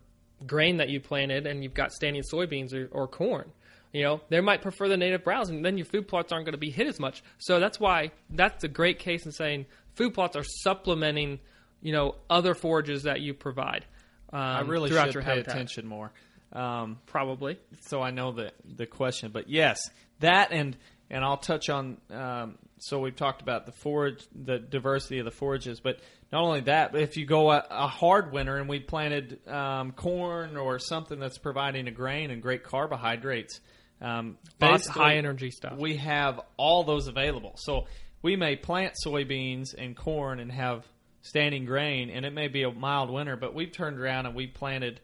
grain 0.47 0.77
that 0.77 0.91
you 0.91 1.01
planted, 1.01 1.47
and 1.47 1.63
you've 1.65 1.75
got 1.75 1.93
standing 1.93 2.23
soybeans 2.31 2.75
or, 2.75 2.89
or 2.93 3.09
corn. 3.09 3.51
You 3.93 4.03
know, 4.03 4.21
they 4.29 4.43
might 4.43 4.61
prefer 4.61 4.87
the 4.87 4.99
native 4.99 5.25
browse, 5.25 5.49
and 5.49 5.65
then 5.65 5.79
your 5.79 5.87
food 5.87 6.07
plots 6.09 6.31
aren't 6.31 6.45
going 6.45 6.53
to 6.53 6.59
be 6.59 6.71
hit 6.71 6.87
as 6.87 7.01
much. 7.01 7.23
So 7.39 7.59
that's 7.59 7.81
why 7.81 8.13
that's 8.29 8.63
a 8.65 8.69
great 8.69 8.99
case 8.99 9.25
in 9.25 9.33
saying 9.33 9.65
food 9.95 10.13
plots 10.13 10.37
are 10.37 10.45
supplementing, 10.45 11.41
you 11.81 11.93
know, 11.93 12.17
other 12.29 12.55
forages 12.55 13.05
that 13.05 13.23
you 13.23 13.33
provide. 13.33 13.87
Um, 14.31 14.41
I 14.41 14.61
really 14.61 14.91
should 14.91 15.15
your 15.15 15.23
pay 15.23 15.31
habitat. 15.31 15.55
attention 15.55 15.87
more. 15.87 16.13
Um, 16.53 16.99
Probably. 17.07 17.59
so 17.81 18.03
I 18.03 18.11
know 18.11 18.33
the 18.33 18.53
the 18.65 18.87
question. 18.87 19.31
But 19.33 19.49
yes, 19.49 19.81
that 20.21 20.53
and 20.53 20.77
and 21.11 21.25
I'll 21.25 21.39
touch 21.39 21.69
on. 21.69 21.99
Um, 22.11 22.59
so 22.81 23.01
we've 23.01 23.17
talked 23.17 23.43
about 23.43 23.67
the 23.67 23.73
forage, 23.73 24.25
the 24.35 24.59
diversity 24.59 25.19
of 25.19 25.25
the 25.25 25.31
forages, 25.31 25.81
but 25.81 26.01
not 26.31 26.43
only 26.43 26.61
that, 26.63 26.93
but 26.93 27.01
if 27.01 27.17
you 27.17 27.27
go 27.27 27.51
a, 27.51 27.65
a 27.71 27.89
hard 27.89 28.33
winter 28.33 28.57
and 28.57 28.69
we 28.69 28.79
planted 28.79 29.47
um, 29.49 29.93
corn 29.93 30.57
or 30.57 30.79
something 30.79 31.19
that's 31.19 31.39
providing 31.39 31.89
a 31.89 31.91
grain 31.91 32.31
and 32.31 32.43
great 32.43 32.63
carbohydrates, 32.63 33.61
um, 34.01 34.37
Lots 34.61 34.87
high 34.87 35.17
energy 35.17 35.51
stuff. 35.51 35.77
We 35.77 35.97
have 35.97 36.41
all 36.57 36.85
those 36.85 37.09
available. 37.09 37.55
So 37.57 37.87
we 38.23 38.37
may 38.37 38.57
plant 38.57 38.95
soybeans 39.05 39.75
and 39.77 39.97
corn 39.97 40.39
and 40.39 40.53
have 40.53 40.87
standing 41.23 41.65
grain, 41.65 42.11
and 42.11 42.25
it 42.25 42.33
may 42.33 42.49
be 42.49 42.63
a 42.63 42.71
mild 42.71 43.11
winter, 43.11 43.37
but 43.37 43.55
we've 43.55 43.73
turned 43.73 43.99
around 43.99 44.27
and 44.27 44.35
we 44.35 44.47
planted 44.47 45.01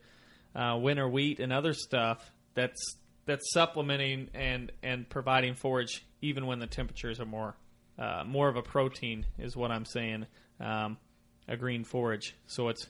uh, 0.55 0.79
winter 0.81 1.09
wheat 1.09 1.40
and 1.40 1.53
other 1.53 1.72
stuff 1.72 2.18
that's 2.55 2.96
that's 3.26 3.52
supplementing 3.52 4.28
and 4.34 4.72
and 4.82 5.08
providing 5.08 5.54
forage 5.54 6.04
even 6.20 6.46
when 6.46 6.58
the 6.58 6.66
temperatures 6.66 7.20
are 7.20 7.26
more 7.26 7.56
uh, 7.98 8.24
more 8.26 8.48
of 8.48 8.56
a 8.56 8.62
protein 8.62 9.26
is 9.38 9.56
what 9.56 9.70
I'm 9.70 9.84
saying. 9.84 10.26
Um, 10.60 10.98
a 11.46 11.56
green 11.56 11.84
forage, 11.84 12.34
so 12.46 12.68
it's 12.68 12.88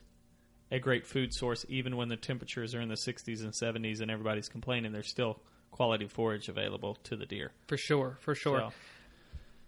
a 0.70 0.78
great 0.78 1.06
food 1.06 1.32
source 1.32 1.66
even 1.68 1.96
when 1.96 2.08
the 2.08 2.16
temperatures 2.16 2.74
are 2.74 2.80
in 2.80 2.88
the 2.88 2.94
60s 2.94 3.42
and 3.42 3.52
70s 3.52 4.00
and 4.00 4.10
everybody's 4.10 4.48
complaining. 4.48 4.92
There's 4.92 5.10
still 5.10 5.40
quality 5.70 6.06
forage 6.06 6.48
available 6.48 6.96
to 7.04 7.16
the 7.16 7.26
deer. 7.26 7.52
For 7.66 7.76
sure, 7.76 8.16
for 8.20 8.34
sure. 8.34 8.60
So, 8.60 8.72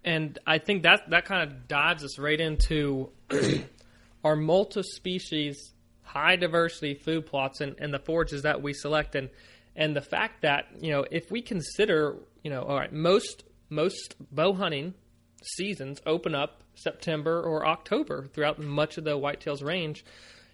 And 0.05 0.39
I 0.47 0.59
think 0.59 0.85
that 0.85 1.11
that 1.11 1.25
kind 1.25 1.51
of 1.51 1.67
dives 1.69 2.05
us 2.05 2.19
right 2.19 2.41
into 2.41 3.11
our 4.25 4.37
multi-species, 4.37 5.73
high 6.03 6.37
diversity 6.37 6.95
food 6.95 7.27
plots 7.27 7.61
and, 7.61 7.75
and 7.79 7.93
the 7.93 7.99
forages 7.99 8.43
that 8.43 8.63
we 8.63 8.73
select, 8.73 9.17
and 9.17 9.29
and 9.77 9.95
the 9.95 10.01
fact 10.03 10.43
that 10.43 10.67
you 10.81 10.91
know 10.91 11.05
if 11.11 11.31
we 11.31 11.41
consider 11.43 12.17
you 12.43 12.51
know 12.51 12.63
all 12.63 12.77
right 12.77 12.93
most 12.93 13.45
most 13.71 14.15
bow 14.33 14.53
hunting 14.53 14.95
seasons 15.43 16.01
open 16.07 16.35
up 16.35 16.63
September 16.75 17.41
or 17.43 17.67
October 17.67 18.27
throughout 18.33 18.59
much 18.59 18.99
of 18.99 19.05
the 19.05 19.13
whitetails 19.19 19.63
range. 19.65 20.05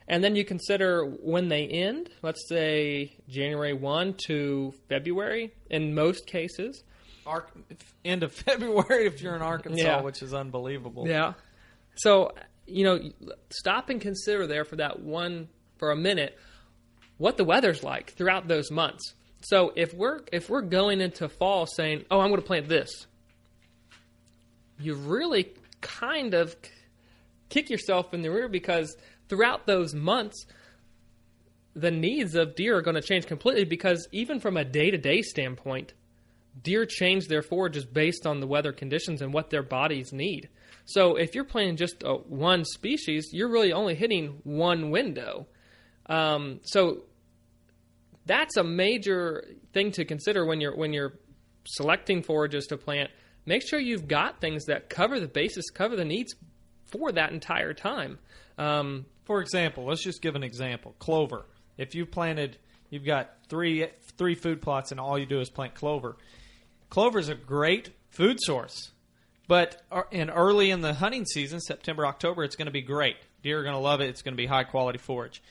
And 0.08 0.22
then 0.22 0.34
you 0.36 0.44
consider 0.44 1.04
when 1.04 1.48
they 1.48 1.66
end, 1.66 2.10
let's 2.22 2.46
say 2.48 3.12
January 3.28 3.72
1 3.72 4.16
to 4.26 4.72
February 4.88 5.52
in 5.70 5.94
most 5.94 6.26
cases. 6.26 6.82
Ar- 7.24 7.46
end 8.04 8.22
of 8.24 8.32
February 8.46 9.06
if 9.06 9.22
you're 9.22 9.36
in 9.36 9.42
Arkansas, 9.42 9.82
Yeah. 9.82 10.00
which 10.02 10.20
is 10.22 10.34
unbelievable. 10.34 11.06
Yeah. 11.08 11.34
So, 11.96 12.32
you 12.66 12.84
know, 12.84 13.00
stop 13.50 13.88
and 13.90 14.00
consider 14.00 14.46
there 14.46 14.64
for 14.64 14.76
that 14.76 15.00
one 15.00 15.48
for 15.78 15.92
a 15.92 15.96
minute 15.96 16.36
what 17.18 17.36
the 17.36 17.44
weather's 17.44 17.82
like 17.82 18.12
throughout 18.12 18.48
those 18.48 18.70
months. 18.70 19.14
So, 19.40 19.72
if 19.74 19.92
we're 19.92 20.20
if 20.32 20.48
we're 20.48 20.62
going 20.62 21.00
into 21.00 21.28
fall 21.28 21.66
saying, 21.66 22.04
"Oh, 22.10 22.20
I'm 22.20 22.28
going 22.28 22.40
to 22.40 22.46
plant 22.46 22.68
this." 22.68 23.06
You 24.78 24.94
really 24.94 25.52
kind 25.80 26.34
of 26.34 26.56
kick 27.48 27.70
yourself 27.70 28.14
in 28.14 28.22
the 28.22 28.30
rear 28.30 28.48
because 28.48 28.96
throughout 29.28 29.66
those 29.66 29.94
months 29.94 30.46
the 31.74 31.90
needs 31.90 32.34
of 32.34 32.54
deer 32.54 32.76
are 32.76 32.82
going 32.82 32.94
to 32.94 33.02
change 33.02 33.26
completely 33.26 33.64
because 33.64 34.06
even 34.12 34.40
from 34.40 34.56
a 34.56 34.64
day-to-day 34.64 35.22
standpoint, 35.22 35.94
deer 36.62 36.84
change 36.84 37.28
their 37.28 37.42
forages 37.42 37.84
based 37.84 38.26
on 38.26 38.40
the 38.40 38.46
weather 38.46 38.72
conditions 38.72 39.22
and 39.22 39.32
what 39.32 39.50
their 39.50 39.62
bodies 39.62 40.12
need. 40.12 40.48
So 40.84 41.16
if 41.16 41.34
you're 41.34 41.44
planting 41.44 41.76
just 41.76 42.04
uh, 42.04 42.14
one 42.14 42.64
species, 42.64 43.30
you're 43.32 43.48
really 43.48 43.72
only 43.72 43.94
hitting 43.94 44.40
one 44.44 44.90
window. 44.90 45.46
Um, 46.06 46.60
so 46.64 47.02
that's 48.26 48.56
a 48.56 48.64
major 48.64 49.44
thing 49.72 49.92
to 49.92 50.04
consider 50.04 50.44
when 50.44 50.60
you're 50.60 50.76
when 50.76 50.92
you're 50.92 51.14
selecting 51.64 52.22
forages 52.22 52.66
to 52.66 52.76
plant. 52.76 53.10
make 53.46 53.62
sure 53.66 53.78
you've 53.78 54.08
got 54.08 54.40
things 54.40 54.64
that 54.66 54.88
cover 54.88 55.20
the 55.20 55.28
basis, 55.28 55.70
cover 55.70 55.96
the 55.96 56.04
needs 56.04 56.34
for 56.86 57.12
that 57.12 57.32
entire 57.32 57.72
time. 57.74 58.18
Um, 58.58 59.06
For 59.24 59.40
example, 59.40 59.84
let's 59.86 60.02
just 60.02 60.20
give 60.22 60.34
an 60.34 60.42
example. 60.42 60.94
Clover. 60.98 61.46
If 61.78 61.94
you've 61.94 62.10
planted, 62.10 62.58
you've 62.90 63.04
got 63.04 63.30
three 63.48 63.86
three 64.18 64.34
food 64.34 64.60
plots, 64.60 64.90
and 64.90 65.00
all 65.00 65.18
you 65.18 65.26
do 65.26 65.40
is 65.40 65.48
plant 65.50 65.74
clover. 65.74 66.16
Clover 66.90 67.18
is 67.18 67.28
a 67.28 67.34
great 67.34 67.90
food 68.10 68.38
source, 68.40 68.90
but 69.48 69.82
in 70.10 70.28
early 70.28 70.70
in 70.70 70.82
the 70.82 70.92
hunting 70.94 71.24
season, 71.24 71.60
September 71.60 72.06
October, 72.06 72.44
it's 72.44 72.56
going 72.56 72.66
to 72.66 72.72
be 72.72 72.82
great. 72.82 73.16
Deer 73.42 73.60
are 73.60 73.62
going 73.62 73.74
to 73.74 73.80
love 73.80 74.00
it. 74.02 74.08
It's 74.10 74.22
going 74.22 74.34
to 74.34 74.36
be 74.36 74.46
high 74.46 74.64
quality 74.64 74.98
forage. 74.98 75.42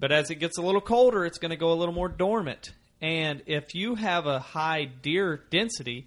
But 0.00 0.10
as 0.10 0.30
it 0.30 0.36
gets 0.36 0.58
a 0.58 0.62
little 0.62 0.80
colder, 0.80 1.26
it's 1.26 1.38
going 1.38 1.50
to 1.50 1.56
go 1.56 1.72
a 1.72 1.74
little 1.74 1.94
more 1.94 2.08
dormant. 2.08 2.72
And 3.02 3.42
if 3.46 3.74
you 3.74 3.94
have 3.94 4.26
a 4.26 4.38
high 4.38 4.86
deer 4.86 5.42
density, 5.50 6.06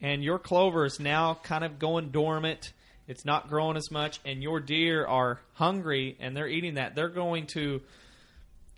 and 0.00 0.22
your 0.22 0.38
clover 0.38 0.84
is 0.84 1.00
now 1.00 1.34
kind 1.42 1.64
of 1.64 1.78
going 1.78 2.10
dormant, 2.10 2.72
it's 3.08 3.24
not 3.24 3.48
growing 3.48 3.76
as 3.76 3.90
much, 3.90 4.20
and 4.24 4.42
your 4.42 4.60
deer 4.60 5.04
are 5.04 5.40
hungry 5.54 6.16
and 6.20 6.36
they're 6.36 6.48
eating 6.48 6.74
that, 6.74 6.94
they're 6.94 7.08
going 7.08 7.46
to 7.54 7.80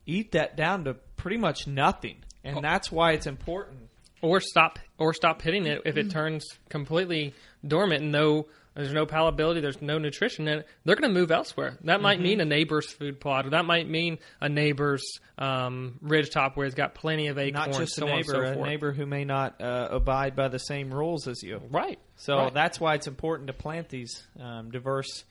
eat 0.07 0.33
that 0.33 0.57
down 0.57 0.85
to 0.85 0.95
pretty 1.17 1.37
much 1.37 1.67
nothing. 1.67 2.17
And 2.43 2.59
oh. 2.59 2.61
that's 2.61 2.91
why 2.91 3.13
it's 3.13 3.27
important. 3.27 3.89
or 4.21 4.41
stop 4.41 4.79
or 4.99 5.13
stop 5.13 5.43
hitting 5.43 5.67
it 5.67 5.83
if 5.85 5.97
it 5.97 6.11
turns 6.11 6.45
completely 6.69 7.35
dormant 7.67 8.03
and 8.03 8.13
no 8.13 8.47
there's 8.75 8.93
no 8.93 9.05
palatability 9.07 9.61
there's 9.61 9.83
no 9.83 9.99
nutrition 9.99 10.49
in 10.49 10.61
it 10.61 10.67
they're 10.85 10.97
going 10.97 11.13
to 11.13 11.21
move 11.21 11.31
elsewhere 11.31 11.77
that 11.85 12.01
might 12.01 12.21
mean 12.21 12.41
a 12.41 12.45
neighbor's 12.45 12.91
food 12.93 13.21
plot 13.21 13.47
or 13.47 13.51
that 13.51 13.65
might 13.65 13.89
mean 13.89 14.19
a 14.41 14.49
neighbor's 14.49 15.03
um, 15.39 15.99
ridge 16.01 16.31
top 16.31 16.57
where 16.57 16.67
it's 16.67 16.75
got 16.75 16.95
plenty 16.95 17.27
of 17.29 17.39
acorns 17.39 17.69
Not 17.69 17.81
just 17.81 17.99
a 17.99 18.01
so 18.01 18.07
on 18.09 18.13
and 18.19 18.27
so 18.27 18.41
neighbor, 18.41 18.53
a 18.63 18.67
neighbor 18.67 18.93
who 18.93 19.07
may 19.07 19.25
not 19.25 19.61
uh, 19.61 19.89
abide 19.91 20.35
by 20.37 20.49
the 20.49 20.59
same 20.59 20.93
rules 20.93 21.27
as 21.29 21.43
you. 21.43 21.61
right 21.71 21.99
So 22.17 22.37
Right. 22.37 22.55
that's 22.55 22.81
why 22.81 22.95
it's 22.95 23.07
important 23.07 23.49
to 23.49 23.53
plant 23.53 23.89
these 23.89 24.27
um, 24.41 24.71
diverse, 24.71 25.25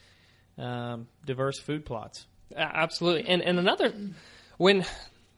um, 0.57 1.07
diverse 1.25 1.59
food 1.59 1.85
plots. 1.85 2.25
Absolutely 2.55 3.29
and 3.29 3.41
and 3.41 3.57
another 3.59 3.93
when 4.57 4.85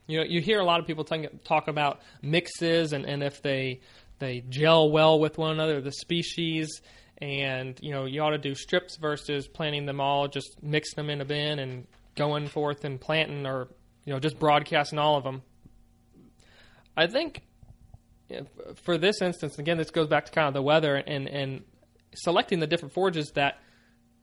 you 0.08 0.18
know 0.18 0.24
you 0.24 0.40
hear 0.40 0.58
a 0.60 0.64
lot 0.64 0.80
of 0.80 0.86
people 0.86 1.04
talk, 1.04 1.20
talk 1.44 1.68
about 1.68 2.00
mixes 2.22 2.92
and, 2.92 3.06
and 3.06 3.22
if 3.22 3.40
they 3.40 3.80
they 4.18 4.42
gel 4.48 4.90
well 4.90 5.20
with 5.20 5.38
one 5.38 5.52
another 5.52 5.80
the 5.80 5.92
species 5.92 6.82
and 7.18 7.78
you 7.80 7.92
know 7.92 8.04
you 8.04 8.20
ought 8.20 8.30
to 8.30 8.38
do 8.38 8.54
strips 8.54 8.96
versus 8.96 9.46
planting 9.46 9.86
them 9.86 10.00
all 10.00 10.26
just 10.28 10.62
mix 10.62 10.94
them 10.94 11.10
in 11.10 11.20
a 11.20 11.24
bin 11.24 11.58
and 11.58 11.86
going 12.16 12.46
forth 12.46 12.84
and 12.84 13.00
planting 13.00 13.46
or 13.46 13.68
you 14.04 14.12
know 14.12 14.18
just 14.18 14.38
broadcasting 14.38 14.98
all 14.98 15.16
of 15.16 15.24
them 15.24 15.42
i 16.96 17.06
think 17.06 17.42
for 18.82 18.98
this 18.98 19.22
instance 19.22 19.58
again 19.58 19.76
this 19.76 19.90
goes 19.90 20.08
back 20.08 20.26
to 20.26 20.32
kind 20.32 20.48
of 20.48 20.54
the 20.54 20.62
weather 20.62 20.96
and 20.96 21.28
and 21.28 21.62
selecting 22.14 22.58
the 22.58 22.66
different 22.66 22.94
forages 22.94 23.30
that 23.34 23.60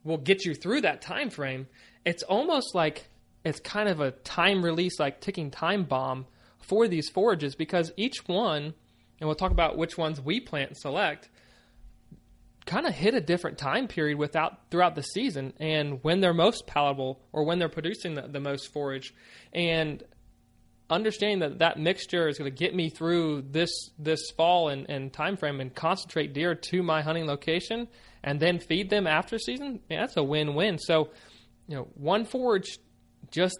will 0.03 0.17
get 0.17 0.43
you 0.45 0.53
through 0.53 0.81
that 0.81 1.01
time 1.01 1.29
frame 1.29 1.67
it's 2.05 2.23
almost 2.23 2.75
like 2.75 3.07
it's 3.43 3.59
kind 3.59 3.87
of 3.87 3.99
a 3.99 4.11
time 4.11 4.63
release 4.63 4.99
like 4.99 5.21
ticking 5.21 5.49
time 5.49 5.83
bomb 5.83 6.25
for 6.59 6.87
these 6.87 7.09
forages 7.09 7.55
because 7.55 7.91
each 7.95 8.27
one 8.27 8.73
and 9.19 9.27
we'll 9.27 9.35
talk 9.35 9.51
about 9.51 9.77
which 9.77 9.97
ones 9.97 10.19
we 10.19 10.39
plant 10.39 10.69
and 10.69 10.77
select 10.77 11.29
kind 12.65 12.85
of 12.85 12.93
hit 12.93 13.13
a 13.13 13.21
different 13.21 13.57
time 13.57 13.87
period 13.87 14.17
without 14.17 14.69
throughout 14.69 14.95
the 14.95 15.01
season 15.01 15.53
and 15.59 16.03
when 16.03 16.21
they're 16.21 16.33
most 16.33 16.67
palatable 16.67 17.19
or 17.31 17.43
when 17.43 17.59
they're 17.59 17.69
producing 17.69 18.15
the, 18.15 18.21
the 18.23 18.39
most 18.39 18.71
forage. 18.71 19.13
And 19.53 20.03
understanding 20.89 21.39
that 21.39 21.59
that 21.59 21.79
mixture 21.79 22.27
is 22.27 22.37
going 22.37 22.51
to 22.51 22.55
get 22.55 22.75
me 22.75 22.89
through 22.89 23.43
this 23.49 23.69
this 23.97 24.19
fall 24.35 24.69
and, 24.69 24.89
and 24.89 25.11
time 25.11 25.37
frame 25.37 25.61
and 25.61 25.73
concentrate 25.73 26.33
deer 26.33 26.53
to 26.53 26.83
my 26.83 27.01
hunting 27.01 27.25
location 27.25 27.87
and 28.23 28.39
then 28.39 28.59
feed 28.59 28.89
them 28.89 29.07
after 29.07 29.39
season 29.39 29.79
that's 29.89 30.17
a 30.17 30.23
win-win. 30.23 30.77
So 30.77 31.09
you 31.67 31.77
know 31.77 31.87
one 31.95 32.25
forage 32.25 32.77
just 33.31 33.57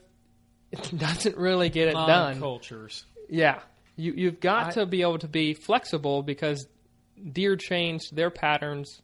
doesn't 0.97 1.37
really 1.37 1.69
get 1.69 1.87
it 1.87 1.93
done. 1.93 2.39
Cultures. 2.39 3.05
yeah, 3.29 3.59
you 3.95 4.13
you've 4.15 4.39
got 4.39 4.67
I- 4.67 4.71
to 4.71 4.85
be 4.85 5.01
able 5.01 5.19
to 5.19 5.27
be 5.27 5.53
flexible 5.53 6.21
because 6.23 6.67
deer 7.31 7.55
change 7.55 8.01
their 8.11 8.29
patterns 8.29 9.01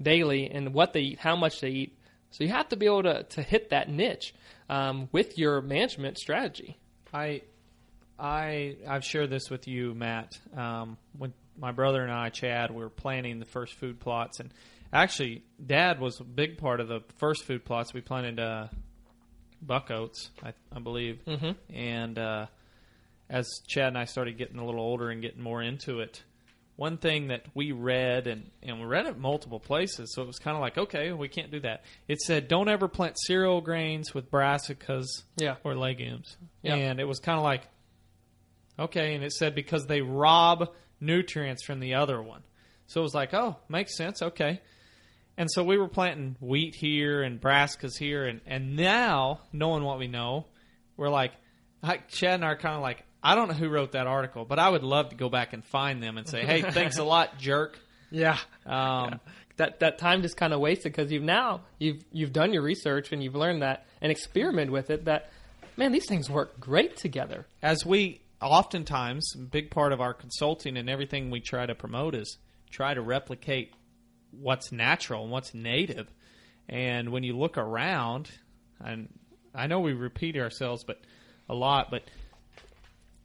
daily 0.00 0.50
and 0.50 0.72
what 0.74 0.92
they 0.92 1.00
eat, 1.00 1.18
how 1.18 1.36
much 1.36 1.60
they 1.60 1.70
eat. 1.70 1.98
So 2.30 2.44
you 2.44 2.50
have 2.50 2.68
to 2.70 2.76
be 2.76 2.86
able 2.86 3.02
to 3.04 3.22
to 3.24 3.42
hit 3.42 3.70
that 3.70 3.88
niche 3.88 4.34
um, 4.68 5.08
with 5.12 5.36
your 5.38 5.60
management 5.60 6.16
strategy. 6.18 6.78
I, 7.12 7.42
I, 8.18 8.76
I've 8.88 9.04
shared 9.04 9.30
this 9.30 9.50
with 9.50 9.66
you, 9.66 9.94
Matt. 9.94 10.38
Um, 10.56 10.96
when 11.18 11.32
my 11.58 11.72
brother 11.72 12.02
and 12.02 12.12
I, 12.12 12.28
Chad, 12.28 12.70
we 12.70 12.82
were 12.82 12.88
planning 12.90 13.38
the 13.40 13.46
first 13.46 13.74
food 13.74 13.98
plots, 13.98 14.38
and 14.40 14.52
actually, 14.92 15.42
Dad 15.64 15.98
was 16.00 16.20
a 16.20 16.24
big 16.24 16.56
part 16.58 16.80
of 16.80 16.88
the 16.88 17.00
first 17.18 17.44
food 17.44 17.64
plots. 17.64 17.92
We 17.92 18.00
planted 18.00 18.38
uh, 18.38 18.68
buck 19.60 19.90
oats, 19.90 20.30
I, 20.42 20.52
I 20.74 20.78
believe, 20.78 21.20
Mhm. 21.26 21.56
and 21.68 22.18
uh, 22.18 22.46
as 23.28 23.48
Chad 23.68 23.88
and 23.88 23.98
I 23.98 24.04
started 24.04 24.38
getting 24.38 24.58
a 24.58 24.64
little 24.64 24.80
older 24.80 25.10
and 25.10 25.20
getting 25.20 25.42
more 25.42 25.62
into 25.62 26.00
it, 26.00 26.22
one 26.80 26.96
thing 26.96 27.28
that 27.28 27.42
we 27.52 27.72
read 27.72 28.26
and, 28.26 28.50
and 28.62 28.80
we 28.80 28.86
read 28.86 29.04
it 29.04 29.18
multiple 29.18 29.60
places, 29.60 30.14
so 30.14 30.22
it 30.22 30.26
was 30.26 30.38
kind 30.38 30.56
of 30.56 30.62
like, 30.62 30.78
okay, 30.78 31.12
we 31.12 31.28
can't 31.28 31.50
do 31.50 31.60
that. 31.60 31.84
It 32.08 32.22
said, 32.22 32.48
don't 32.48 32.70
ever 32.70 32.88
plant 32.88 33.16
cereal 33.26 33.60
grains 33.60 34.14
with 34.14 34.30
brassicas 34.30 35.04
Yeah. 35.36 35.56
or 35.62 35.74
legumes. 35.74 36.38
Yeah. 36.62 36.76
And 36.76 36.98
it 36.98 37.04
was 37.04 37.18
kind 37.18 37.36
of 37.36 37.44
like, 37.44 37.68
okay, 38.78 39.14
and 39.14 39.22
it 39.22 39.32
said 39.34 39.54
because 39.54 39.86
they 39.88 40.00
rob 40.00 40.70
nutrients 41.00 41.62
from 41.66 41.80
the 41.80 41.96
other 41.96 42.22
one. 42.22 42.40
So 42.86 43.00
it 43.00 43.04
was 43.04 43.14
like, 43.14 43.34
oh, 43.34 43.56
makes 43.68 43.94
sense, 43.94 44.22
okay. 44.22 44.62
And 45.36 45.50
so 45.50 45.62
we 45.62 45.76
were 45.76 45.86
planting 45.86 46.36
wheat 46.40 46.74
here 46.74 47.20
and 47.22 47.38
brassicas 47.38 47.98
here, 47.98 48.24
and, 48.24 48.40
and 48.46 48.74
now, 48.74 49.40
knowing 49.52 49.84
what 49.84 49.98
we 49.98 50.08
know, 50.08 50.46
we're 50.96 51.10
like, 51.10 51.32
I, 51.82 51.98
Chad 52.08 52.36
and 52.36 52.44
I 52.44 52.48
are 52.48 52.56
kind 52.56 52.76
of 52.76 52.80
like, 52.80 53.04
I 53.22 53.34
don't 53.34 53.48
know 53.48 53.54
who 53.54 53.68
wrote 53.68 53.92
that 53.92 54.06
article, 54.06 54.44
but 54.44 54.58
I 54.58 54.68
would 54.68 54.82
love 54.82 55.10
to 55.10 55.16
go 55.16 55.28
back 55.28 55.52
and 55.52 55.64
find 55.64 56.02
them 56.02 56.16
and 56.18 56.26
say, 56.26 56.44
hey, 56.44 56.62
thanks 56.62 56.98
a 56.98 57.04
lot, 57.04 57.38
jerk. 57.38 57.78
Yeah. 58.12 58.38
Um, 58.66 59.20
That 59.56 59.78
that 59.80 59.98
time 59.98 60.22
just 60.22 60.36
kind 60.36 60.52
of 60.52 60.58
wasted 60.58 60.90
because 60.90 61.12
you've 61.12 61.22
now 61.22 61.60
you've 61.78 62.02
you've 62.10 62.32
done 62.32 62.52
your 62.52 62.62
research 62.62 63.12
and 63.12 63.22
you've 63.22 63.36
learned 63.36 63.62
that 63.62 63.86
and 64.00 64.10
experimented 64.10 64.70
with 64.70 64.90
it. 64.90 65.04
That 65.04 65.30
man, 65.76 65.92
these 65.92 66.06
things 66.08 66.28
work 66.28 66.58
great 66.58 66.96
together. 66.96 67.46
as 67.62 67.86
we 67.86 68.20
oftentimes, 68.42 69.32
big 69.36 69.70
part 69.70 69.92
of 69.92 70.00
our 70.00 70.12
consulting 70.12 70.76
and 70.76 70.90
everything 70.90 71.30
we 71.30 71.38
try 71.40 71.66
to 71.66 71.74
promote 71.76 72.16
is 72.16 72.38
try 72.70 72.94
to 72.94 73.00
replicate 73.00 73.72
what's 74.32 74.72
natural 74.72 75.22
and 75.22 75.30
what's 75.30 75.54
native. 75.54 76.08
And 76.68 77.10
when 77.10 77.22
you 77.22 77.36
look 77.38 77.58
around, 77.58 78.30
and 78.84 79.08
I 79.54 79.66
know 79.68 79.78
we 79.80 79.92
repeat 79.92 80.36
ourselves, 80.36 80.82
but 80.84 81.00
a 81.48 81.54
lot, 81.54 81.90
but 81.92 82.02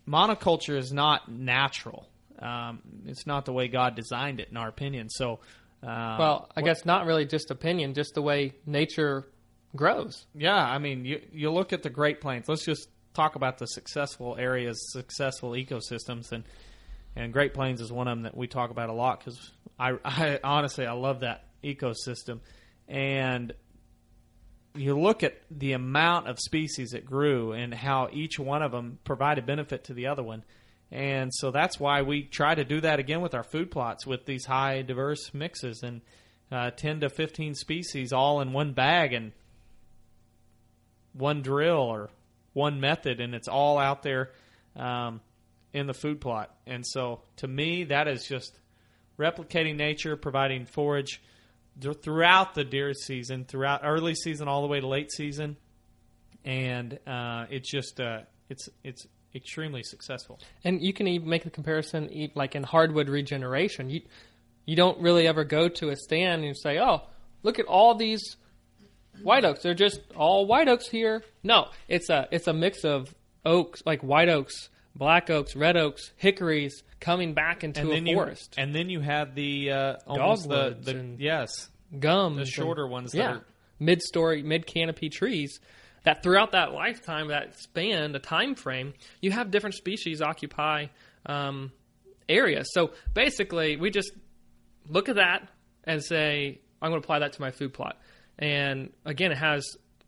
monoculture 0.07 0.77
is 0.77 0.91
not 0.91 1.31
natural. 1.31 2.07
Um, 2.39 2.81
it's 3.05 3.25
not 3.25 3.45
the 3.45 3.53
way 3.53 3.67
God 3.67 3.95
designed 3.95 4.39
it, 4.39 4.49
in 4.49 4.57
our 4.57 4.67
opinion. 4.67 5.09
So, 5.09 5.39
uh, 5.81 6.17
Well, 6.19 6.49
I 6.55 6.61
guess 6.61 6.85
not 6.85 7.05
really 7.05 7.25
just 7.25 7.51
opinion, 7.51 7.93
just 7.93 8.13
the 8.13 8.21
way 8.21 8.53
nature 8.65 9.27
grows. 9.75 10.25
Yeah, 10.33 10.55
I 10.55 10.77
mean, 10.79 11.05
you 11.05 11.21
you 11.31 11.51
look 11.51 11.73
at 11.73 11.83
the 11.83 11.89
Great 11.89 12.21
Plains. 12.21 12.47
Let's 12.47 12.65
just 12.65 12.89
talk 13.13 13.35
about 13.35 13.57
the 13.57 13.67
successful 13.67 14.35
areas, 14.37 14.77
successful 14.91 15.51
ecosystems, 15.51 16.31
and 16.31 16.43
and 17.15 17.31
Great 17.31 17.53
Plains 17.53 17.81
is 17.81 17.91
one 17.91 18.07
of 18.07 18.17
them 18.17 18.23
that 18.23 18.35
we 18.35 18.47
talk 18.47 18.71
about 18.71 18.89
a 18.89 18.93
lot 18.93 19.19
because 19.19 19.51
I, 19.79 19.93
I 20.05 20.39
honestly 20.43 20.85
I 20.85 20.93
love 20.93 21.21
that 21.21 21.45
ecosystem, 21.63 22.39
and 22.87 23.53
you 24.75 24.99
look 24.99 25.23
at 25.23 25.35
the 25.49 25.73
amount 25.73 26.27
of 26.27 26.39
species 26.39 26.91
that 26.91 27.05
grew 27.05 27.51
and 27.51 27.73
how 27.73 28.09
each 28.11 28.39
one 28.39 28.61
of 28.61 28.71
them 28.71 28.99
provided 29.03 29.45
benefit 29.45 29.85
to 29.85 29.93
the 29.93 30.07
other 30.07 30.23
one. 30.23 30.43
And 30.91 31.33
so 31.33 31.51
that's 31.51 31.79
why 31.79 32.03
we 32.03 32.23
try 32.23 32.55
to 32.55 32.63
do 32.63 32.81
that 32.81 32.99
again 32.99 33.21
with 33.21 33.33
our 33.33 33.43
food 33.43 33.71
plots 33.71 34.05
with 34.05 34.25
these 34.25 34.45
high 34.45 34.81
diverse 34.81 35.33
mixes 35.33 35.83
and 35.83 36.01
uh, 36.51 36.71
10 36.71 37.01
to 37.01 37.09
15 37.09 37.55
species 37.55 38.13
all 38.13 38.41
in 38.41 38.53
one 38.53 38.73
bag 38.73 39.13
and 39.13 39.31
one 41.13 41.41
drill 41.41 41.77
or 41.77 42.09
one 42.53 42.79
method, 42.79 43.19
and 43.19 43.33
it's 43.33 43.47
all 43.47 43.77
out 43.77 44.03
there 44.03 44.31
um, 44.75 45.21
in 45.73 45.87
the 45.87 45.93
food 45.93 46.21
plot. 46.21 46.55
And 46.65 46.85
so, 46.85 47.21
to 47.37 47.47
me, 47.47 47.85
that 47.85 48.07
is 48.07 48.25
just 48.25 48.57
replicating 49.17 49.75
nature, 49.75 50.15
providing 50.15 50.65
forage 50.65 51.21
throughout 51.79 52.55
the 52.55 52.63
deer 52.63 52.93
season, 52.93 53.45
throughout 53.45 53.81
early 53.83 54.15
season 54.15 54.47
all 54.47 54.61
the 54.61 54.67
way 54.67 54.79
to 54.79 54.87
late 54.87 55.11
season, 55.11 55.57
and 56.43 56.99
uh, 57.05 57.45
it's 57.49 57.69
just 57.69 57.99
uh, 57.99 58.21
it's 58.49 58.69
it's 58.83 59.05
extremely 59.33 59.83
successful. 59.83 60.39
And 60.63 60.81
you 60.81 60.93
can 60.93 61.07
even 61.07 61.27
make 61.27 61.43
the 61.43 61.49
comparison, 61.49 62.29
like 62.35 62.55
in 62.55 62.63
hardwood 62.63 63.09
regeneration. 63.09 63.89
You 63.89 64.01
you 64.65 64.75
don't 64.75 64.99
really 65.01 65.27
ever 65.27 65.43
go 65.43 65.67
to 65.69 65.89
a 65.89 65.95
stand 65.95 66.43
and 66.43 66.57
say, 66.57 66.79
"Oh, 66.79 67.01
look 67.43 67.59
at 67.59 67.65
all 67.65 67.95
these 67.95 68.37
white 69.21 69.45
oaks. 69.45 69.61
They're 69.61 69.73
just 69.73 69.99
all 70.15 70.45
white 70.45 70.67
oaks 70.67 70.87
here." 70.87 71.23
No, 71.43 71.67
it's 71.87 72.09
a 72.09 72.27
it's 72.31 72.47
a 72.47 72.53
mix 72.53 72.83
of 72.85 73.13
oaks, 73.45 73.83
like 73.85 74.01
white 74.01 74.29
oaks, 74.29 74.69
black 74.95 75.29
oaks, 75.29 75.55
red 75.55 75.75
oaks, 75.77 76.11
hickories 76.17 76.83
coming 76.99 77.33
back 77.33 77.63
into 77.63 77.81
and 77.81 78.07
a 78.07 78.09
you 78.09 78.15
forest. 78.15 78.55
and 78.57 78.73
then 78.73 78.89
you 78.89 78.99
have 79.01 79.35
the 79.35 79.71
uh, 79.71 79.95
almost 80.07 80.47
the, 80.49 80.75
the 80.81 80.91
and- 80.91 81.19
yes 81.19 81.69
gums, 81.99 82.35
the 82.37 82.41
and- 82.41 82.49
shorter 82.49 82.87
ones 82.87 83.11
that 83.11 83.17
yeah, 83.17 83.31
are- 83.35 83.45
mid-story, 83.79 84.41
mid-canopy 84.43 85.09
trees. 85.09 85.59
That 86.03 86.21
throughout 86.21 86.51
that 86.51 86.71
lifetime, 86.71 87.29
that 87.29 87.57
span, 87.59 88.11
the 88.11 88.19
time 88.19 88.53
frame, 88.53 88.93
you 89.21 89.31
have 89.31 89.49
different 89.49 89.73
species 89.75 90.21
occupy 90.21 90.87
um, 91.25 91.71
areas. 92.29 92.67
So 92.73 92.91
basically, 93.15 93.75
we 93.77 93.89
just 93.89 94.11
look 94.87 95.09
at 95.09 95.15
that 95.15 95.49
and 95.83 96.03
say, 96.03 96.59
I'm 96.79 96.91
going 96.91 97.01
to 97.01 97.05
apply 97.05 97.19
that 97.19 97.33
to 97.33 97.41
my 97.41 97.49
food 97.49 97.73
plot. 97.73 97.97
And 98.37 98.91
again, 99.03 99.31
it 99.31 99.37
has 99.39 99.65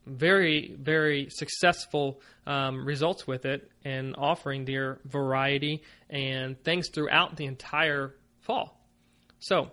very, 0.07 0.75
very 0.79 1.27
successful 1.29 2.21
um, 2.45 2.85
results 2.85 3.27
with 3.27 3.45
it 3.45 3.69
and 3.83 4.15
offering 4.17 4.65
their 4.65 4.99
variety 5.05 5.83
and 6.09 6.61
things 6.63 6.89
throughout 6.89 7.35
the 7.35 7.45
entire 7.45 8.15
fall. 8.41 8.79
So 9.39 9.71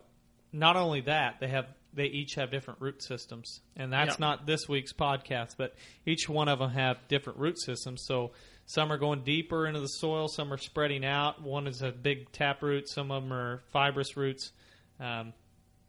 not 0.52 0.76
only 0.76 1.02
that, 1.02 1.36
they 1.40 1.48
have 1.48 1.66
they 1.96 2.06
each 2.06 2.34
have 2.34 2.50
different 2.50 2.80
root 2.80 3.00
systems, 3.04 3.60
and 3.76 3.92
that's 3.92 4.16
Yeah. 4.18 4.26
not 4.26 4.46
this 4.46 4.68
week's 4.68 4.92
podcast, 4.92 5.50
but 5.56 5.76
each 6.04 6.28
one 6.28 6.48
of 6.48 6.58
them 6.58 6.70
have 6.70 6.98
different 7.06 7.38
root 7.38 7.56
systems. 7.60 8.02
So 8.04 8.32
some 8.66 8.90
are 8.92 8.98
going 8.98 9.22
deeper 9.22 9.68
into 9.68 9.78
the 9.78 9.86
soil, 9.86 10.26
some 10.26 10.52
are 10.52 10.56
spreading 10.58 11.04
out. 11.04 11.40
One 11.40 11.68
is 11.68 11.82
a 11.82 11.92
big 11.92 12.32
tap 12.32 12.62
root, 12.64 12.88
some 12.88 13.12
of 13.12 13.22
them 13.22 13.32
are 13.32 13.62
fibrous 13.72 14.16
roots, 14.16 14.50
um, 14.98 15.34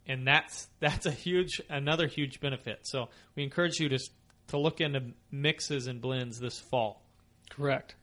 and 0.05 0.27
that's 0.27 0.67
that's 0.79 1.07
a 1.07 1.11
huge 1.11 1.59
another 1.69 2.05
huge 2.05 2.39
benefit. 2.39 2.81
So 2.83 3.09
we 3.35 3.41
encourage 3.43 3.79
you 3.79 3.89
to 3.89 3.97
to 4.47 4.57
look 4.57 4.81
into 4.81 5.01
mixes 5.31 5.87
and 5.87 6.01
blends 6.01 6.39
this 6.39 6.59
fall. 6.59 7.01
Correct. 7.49 7.95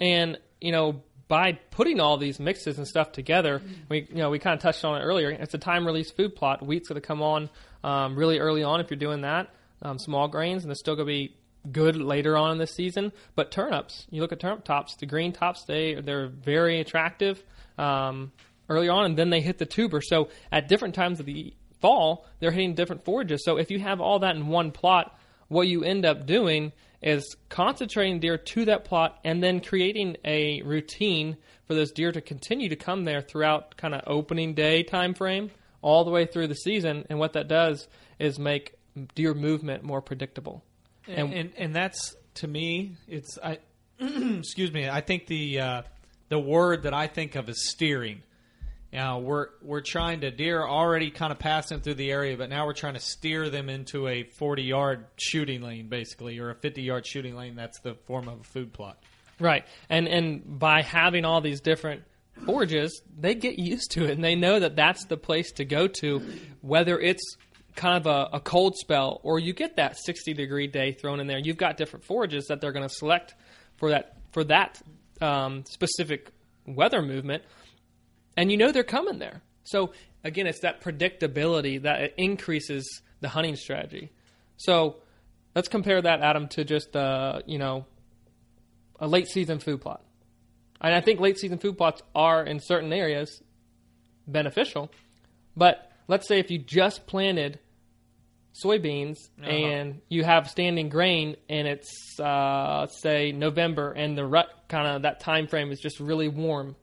And 0.00 0.38
you 0.60 0.72
know, 0.72 1.02
by 1.28 1.52
putting 1.70 2.00
all 2.00 2.16
these 2.16 2.40
mixes 2.40 2.78
and 2.78 2.86
stuff 2.86 3.12
together, 3.12 3.62
we 3.88 4.06
you 4.08 4.16
know 4.16 4.30
we 4.30 4.38
kind 4.38 4.54
of 4.54 4.60
touched 4.60 4.84
on 4.84 5.00
it 5.00 5.04
earlier. 5.04 5.30
It's 5.30 5.54
a 5.54 5.58
time 5.58 5.86
release 5.86 6.10
food 6.10 6.34
plot. 6.34 6.62
Wheat's 6.62 6.88
going 6.88 7.00
to 7.00 7.06
come 7.06 7.22
on 7.22 7.50
um, 7.84 8.16
really 8.16 8.38
early 8.38 8.62
on 8.62 8.80
if 8.80 8.90
you're 8.90 8.98
doing 8.98 9.22
that. 9.22 9.50
Um, 9.82 9.98
small 9.98 10.26
grains, 10.26 10.64
and 10.64 10.70
they're 10.70 10.74
still 10.76 10.96
going 10.96 11.06
to 11.06 11.12
be 11.12 11.36
good 11.70 11.96
later 11.96 12.36
on 12.36 12.52
in 12.52 12.58
the 12.58 12.66
season. 12.66 13.12
But 13.34 13.50
turnips, 13.50 14.06
you 14.10 14.22
look 14.22 14.32
at 14.32 14.40
turnip 14.40 14.64
tops. 14.64 14.96
The 14.96 15.06
green 15.06 15.32
tops, 15.32 15.64
they 15.64 15.94
they're 15.94 16.28
very 16.28 16.80
attractive 16.80 17.42
um, 17.76 18.32
early 18.68 18.88
on, 18.88 19.04
and 19.04 19.16
then 19.16 19.30
they 19.30 19.40
hit 19.40 19.58
the 19.58 19.66
tuber. 19.66 20.00
So 20.00 20.28
at 20.50 20.68
different 20.68 20.94
times 20.94 21.20
of 21.20 21.26
the 21.26 21.54
fall, 21.80 22.26
they're 22.40 22.50
hitting 22.50 22.74
different 22.74 23.04
forages. 23.04 23.44
So 23.44 23.58
if 23.58 23.70
you 23.70 23.78
have 23.78 24.00
all 24.00 24.20
that 24.20 24.34
in 24.34 24.48
one 24.48 24.72
plot, 24.72 25.16
what 25.48 25.66
you 25.66 25.84
end 25.84 26.04
up 26.04 26.26
doing 26.26 26.72
is 27.02 27.36
concentrating 27.48 28.20
deer 28.20 28.36
to 28.36 28.64
that 28.64 28.84
plot 28.84 29.18
and 29.24 29.42
then 29.42 29.60
creating 29.60 30.16
a 30.24 30.62
routine 30.62 31.36
for 31.66 31.74
those 31.74 31.92
deer 31.92 32.10
to 32.10 32.20
continue 32.20 32.68
to 32.68 32.76
come 32.76 33.04
there 33.04 33.20
throughout 33.20 33.76
kind 33.76 33.94
of 33.94 34.02
opening 34.06 34.54
day 34.54 34.82
time 34.82 35.14
frame 35.14 35.50
all 35.80 36.04
the 36.04 36.10
way 36.10 36.26
through 36.26 36.48
the 36.48 36.56
season 36.56 37.06
and 37.08 37.18
what 37.18 37.34
that 37.34 37.46
does 37.46 37.86
is 38.18 38.38
make 38.38 38.74
deer 39.14 39.32
movement 39.32 39.84
more 39.84 40.02
predictable 40.02 40.64
and 41.06 41.32
and, 41.32 41.52
and 41.56 41.74
that's 41.74 42.16
to 42.34 42.48
me 42.48 42.96
it's 43.06 43.38
I 43.42 43.58
excuse 44.00 44.72
me 44.72 44.88
I 44.88 45.00
think 45.00 45.26
the 45.26 45.60
uh, 45.60 45.82
the 46.28 46.38
word 46.38 46.82
that 46.82 46.94
I 46.94 47.06
think 47.06 47.34
of 47.34 47.48
is 47.48 47.70
steering. 47.70 48.22
Now 48.92 49.18
we're 49.18 49.48
we're 49.62 49.82
trying 49.82 50.22
to 50.22 50.30
deer 50.30 50.62
already 50.62 51.10
kind 51.10 51.30
of 51.30 51.38
passing 51.38 51.80
through 51.80 51.94
the 51.94 52.10
area, 52.10 52.36
but 52.36 52.48
now 52.48 52.66
we're 52.66 52.72
trying 52.72 52.94
to 52.94 53.00
steer 53.00 53.50
them 53.50 53.68
into 53.68 54.08
a 54.08 54.22
forty 54.22 54.62
yard 54.62 55.04
shooting 55.16 55.60
lane, 55.60 55.88
basically, 55.88 56.38
or 56.38 56.50
a 56.50 56.54
fifty 56.54 56.82
yard 56.82 57.06
shooting 57.06 57.36
lane. 57.36 57.54
That's 57.54 57.80
the 57.80 57.94
form 58.06 58.28
of 58.28 58.40
a 58.40 58.44
food 58.44 58.72
plot. 58.72 58.98
Right. 59.38 59.64
And 59.90 60.08
and 60.08 60.58
by 60.58 60.82
having 60.82 61.24
all 61.24 61.40
these 61.40 61.60
different 61.60 62.02
forages, 62.46 63.02
they 63.18 63.34
get 63.34 63.58
used 63.58 63.90
to 63.92 64.04
it 64.04 64.12
and 64.12 64.24
they 64.24 64.34
know 64.34 64.60
that 64.60 64.76
that's 64.76 65.04
the 65.06 65.16
place 65.16 65.52
to 65.52 65.64
go 65.64 65.88
to 66.00 66.22
whether 66.60 66.98
it's 66.98 67.36
kind 67.74 67.96
of 67.96 68.06
a, 68.06 68.36
a 68.36 68.40
cold 68.40 68.76
spell 68.76 69.20
or 69.22 69.38
you 69.38 69.52
get 69.52 69.76
that 69.76 69.96
60 69.98 70.34
degree 70.34 70.66
day 70.66 70.92
thrown 70.92 71.20
in 71.20 71.26
there. 71.26 71.38
You've 71.38 71.56
got 71.56 71.76
different 71.76 72.04
forages 72.04 72.46
that 72.46 72.60
they're 72.60 72.72
going 72.72 72.88
to 72.88 72.94
select 72.94 73.34
for 73.76 73.90
that 73.90 74.16
for 74.32 74.44
that 74.44 74.80
um, 75.20 75.64
specific 75.66 76.30
weather 76.66 77.02
movement 77.02 77.44
and 78.38 78.50
you 78.50 78.56
know 78.56 78.70
they're 78.72 78.84
coming 78.84 79.18
there. 79.18 79.42
So 79.64 79.92
again, 80.24 80.46
it's 80.46 80.60
that 80.60 80.80
predictability 80.82 81.82
that 81.82 82.14
increases 82.16 82.84
the 83.20 83.28
hunting 83.28 83.56
strategy. 83.56 84.10
So 84.56 84.96
let's 85.54 85.68
compare 85.68 86.00
that, 86.00 86.20
Adam, 86.20 86.48
to 86.48 86.64
just 86.64 86.96
uh, 86.96 87.40
you 87.46 87.58
know 87.58 87.84
a 89.00 89.06
late 89.06 89.28
season 89.28 89.58
food 89.58 89.80
plot. 89.80 90.02
And 90.80 90.94
I 90.94 91.00
think 91.00 91.20
late 91.20 91.38
season 91.38 91.58
food 91.58 91.76
plots 91.76 92.02
are 92.14 92.44
in 92.44 92.60
certain 92.60 92.92
areas 92.92 93.42
beneficial. 94.26 94.90
But 95.56 95.90
let's 96.06 96.26
say 96.28 96.38
if 96.38 96.50
you 96.50 96.58
just 96.58 97.06
planted 97.06 97.58
soybeans 98.64 99.16
Uh-huh. 99.40 99.50
and 99.50 100.00
you 100.08 100.24
have 100.24 100.48
standing 100.48 100.88
grain 100.88 101.36
and 101.48 101.68
it's 101.68 102.18
uh, 102.18 102.86
say 102.88 103.32
November 103.32 103.92
and 103.92 104.16
the 104.18 104.24
rut 104.24 104.48
kind 104.68 104.86
of 104.88 105.02
that 105.02 105.20
time 105.20 105.46
frame 105.46 105.70
is 105.70 105.80
just 105.80 106.00
really 106.00 106.28
warm. 106.28 106.74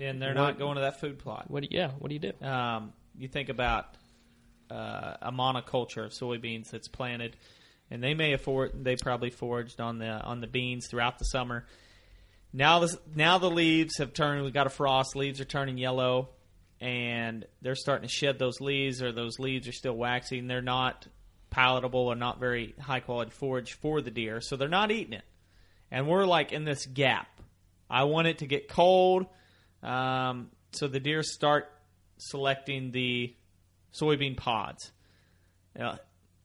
And 0.00 0.20
they're 0.20 0.34
not 0.34 0.58
going 0.58 0.76
to 0.76 0.82
that 0.82 1.00
food 1.00 1.18
plot. 1.18 1.50
What 1.50 1.62
do 1.62 1.68
yeah, 1.70 1.90
what 1.98 2.08
do 2.08 2.14
you 2.14 2.20
do? 2.20 2.46
um, 2.46 2.92
you 3.16 3.28
think 3.28 3.48
about 3.50 3.96
uh, 4.70 5.16
a 5.20 5.32
monoculture 5.32 6.04
of 6.04 6.12
soybeans 6.12 6.70
that's 6.70 6.88
planted, 6.88 7.36
and 7.90 8.02
they 8.02 8.14
may 8.14 8.32
afford 8.32 8.84
they 8.84 8.96
probably 8.96 9.30
foraged 9.30 9.80
on 9.80 9.98
the 9.98 10.08
on 10.08 10.40
the 10.40 10.46
beans 10.46 10.86
throughout 10.88 11.18
the 11.18 11.24
summer. 11.24 11.66
Now 12.52 12.80
the 12.80 12.98
now 13.14 13.38
the 13.38 13.50
leaves 13.50 13.98
have 13.98 14.12
turned. 14.12 14.44
We 14.44 14.50
got 14.50 14.66
a 14.66 14.70
frost. 14.70 15.14
Leaves 15.16 15.40
are 15.40 15.44
turning 15.44 15.76
yellow, 15.76 16.30
and 16.80 17.44
they're 17.60 17.74
starting 17.74 18.08
to 18.08 18.12
shed 18.12 18.38
those 18.38 18.60
leaves, 18.60 19.02
or 19.02 19.12
those 19.12 19.38
leaves 19.38 19.68
are 19.68 19.72
still 19.72 19.94
waxy, 19.94 20.38
and 20.38 20.48
they're 20.48 20.62
not 20.62 21.06
palatable 21.50 22.06
or 22.06 22.14
not 22.14 22.40
very 22.40 22.74
high 22.80 23.00
quality 23.00 23.32
forage 23.32 23.74
for 23.74 24.00
the 24.00 24.10
deer, 24.10 24.40
so 24.40 24.56
they're 24.56 24.68
not 24.68 24.90
eating 24.90 25.12
it. 25.12 25.24
And 25.90 26.08
we're 26.08 26.24
like 26.24 26.52
in 26.52 26.64
this 26.64 26.86
gap. 26.86 27.26
I 27.88 28.04
want 28.04 28.28
it 28.28 28.38
to 28.38 28.46
get 28.46 28.68
cold, 28.68 29.26
um, 29.82 30.50
so 30.72 30.86
the 30.88 31.00
deer 31.00 31.22
start 31.22 31.70
selecting 32.18 32.90
the 32.90 33.34
soybean 33.92 34.36
pods. 34.36 34.92
Uh, 35.78 35.96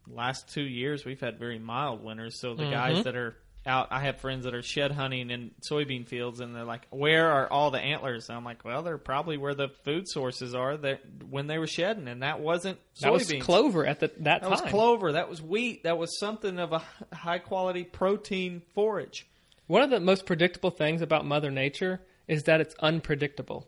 last 0.07 0.49
two 0.53 0.63
years, 0.63 1.05
we've 1.05 1.19
had 1.19 1.37
very 1.39 1.59
mild 1.59 2.03
winters, 2.03 2.39
so 2.39 2.53
the 2.55 2.69
guys 2.69 3.03
that 3.03 3.15
are 3.15 3.35
out, 3.67 3.87
I 3.89 4.01
have 4.01 4.17
friends 4.17 4.45
that 4.45 4.53
are 4.53 4.61
shed 4.61 4.91
hunting 4.91 5.31
in 5.31 5.49
soybean 5.69 6.07
fields, 6.07 6.39
and 6.39 6.55
they're 6.55 6.63
like, 6.63 6.85
"Where 6.91 7.31
are 7.31 7.51
all 7.51 7.71
the 7.71 7.79
antlers?" 7.79 8.29
And 8.29 8.37
I'm 8.37 8.45
like, 8.45 8.63
"Well, 8.63 8.83
they're 8.83 8.99
probably 8.99 9.37
where 9.37 9.55
the 9.55 9.69
food 9.83 10.07
sources 10.07 10.53
are 10.53 10.77
that 10.77 11.01
when 11.27 11.47
they 11.47 11.57
were 11.57 11.65
shedding, 11.65 12.07
and 12.07 12.21
that 12.21 12.39
wasn't 12.39 12.77
That 13.01 13.11
was 13.11 13.31
clover 13.41 13.83
at 13.85 13.99
the, 13.99 14.07
that, 14.07 14.23
That 14.23 14.41
time. 14.43 14.51
was 14.51 14.61
clover. 14.61 15.13
That 15.13 15.29
was 15.29 15.41
wheat. 15.41 15.83
That 15.83 15.97
was 15.97 16.19
something 16.19 16.59
of 16.59 16.73
a 16.73 16.83
high 17.13 17.39
quality 17.39 17.83
protein 17.83 18.61
forage. 18.75 19.25
One 19.65 19.81
of 19.81 19.89
the 19.89 19.99
most 19.99 20.27
predictable 20.27 20.69
things 20.69 21.01
about 21.01 21.25
Mother 21.25 21.49
Nature 21.49 22.01
is 22.27 22.43
that 22.43 22.61
it's 22.61 22.75
unpredictable. 22.79 23.67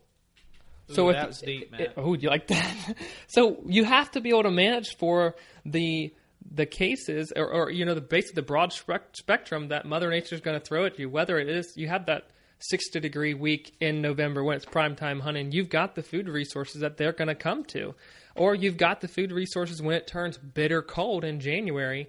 Ooh, 0.97 1.09
if- 1.09 1.15
that 1.15 1.27
was 1.27 1.39
deep, 1.41 1.71
man. 1.71 1.81
it- 1.81 1.93
oh, 1.97 2.15
do 2.15 2.21
you 2.21 2.29
like 2.29 2.47
that? 2.47 2.95
so 3.27 3.57
you 3.65 3.83
have 3.83 4.11
to 4.11 4.21
be 4.21 4.29
able 4.29 4.43
to 4.43 4.51
manage 4.51 4.95
for 4.97 5.35
the 5.65 6.13
the 6.49 6.65
cases, 6.65 7.33
or, 7.35 7.51
or 7.51 7.69
you 7.69 7.83
know, 7.83 7.93
the 7.93 7.99
base 7.99 8.29
of 8.29 8.35
the 8.35 8.41
broad 8.41 8.71
spec- 8.71 9.17
spectrum 9.17 9.67
that 9.67 9.85
Mother 9.85 10.09
Nature 10.09 10.35
is 10.35 10.39
going 10.39 10.57
to 10.57 10.65
throw 10.65 10.85
at 10.85 10.97
you. 10.97 11.09
Whether 11.09 11.39
it 11.39 11.49
is 11.49 11.73
you 11.75 11.89
have 11.89 12.05
that 12.05 12.29
sixty 12.59 13.01
degree 13.01 13.33
week 13.33 13.75
in 13.81 14.01
November 14.01 14.43
when 14.43 14.55
it's 14.55 14.65
prime 14.65 14.95
time 14.95 15.19
hunting, 15.19 15.51
you've 15.51 15.69
got 15.69 15.95
the 15.95 16.03
food 16.03 16.29
resources 16.29 16.81
that 16.81 16.95
they're 16.95 17.11
going 17.11 17.27
to 17.27 17.35
come 17.35 17.65
to, 17.65 17.95
or 18.35 18.55
you've 18.55 18.77
got 18.77 19.01
the 19.01 19.09
food 19.09 19.33
resources 19.33 19.81
when 19.81 19.95
it 19.95 20.07
turns 20.07 20.37
bitter 20.37 20.81
cold 20.81 21.25
in 21.25 21.39
January. 21.41 22.07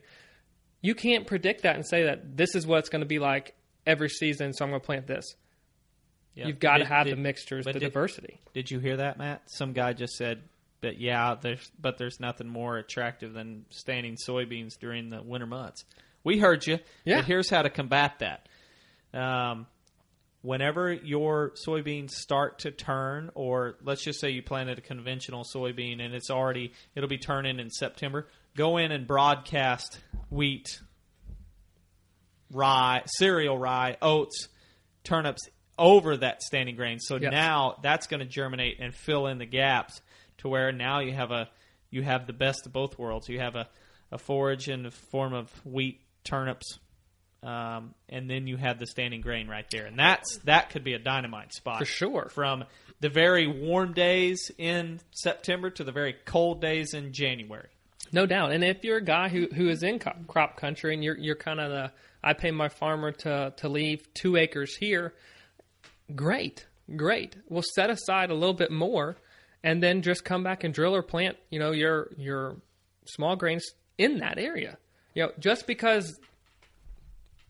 You 0.83 0.95
can't 0.95 1.27
predict 1.27 1.63
that 1.63 1.75
and 1.75 1.85
say 1.85 2.05
that 2.05 2.37
this 2.37 2.55
is 2.55 2.65
what 2.65 2.79
it's 2.79 2.89
going 2.89 3.01
to 3.01 3.07
be 3.07 3.19
like 3.19 3.57
every 3.85 4.09
season, 4.09 4.53
so 4.53 4.65
I'm 4.65 4.71
going 4.71 4.81
to 4.81 4.87
plant 4.87 5.09
this. 5.09 5.25
Yeah. 6.39 6.47
You've 6.47 6.61
got 6.61 6.79
to 6.79 6.85
have 6.85 7.07
did- 7.07 7.17
the 7.17 7.21
mixtures, 7.21 7.65
the 7.65 7.73
did- 7.73 7.81
diversity. 7.81 8.41
Did 8.55 8.71
you 8.71 8.79
hear 8.79 8.99
that, 8.99 9.19
Matt? 9.19 9.43
Some 9.51 9.73
guy 9.73 9.93
just 9.93 10.15
said, 10.15 10.43
"But 10.81 11.01
yeah, 11.01 11.35
there's 11.41 11.69
but 11.81 11.99
there's 11.99 12.21
nothing 12.21 12.47
more 12.49 12.79
attractive 12.79 13.33
than 13.33 13.65
standing 13.71 14.17
soybeans 14.17 14.79
during 14.79 15.11
the 15.11 15.21
winter 15.21 15.47
months." 15.49 15.85
We 16.23 16.39
heard 16.39 16.65
you. 16.65 16.79
Yeah. 17.05 17.17
But 17.17 17.25
here's 17.25 17.51
how 17.51 17.63
to 17.63 17.71
combat 17.71 18.21
that. 18.21 18.49
Um, 19.13 19.67
whenever 20.43 20.93
your 20.93 21.55
soybeans 21.67 22.11
start 22.11 22.61
to 22.61 22.71
turn, 22.71 23.31
or 23.35 23.77
let's 23.83 24.05
just 24.05 24.21
say 24.21 24.31
you 24.31 24.43
planted 24.43 24.79
a 24.79 24.83
conventional 24.83 25.43
soybean 25.45 26.01
and 26.01 26.15
it's 26.15 26.31
already 26.31 26.73
it'll 26.95 27.09
be 27.09 27.19
turning 27.19 27.59
in 27.59 27.71
September. 27.71 28.29
Go 28.57 28.77
in 28.77 28.93
and 28.93 29.09
broadcast 29.09 29.99
wheat, 30.31 30.81
rye, 32.53 33.03
cereal 33.07 33.59
rye, 33.59 33.97
oats, 34.01 34.49
turnips 35.03 35.49
over 35.79 36.17
that 36.19 36.43
standing 36.43 36.77
grain. 36.77 36.99
So 36.99 37.17
Yes. 37.17 37.31
now 37.33 37.77
that's 37.83 38.07
going 38.07 38.21
to 38.21 38.27
germinate 38.27 38.79
and 38.81 38.95
fill 38.95 39.27
in 39.27 39.39
the 39.39 39.47
gaps 39.47 40.01
to 40.39 40.49
where 40.49 40.73
now 40.73 41.01
you 41.01 41.13
have 41.13 41.31
a 41.31 41.49
you 41.91 42.03
have 42.03 42.27
the 42.27 42.33
best 42.33 42.67
of 42.67 42.73
both 42.73 42.99
worlds. 42.99 43.29
You 43.29 43.41
have 43.41 43.55
a, 43.55 43.69
a 44.13 44.19
forage 44.19 44.69
in 44.69 44.83
the 44.83 44.91
form 44.91 45.33
of 45.33 45.51
wheat, 45.65 46.01
turnips, 46.23 46.79
um, 47.43 47.95
and 48.09 48.29
then 48.29 48.47
you 48.47 48.57
have 48.57 48.79
the 48.79 48.87
standing 48.87 49.21
grain 49.21 49.49
right 49.49 49.65
there, 49.71 49.87
and 49.87 49.99
that's 49.99 50.39
that 50.45 50.71
could 50.71 50.85
be 50.85 50.95
a 50.95 50.99
dynamite 50.99 51.55
spot 51.55 51.79
For 51.79 51.85
sure. 51.85 52.29
From 52.35 52.65
the 53.01 53.09
very 53.09 53.47
warm 53.47 53.93
days 53.93 54.51
in 54.59 55.01
September 55.13 55.71
to 55.71 55.85
the 55.85 55.93
very 55.93 56.17
cold 56.25 56.61
days 56.61 56.95
in 56.95 57.13
January. 57.13 57.69
No 58.13 58.27
doubt. 58.27 58.53
And 58.53 58.65
if 58.65 58.83
you're 58.85 58.97
a 58.99 59.05
guy 59.05 59.29
who, 59.29 59.47
who 59.55 59.69
is 59.69 59.83
in 59.83 59.99
crop 59.99 60.57
country 60.57 60.95
and 60.95 61.05
you're 61.05 61.17
you're 61.17 61.37
kind 61.37 61.61
of 61.61 61.71
the 61.71 61.93
I 62.23 62.33
pay 62.33 62.51
my 62.51 62.69
farmer 62.69 63.13
to 63.13 63.53
to 63.59 63.69
leave 63.69 64.13
two 64.15 64.37
acres 64.37 64.75
here, 64.77 65.15
great, 66.15 66.67
great. 66.97 67.37
We'll 67.49 67.63
set 67.75 67.91
aside 67.91 68.31
a 68.31 68.35
little 68.35 68.55
bit 68.55 68.71
more, 68.71 69.17
and 69.63 69.83
then 69.83 70.03
just 70.03 70.25
come 70.25 70.43
back 70.43 70.65
and 70.65 70.73
drill 70.73 70.95
or 70.95 71.03
plant. 71.03 71.37
You 71.51 71.59
know 71.59 71.73
your 71.73 72.11
your 72.17 72.57
small 73.07 73.37
grains 73.37 73.65
in 73.97 74.19
that 74.19 74.39
area. 74.39 74.79
You 75.15 75.25
know 75.25 75.33
just 75.39 75.67
because 75.67 76.19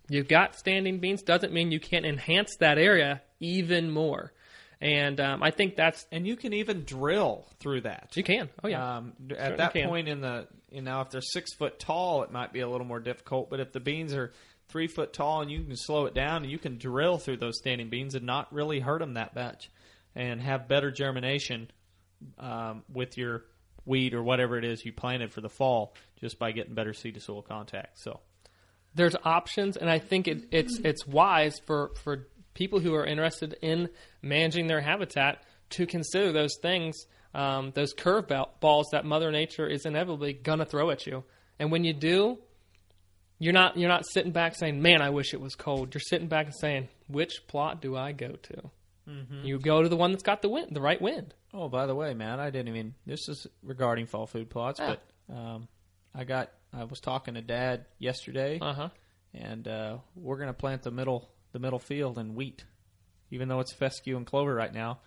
you've 0.08 0.28
got 0.28 0.56
standing 0.56 0.98
beans 1.00 1.22
doesn't 1.22 1.52
mean 1.52 1.70
you 1.70 1.80
can't 1.80 2.06
enhance 2.06 2.56
that 2.60 2.78
area 2.78 3.22
even 3.40 3.90
more. 3.90 4.32
And 4.80 5.20
um, 5.20 5.42
I 5.42 5.50
think 5.50 5.74
that's 5.76 6.06
And 6.12 6.26
you 6.26 6.36
can 6.36 6.52
even 6.52 6.84
drill 6.84 7.46
through 7.58 7.82
that. 7.82 8.12
you 8.14 8.22
can. 8.22 8.48
Oh 8.62 8.68
yeah. 8.68 8.98
Um, 8.98 9.12
at 9.36 9.56
that 9.56 9.72
can. 9.72 9.88
point 9.88 10.08
in 10.08 10.20
the, 10.20 10.46
you 10.70 10.82
know, 10.82 11.00
if 11.00 11.10
they're 11.10 11.20
six 11.20 11.52
foot 11.54 11.78
tall, 11.80 12.22
it 12.22 12.30
might 12.30 12.52
be 12.52 12.60
a 12.60 12.68
little 12.68 12.86
more 12.86 13.00
difficult. 13.00 13.50
But 13.50 13.60
if 13.60 13.72
the 13.72 13.80
beans 13.80 14.14
are 14.14 14.32
three 14.68 14.86
foot 14.86 15.12
tall 15.12 15.40
and 15.40 15.50
you 15.50 15.62
can 15.62 15.76
slow 15.76 16.06
it 16.06 16.14
down 16.14 16.42
and 16.42 16.50
you 16.50 16.58
can 16.58 16.78
drill 16.78 17.18
through 17.18 17.38
those 17.38 17.58
standing 17.58 17.88
beans 17.88 18.14
and 18.14 18.24
not 18.24 18.52
really 18.52 18.80
hurt 18.80 19.00
them 19.00 19.14
that 19.14 19.34
much 19.34 19.70
and 20.14 20.40
have 20.40 20.68
better 20.68 20.90
germination 20.90 21.70
um, 22.38 22.82
with 22.92 23.16
your 23.16 23.44
weed 23.86 24.14
or 24.14 24.22
whatever 24.22 24.58
it 24.58 24.64
is 24.64 24.84
you 24.84 24.92
planted 24.92 25.32
for 25.32 25.40
the 25.40 25.48
fall 25.48 25.94
just 26.20 26.38
by 26.38 26.52
getting 26.52 26.74
better 26.74 26.92
seed 26.92 27.14
to 27.14 27.20
soil 27.20 27.42
contact. 27.42 27.98
So, 27.98 28.20
there's 28.94 29.14
options, 29.24 29.76
and 29.76 29.88
I 29.88 29.98
think 29.98 30.28
it, 30.28 30.48
it's 30.50 30.78
it's 30.80 31.06
wise 31.06 31.60
for 31.66 31.92
for 32.02 32.28
people 32.54 32.80
who 32.80 32.94
are 32.94 33.06
interested 33.06 33.56
in 33.62 33.88
managing 34.22 34.66
their 34.66 34.80
habitat 34.80 35.42
to 35.70 35.86
consider 35.86 36.32
those 36.32 36.56
things, 36.60 37.06
um, 37.34 37.70
those 37.74 37.92
curve 37.92 38.26
balls 38.60 38.88
that 38.92 39.04
Mother 39.04 39.30
Nature 39.30 39.66
is 39.66 39.86
inevitably 39.86 40.32
gonna 40.32 40.64
throw 40.64 40.90
at 40.90 41.06
you. 41.06 41.22
And 41.58 41.70
when 41.70 41.84
you 41.84 41.92
do, 41.92 42.38
you're 43.38 43.52
not 43.52 43.76
you're 43.76 43.88
not 43.88 44.04
sitting 44.06 44.32
back 44.32 44.54
saying, 44.54 44.80
"Man, 44.82 45.00
I 45.02 45.10
wish 45.10 45.32
it 45.34 45.40
was 45.40 45.54
cold." 45.54 45.94
You're 45.94 46.00
sitting 46.00 46.28
back 46.28 46.46
and 46.46 46.54
saying, 46.54 46.88
"Which 47.08 47.46
plot 47.46 47.80
do 47.80 47.96
I 47.96 48.12
go 48.12 48.32
to?" 48.32 48.70
Mm-hmm. 49.08 49.44
You 49.44 49.58
go 49.58 49.82
to 49.82 49.88
the 49.88 49.96
one 49.96 50.12
that's 50.12 50.22
got 50.22 50.42
the 50.42 50.48
wind, 50.50 50.74
the 50.76 50.80
right 50.82 51.00
wind. 51.00 51.32
oh, 51.54 51.68
by 51.68 51.86
the 51.86 51.94
way, 51.94 52.12
man, 52.12 52.40
I 52.40 52.50
didn't 52.50 52.68
even, 52.68 52.94
this 53.06 53.26
is 53.28 53.46
regarding 53.62 54.04
fall 54.06 54.26
food 54.26 54.50
plots, 54.50 54.78
Ah. 54.80 54.96
but 55.28 55.34
um, 55.34 55.66
I 56.14 56.24
got, 56.24 56.50
I 56.74 56.84
was 56.84 57.00
talking 57.00 57.32
to 57.34 57.40
dad 57.40 57.86
yesterday. 57.98 58.58
Uh 58.60 58.74
huh. 58.74 58.88
and 59.32 59.66
uh, 59.66 59.96
we're 60.14 60.36
going 60.36 60.48
to 60.48 60.52
plant 60.52 60.82
the 60.82 60.90
middle 60.90 61.30
the 61.52 61.58
middle 61.58 61.78
field 61.78 62.18
in 62.18 62.34
wheat, 62.34 62.64
even 63.30 63.48
though 63.48 63.60
it's 63.60 63.72
fescue 63.72 64.16
and 64.18 64.26
clover 64.26 64.54
right 64.54 64.74
now. 64.74 64.98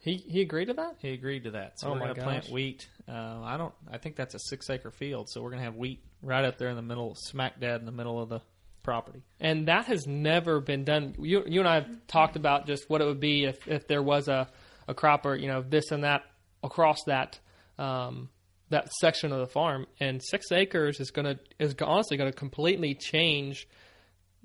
He 0.00 0.16
he 0.16 0.40
agreed 0.40 0.66
to 0.66 0.74
that. 0.74 0.96
He 0.98 1.10
agreed 1.10 1.44
to 1.44 1.52
that, 1.52 1.78
so 1.78 1.88
Oh 1.88 1.92
we're 1.92 2.00
going 2.00 2.14
to 2.14 2.22
plant 2.22 2.48
wheat. 2.50 2.88
Uh, 3.08 3.40
I 3.42 3.56
don't. 3.56 3.74
I 3.90 3.98
think 3.98 4.16
that's 4.16 4.34
a 4.34 4.38
six 4.38 4.68
acre 4.70 4.90
field, 4.90 5.28
so 5.28 5.42
we're 5.42 5.50
going 5.50 5.60
to 5.60 5.64
have 5.64 5.76
wheat 5.76 6.02
right 6.22 6.44
up 6.44 6.56
there 6.58 6.68
in 6.68 6.76
the 6.76 6.82
middle, 6.82 7.14
smack 7.16 7.60
dab 7.60 7.80
in 7.80 7.86
the 7.86 7.92
middle 7.92 8.20
of 8.20 8.28
the 8.28 8.40
property. 8.82 9.22
and 9.40 9.68
that 9.68 9.84
has 9.86 10.06
never 10.06 10.58
been 10.60 10.84
done. 10.84 11.14
You, 11.18 11.44
you 11.46 11.60
and 11.60 11.68
I 11.68 11.74
have 11.74 12.06
talked 12.06 12.36
about 12.36 12.66
just 12.66 12.88
what 12.88 13.02
it 13.02 13.04
would 13.04 13.20
be 13.20 13.44
if, 13.44 13.68
if 13.68 13.86
there 13.86 14.02
was 14.02 14.26
a, 14.28 14.48
a 14.88 14.94
crop 14.94 15.26
or 15.26 15.36
you 15.36 15.48
know 15.48 15.62
this 15.62 15.90
and 15.90 16.04
that 16.04 16.22
across 16.64 16.98
that 17.06 17.38
um, 17.78 18.30
that 18.70 18.90
section 19.00 19.32
of 19.32 19.40
the 19.40 19.46
farm, 19.48 19.86
and 20.00 20.22
six 20.22 20.50
acres 20.50 20.98
is 20.98 21.10
gonna 21.10 21.38
is 21.58 21.74
honestly 21.82 22.16
going 22.16 22.30
to 22.32 22.36
completely 22.36 22.94
change 22.94 23.68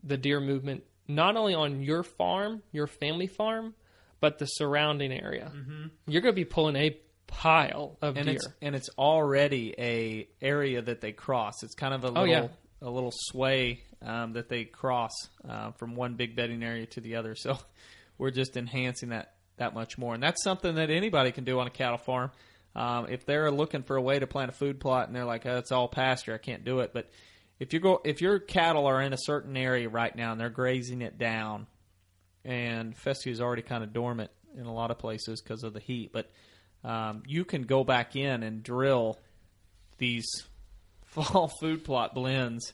the 0.03 0.17
deer 0.17 0.41
movement, 0.41 0.83
not 1.07 1.37
only 1.37 1.53
on 1.55 1.81
your 1.81 2.03
farm, 2.03 2.61
your 2.73 2.87
family 2.87 3.27
farm, 3.27 3.73
but 4.25 4.39
the 4.39 4.45
surrounding 4.47 5.11
area. 5.11 5.51
Mm-hmm. 5.55 5.87
You're 6.07 6.21
going 6.23 6.33
to 6.33 6.35
be 6.35 6.45
pulling 6.45 6.75
a 6.75 6.97
pile 7.27 7.97
of 8.01 8.17
And 8.17 8.25
deer. 8.25 8.35
it's 8.35 8.47
and 8.59 8.75
it's 8.75 8.89
already 8.97 9.75
a 9.77 10.27
area 10.41 10.81
that 10.81 10.99
they 11.01 11.11
cross. 11.11 11.61
It's 11.61 11.75
kind 11.75 11.93
of 11.93 12.03
a 12.03 12.07
little 12.07 12.23
Oh, 12.23 12.25
yeah. 12.25 12.47
a 12.81 12.89
little 12.89 13.11
sway 13.13 13.83
um, 14.01 14.33
that 14.33 14.49
they 14.49 14.63
cross 14.63 15.11
uh, 15.47 15.71
from 15.73 15.95
one 15.95 16.15
big 16.15 16.35
bedding 16.35 16.63
area 16.63 16.87
to 16.87 17.01
the 17.01 17.17
other. 17.17 17.35
So 17.35 17.57
we're 18.17 18.31
just 18.31 18.57
enhancing 18.57 19.09
that 19.09 19.33
that 19.57 19.73
much 19.75 19.97
more, 19.97 20.13
and 20.15 20.23
that's 20.23 20.43
something 20.43 20.75
that 20.75 20.89
anybody 20.89 21.31
can 21.31 21.43
do 21.43 21.59
on 21.59 21.67
a 21.67 21.69
cattle 21.69 21.97
farm. 21.99 22.31
Um, 22.75 23.05
if 23.09 23.25
they're 23.27 23.51
looking 23.51 23.83
for 23.83 23.95
a 23.95 24.01
way 24.01 24.17
to 24.19 24.27
plant 24.27 24.49
a 24.49 24.53
food 24.53 24.79
plot 24.79 25.07
and 25.07 25.15
they're 25.15 25.23
like, 25.23 25.45
oh, 25.45 25.57
"It's 25.57 25.71
all 25.71 25.87
pasture, 25.87 26.33
I 26.33 26.39
can't 26.39 26.65
do 26.65 26.79
it," 26.79 26.91
but 26.93 27.09
if 27.59 27.73
you 27.73 27.79
go 27.79 28.01
if 28.03 28.21
your 28.21 28.39
cattle 28.39 28.85
are 28.87 29.01
in 29.01 29.13
a 29.13 29.17
certain 29.17 29.55
area 29.55 29.87
right 29.87 30.13
now 30.15 30.31
and 30.31 30.41
they're 30.41 30.49
grazing 30.49 31.01
it 31.01 31.17
down, 31.17 31.67
and 32.45 32.95
fescue 32.95 33.31
is 33.31 33.41
already 33.41 33.61
kind 33.63 33.83
of 33.83 33.91
dormant 33.91 34.31
in 34.57 34.65
a 34.65 34.73
lot 34.73 34.91
of 34.91 34.97
places 34.99 35.41
because 35.41 35.63
of 35.63 35.73
the 35.73 35.79
heat, 35.81 36.11
but 36.13 36.29
um, 36.83 37.23
you 37.27 37.43
can 37.43 37.63
go 37.63 37.83
back 37.83 38.15
in 38.15 38.43
and 38.43 38.63
drill 38.63 39.17
these 39.97 40.25
fall 41.05 41.47
food 41.59 41.83
plot 41.83 42.13
blends 42.13 42.73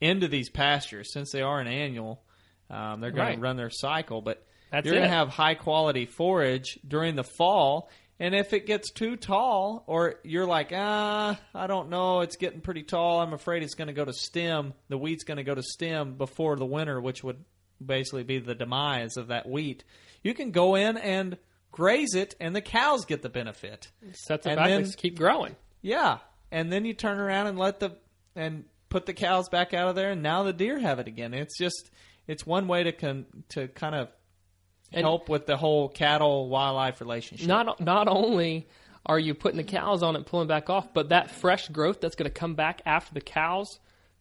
into 0.00 0.28
these 0.28 0.48
pastures 0.48 1.12
since 1.12 1.30
they 1.30 1.42
are 1.42 1.60
an 1.60 1.66
annual. 1.66 2.22
Um, 2.70 3.00
they're 3.00 3.10
going 3.10 3.26
Right. 3.26 3.34
to 3.36 3.40
run 3.40 3.56
their 3.56 3.70
cycle, 3.70 4.22
but 4.22 4.44
That's 4.70 4.86
you're 4.86 4.94
going 4.94 5.08
to 5.08 5.14
have 5.14 5.28
high 5.28 5.54
quality 5.54 6.06
forage 6.06 6.78
during 6.86 7.16
the 7.16 7.24
fall. 7.24 7.90
And 8.18 8.34
if 8.34 8.52
it 8.52 8.66
gets 8.66 8.90
too 8.92 9.16
tall, 9.16 9.82
or 9.86 10.16
you're 10.24 10.46
like, 10.46 10.72
ah, 10.74 11.38
I 11.54 11.66
don't 11.66 11.88
know, 11.90 12.20
it's 12.20 12.36
getting 12.36 12.60
pretty 12.60 12.82
tall. 12.82 13.20
I'm 13.20 13.32
afraid 13.32 13.62
it's 13.62 13.74
going 13.74 13.88
to 13.88 13.94
go 13.94 14.04
to 14.04 14.12
stem. 14.12 14.74
The 14.88 14.98
wheat's 14.98 15.24
going 15.24 15.38
to 15.38 15.42
go 15.42 15.54
to 15.54 15.62
stem 15.62 16.14
before 16.14 16.56
the 16.56 16.66
winter, 16.66 17.00
which 17.00 17.24
would 17.24 17.42
basically 17.84 18.22
be 18.24 18.38
the 18.38 18.54
demise 18.54 19.16
of 19.16 19.28
that 19.28 19.48
wheat. 19.48 19.84
You 20.22 20.34
can 20.34 20.50
go 20.50 20.74
in 20.74 20.96
and 20.96 21.38
graze 21.72 22.14
it, 22.14 22.34
and 22.40 22.54
the 22.54 22.60
cows 22.60 23.04
get 23.04 23.22
the 23.22 23.28
benefit. 23.28 23.88
Sets 24.12 24.46
it 24.46 24.50
and 24.50 24.56
back 24.58 24.68
then- 24.68 24.82
and 24.82 24.96
keep 24.96 25.16
growing. 25.18 25.56
Yeah, 25.82 26.18
and 26.50 26.70
then 26.72 26.84
you 26.84 26.92
turn 26.94 27.18
around 27.18 27.46
and 27.46 27.58
let 27.58 27.80
the 27.80 27.96
and 28.36 28.64
put 28.88 29.06
the 29.06 29.12
cows 29.14 29.48
back 29.48 29.72
out 29.74 29.88
of 29.88 29.94
there, 29.96 30.10
and 30.10 30.22
now 30.22 30.42
the 30.42 30.52
deer 30.52 30.78
have 30.78 30.98
it 30.98 31.08
again. 31.08 31.32
It's 31.34 31.56
just 31.58 31.90
it's 32.26 32.46
one 32.46 32.68
way 32.68 32.82
to 32.84 32.92
con, 32.92 33.26
to 33.50 33.68
kind 33.68 33.94
of 33.94 34.08
And- 34.92 35.02
help 35.02 35.28
with 35.28 35.46
the 35.46 35.56
whole 35.56 35.88
cattle 35.88 36.48
wildlife 36.48 37.00
relationship. 37.00 37.46
not 37.48 37.80
not 37.80 38.08
only 38.08 38.68
are 39.06 39.18
you 39.18 39.34
putting 39.34 39.56
the 39.56 39.64
cows 39.64 40.02
on 40.02 40.14
it 40.14 40.18
and 40.18 40.26
pulling 40.26 40.48
back 40.48 40.68
off, 40.68 40.92
but 40.92 41.08
that 41.08 41.30
fresh 41.30 41.68
growth 41.68 42.00
that's 42.00 42.14
going 42.16 42.30
to 42.30 42.38
come 42.38 42.54
back 42.54 42.82
after 42.84 43.14
the 43.14 43.20
cows 43.22 43.78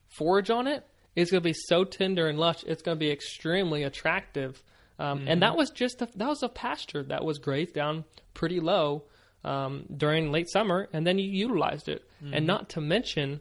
forage 0.08 0.50
on 0.50 0.68
it 0.68 0.86
is 1.16 1.32
going 1.32 1.42
to 1.42 1.48
be 1.50 1.54
so 1.54 1.84
tender 1.84 2.28
and 2.28 2.38
lush. 2.40 2.64
It's 2.66 2.82
going 2.82 2.98
to 2.98 3.00
be 3.00 3.12
extremely 3.12 3.84
attractive. 3.84 4.64
Um, 4.98 5.28
And 5.28 5.42
that 5.42 5.56
was 5.56 5.70
just 5.70 6.02
a, 6.02 6.08
that 6.16 6.28
was 6.28 6.44
a 6.44 6.50
pasture 6.50 7.04
that 7.04 7.24
was 7.24 7.40
grazed 7.40 7.74
down 7.74 8.04
pretty 8.34 8.60
low 8.60 9.04
um, 9.44 9.86
during 9.96 10.32
late 10.32 10.50
summer, 10.50 10.90
and 10.92 11.08
then 11.08 11.18
you 11.18 11.30
utilized 11.30 11.88
it. 11.88 12.04
And 12.34 12.46
not 12.46 12.70
to 12.72 12.82
mention, 12.82 13.40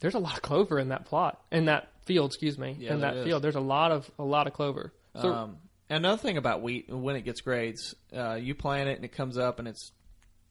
there's 0.00 0.14
a 0.14 0.20
lot 0.20 0.34
of 0.36 0.42
clover 0.42 0.78
in 0.78 0.88
that 0.90 1.04
plot 1.06 1.40
in 1.50 1.64
that 1.64 1.88
field. 2.04 2.30
Excuse 2.30 2.56
me, 2.58 2.76
Yeah, 2.78 2.94
in 2.94 3.00
that 3.00 3.16
is. 3.16 3.24
field. 3.24 3.42
There's 3.42 3.56
a 3.56 3.60
lot 3.60 3.90
of 3.90 4.08
a 4.18 4.24
lot 4.24 4.46
of 4.46 4.52
clover. 4.52 4.92
So 5.20 5.32
Um, 5.32 5.56
another 5.90 6.18
thing 6.18 6.36
about 6.36 6.62
wheat, 6.62 6.88
when 6.88 7.16
it 7.16 7.22
gets 7.22 7.40
grazed, 7.40 7.94
uh, 8.16 8.34
you 8.34 8.54
plant 8.54 8.88
it 8.88 8.96
and 8.96 9.04
it 9.04 9.12
comes 9.12 9.36
up 9.38 9.58
and 9.58 9.66
it's 9.66 9.90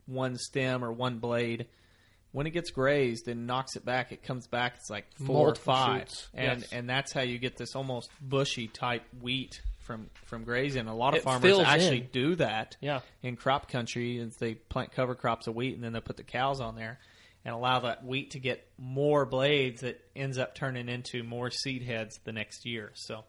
one 0.08 0.38
stem 0.38 0.84
or 0.84 0.92
one 0.92 1.20
blade. 1.20 1.68
When 2.36 2.48
it 2.48 2.52
gets 2.52 2.70
grazed 2.70 3.30
and 3.30 3.48
knocks 3.48 3.78
it 3.78 3.86
back, 3.86 4.12
it 4.12 4.22
comes 4.22 4.46
back. 4.46 4.74
It's 4.76 4.90
like 4.90 5.06
four 5.26 5.52
or 5.52 5.56
five, 5.56 6.02
shoots, 6.02 6.28
and 6.34 6.60
yes. 6.60 6.74
and 6.74 6.90
that's 6.90 7.14
how 7.14 7.22
you 7.22 7.38
get 7.40 7.56
this 7.56 7.78
almost 7.78 8.10
bushy 8.22 8.68
type 8.68 9.04
wheat 9.22 9.62
from 9.86 10.10
from 10.26 10.44
grazing. 10.44 10.88
A 10.88 10.94
lot 10.94 11.14
of 11.14 11.20
It 11.20 11.24
farmers 11.24 11.60
actually 11.60 12.02
in. 12.02 12.10
do 12.12 12.36
that. 12.36 12.76
Yeah. 12.82 13.00
in 13.24 13.38
crop 13.38 13.70
country, 13.70 14.18
is 14.18 14.36
they 14.36 14.56
plant 14.56 14.92
cover 14.92 15.16
crops 15.16 15.48
of 15.48 15.56
wheat 15.56 15.76
and 15.76 15.84
then 15.84 15.94
they 15.94 16.02
put 16.02 16.18
the 16.18 16.24
cows 16.24 16.60
on 16.60 16.76
there 16.76 17.00
and 17.46 17.56
allow 17.56 17.80
that 17.80 18.04
wheat 18.04 18.32
to 18.32 18.40
get 18.40 18.68
more 18.78 19.26
blades 19.26 19.80
that 19.82 20.02
ends 20.14 20.38
up 20.38 20.56
turning 20.56 20.90
into 20.90 21.24
more 21.24 21.50
seed 21.50 21.84
heads 21.84 22.20
the 22.26 22.34
next 22.34 22.66
year. 22.66 22.92
So 22.96 23.24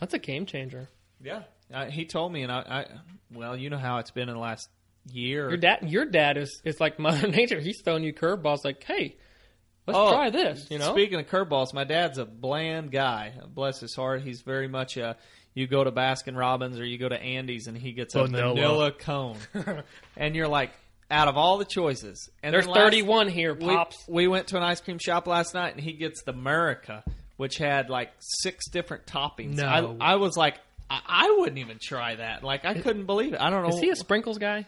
that's 0.00 0.14
a 0.14 0.18
game 0.18 0.46
changer. 0.46 0.88
yeah, 1.22 1.42
uh, 1.72 1.86
he 1.86 2.06
told 2.06 2.32
me, 2.32 2.42
and 2.42 2.50
I, 2.50 2.58
I, 2.58 2.86
well, 3.32 3.56
you 3.56 3.70
know 3.70 3.78
how 3.78 3.98
it's 3.98 4.10
been 4.10 4.28
in 4.28 4.34
the 4.34 4.40
last 4.40 4.68
year. 5.12 5.48
Your 5.48 5.56
dad, 5.58 5.78
your 5.90 6.04
dad 6.04 6.36
is 6.36 6.60
is 6.64 6.80
like 6.80 6.98
Mother 6.98 7.28
Nature. 7.30 7.60
He's 7.60 7.80
throwing 7.82 8.02
you 8.04 8.12
curveballs. 8.12 8.64
Like, 8.64 8.82
hey, 8.84 9.16
let's 9.86 9.98
Oh, 9.98 10.10
try 10.12 10.30
this. 10.30 10.66
You 10.70 10.78
know, 10.78 10.92
Speaking 10.92 11.18
of 11.20 11.26
curveballs, 11.26 11.72
my 11.74 11.84
dad's 11.84 12.18
a 12.18 12.24
bland 12.24 12.90
guy. 12.92 13.32
Bless 13.54 13.80
his 13.80 13.94
heart. 13.94 14.22
He's 14.22 14.42
very 14.42 14.68
much 14.68 14.96
a. 14.96 15.16
You 15.54 15.66
go 15.66 15.82
to 15.82 15.90
Baskin 15.90 16.36
Robbins 16.36 16.78
or 16.78 16.84
you 16.84 16.98
go 16.98 17.08
to 17.08 17.20
Andy's, 17.20 17.66
and 17.66 17.76
he 17.76 17.92
gets 17.92 18.14
a 18.14 18.22
Vanilla. 18.24 18.54
vanilla 18.54 18.92
cone, 18.92 19.38
and 20.16 20.36
you're 20.36 20.46
like, 20.46 20.70
out 21.10 21.26
of 21.26 21.36
all 21.36 21.58
the 21.58 21.64
choices, 21.64 22.30
and 22.44 22.54
there's 22.54 22.66
last- 22.68 22.78
31 22.78 23.28
here, 23.28 23.54
we, 23.54 23.64
pops. 23.66 23.96
we 24.06 24.28
went 24.28 24.48
to 24.48 24.56
an 24.56 24.62
ice 24.62 24.80
cream 24.80 24.98
shop 24.98 25.26
last 25.26 25.54
night, 25.54 25.74
and 25.74 25.82
he 25.82 25.94
gets 25.94 26.22
the 26.22 26.30
America, 26.32 27.02
which 27.38 27.56
had 27.56 27.90
like 27.90 28.12
six 28.20 28.68
different 28.70 29.06
toppings. 29.06 29.54
No. 29.56 29.96
I, 30.00 30.12
I 30.12 30.16
was 30.16 30.36
like, 30.36 30.60
I, 30.88 31.00
I 31.08 31.36
wouldn't 31.40 31.58
even 31.58 31.78
try 31.82 32.14
that. 32.16 32.44
Like, 32.44 32.64
I 32.64 32.74
couldn't 32.74 33.06
believe 33.06 33.32
it. 33.32 33.40
I 33.40 33.50
don't 33.50 33.62
know. 33.68 33.74
Is 33.74 33.80
he 33.82 33.90
a 33.90 33.96
sprinkles 33.96 34.38
guy? 34.38 34.64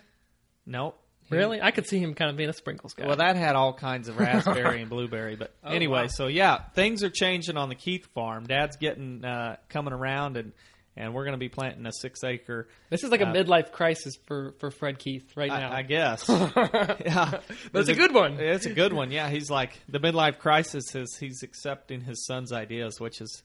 Nope. 0.67 0.99
Really, 1.31 1.63
I 1.63 1.71
could 1.71 1.87
see 1.87 2.01
him 2.01 2.15
kind 2.15 2.29
of 2.29 2.37
being 2.37 2.49
a 2.49 2.53
sprinkles 2.53 2.93
guy. 2.93 3.07
Well, 3.07 3.17
that 3.19 3.37
had 3.37 3.55
all 3.55 3.73
kinds 3.73 4.09
of 4.09 4.19
raspberry 4.19 4.81
and 4.81 4.91
blueberry, 4.91 5.37
but 5.37 5.55
Oh, 5.63 5.71
anyway, 5.71 6.03
wow. 6.03 6.07
so 6.09 6.27
yeah, 6.27 6.59
things 6.75 7.05
are 7.05 7.11
changing 7.11 7.57
on 7.57 7.69
the 7.69 7.77
Keith 7.77 8.07
farm. 8.15 8.47
Dad's 8.49 8.77
getting 8.77 9.25
uh, 9.25 9.57
coming 9.69 9.93
around, 9.93 10.37
and 10.37 10.53
and 10.97 11.15
we're 11.15 11.23
going 11.23 11.35
to 11.35 11.39
be 11.39 11.49
planting 11.49 11.87
a 11.87 11.93
six 11.93 12.25
acre. 12.25 12.67
this 12.91 13.05
is 13.05 13.11
like 13.13 13.21
a 13.21 13.29
uh, 13.29 13.33
midlife 13.33 13.71
crisis 13.71 14.17
for, 14.27 14.55
for 14.59 14.73
Fred 14.73 14.99
Keith 14.99 15.37
right 15.37 15.49
now. 15.49 15.71
I, 15.71 15.79
I 15.79 15.83
guess, 15.83 16.25
yeah, 16.29 17.39
That's 17.73 17.89
a 17.89 17.95
good 17.95 18.13
one. 18.13 18.41
It's 18.41 18.67
a 18.67 18.75
good 18.75 18.93
one. 18.93 19.13
Yeah, 19.13 19.31
he's 19.31 19.49
like 19.51 19.79
the 19.89 20.01
midlife 20.01 20.39
crisis 20.41 20.97
is 20.97 21.17
he's 21.21 21.45
accepting 21.45 22.01
his 22.01 22.27
son's 22.27 22.53
ideas, 22.53 22.99
which 22.99 23.21
is 23.21 23.45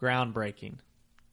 groundbreaking. 0.00 0.76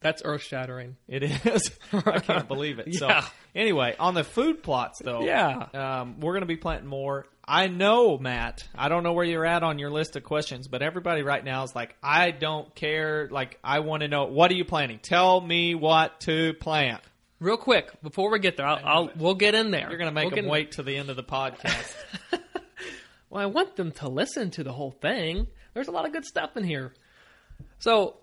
That's 0.00 0.22
earth 0.24 0.42
shattering. 0.42 0.96
It 1.08 1.22
is. 1.24 1.70
I 1.92 2.20
can't 2.20 2.48
believe 2.48 2.78
it. 2.78 2.86
Yeah. 3.00 3.20
So 3.20 3.28
anyway, 3.54 3.94
on 3.98 4.14
the 4.14 4.24
food 4.24 4.62
plots 4.62 4.98
though, 5.02 5.22
Yeah. 5.24 5.66
um, 5.74 6.20
we're 6.20 6.32
going 6.32 6.40
to 6.42 6.46
be 6.46 6.56
planting 6.56 6.88
more. 6.88 7.26
I 7.46 7.66
know, 7.66 8.16
Matt. 8.16 8.66
I 8.74 8.88
don't 8.88 9.02
know 9.02 9.12
where 9.12 9.24
you're 9.24 9.44
at 9.44 9.62
on 9.62 9.78
your 9.78 9.90
list 9.90 10.14
of 10.16 10.22
questions, 10.24 10.68
but 10.68 10.82
everybody 10.82 11.22
right 11.22 11.44
now 11.44 11.64
is 11.64 11.74
like, 11.74 11.96
I 12.02 12.30
don't 12.30 12.72
care. 12.74 13.28
Like, 13.30 13.58
I 13.64 13.80
want 13.80 14.02
to 14.02 14.08
know 14.08 14.24
what 14.26 14.50
are 14.50 14.54
you 14.54 14.64
planting? 14.64 15.00
Tell 15.00 15.40
me 15.40 15.74
what 15.74 16.20
to 16.20 16.54
plant. 16.54 17.02
Real 17.40 17.56
quick, 17.56 17.90
before 18.02 18.30
we 18.30 18.38
get 18.38 18.56
there, 18.56 18.66
I'll, 18.66 18.80
I'll 18.84 19.10
we'll 19.16 19.34
get 19.34 19.54
in 19.54 19.70
there. 19.70 19.88
You're 19.88 19.98
going 19.98 20.08
to 20.10 20.14
make 20.14 20.24
We'll 20.26 20.30
get 20.30 20.36
them 20.36 20.44
in- 20.46 20.50
wait 20.50 20.72
to 20.72 20.82
the 20.82 20.96
end 20.96 21.10
of 21.10 21.16
the 21.16 21.24
podcast. 21.24 21.94
Well, 23.28 23.42
I 23.42 23.46
want 23.46 23.76
them 23.76 23.92
to 23.92 24.08
listen 24.08 24.50
to 24.52 24.64
the 24.64 24.72
whole 24.72 24.90
thing. 24.90 25.46
There's 25.72 25.86
a 25.86 25.92
lot 25.92 26.04
of 26.04 26.12
good 26.12 26.24
stuff 26.24 26.56
in 26.56 26.64
here. 26.64 26.92
So 27.78 28.16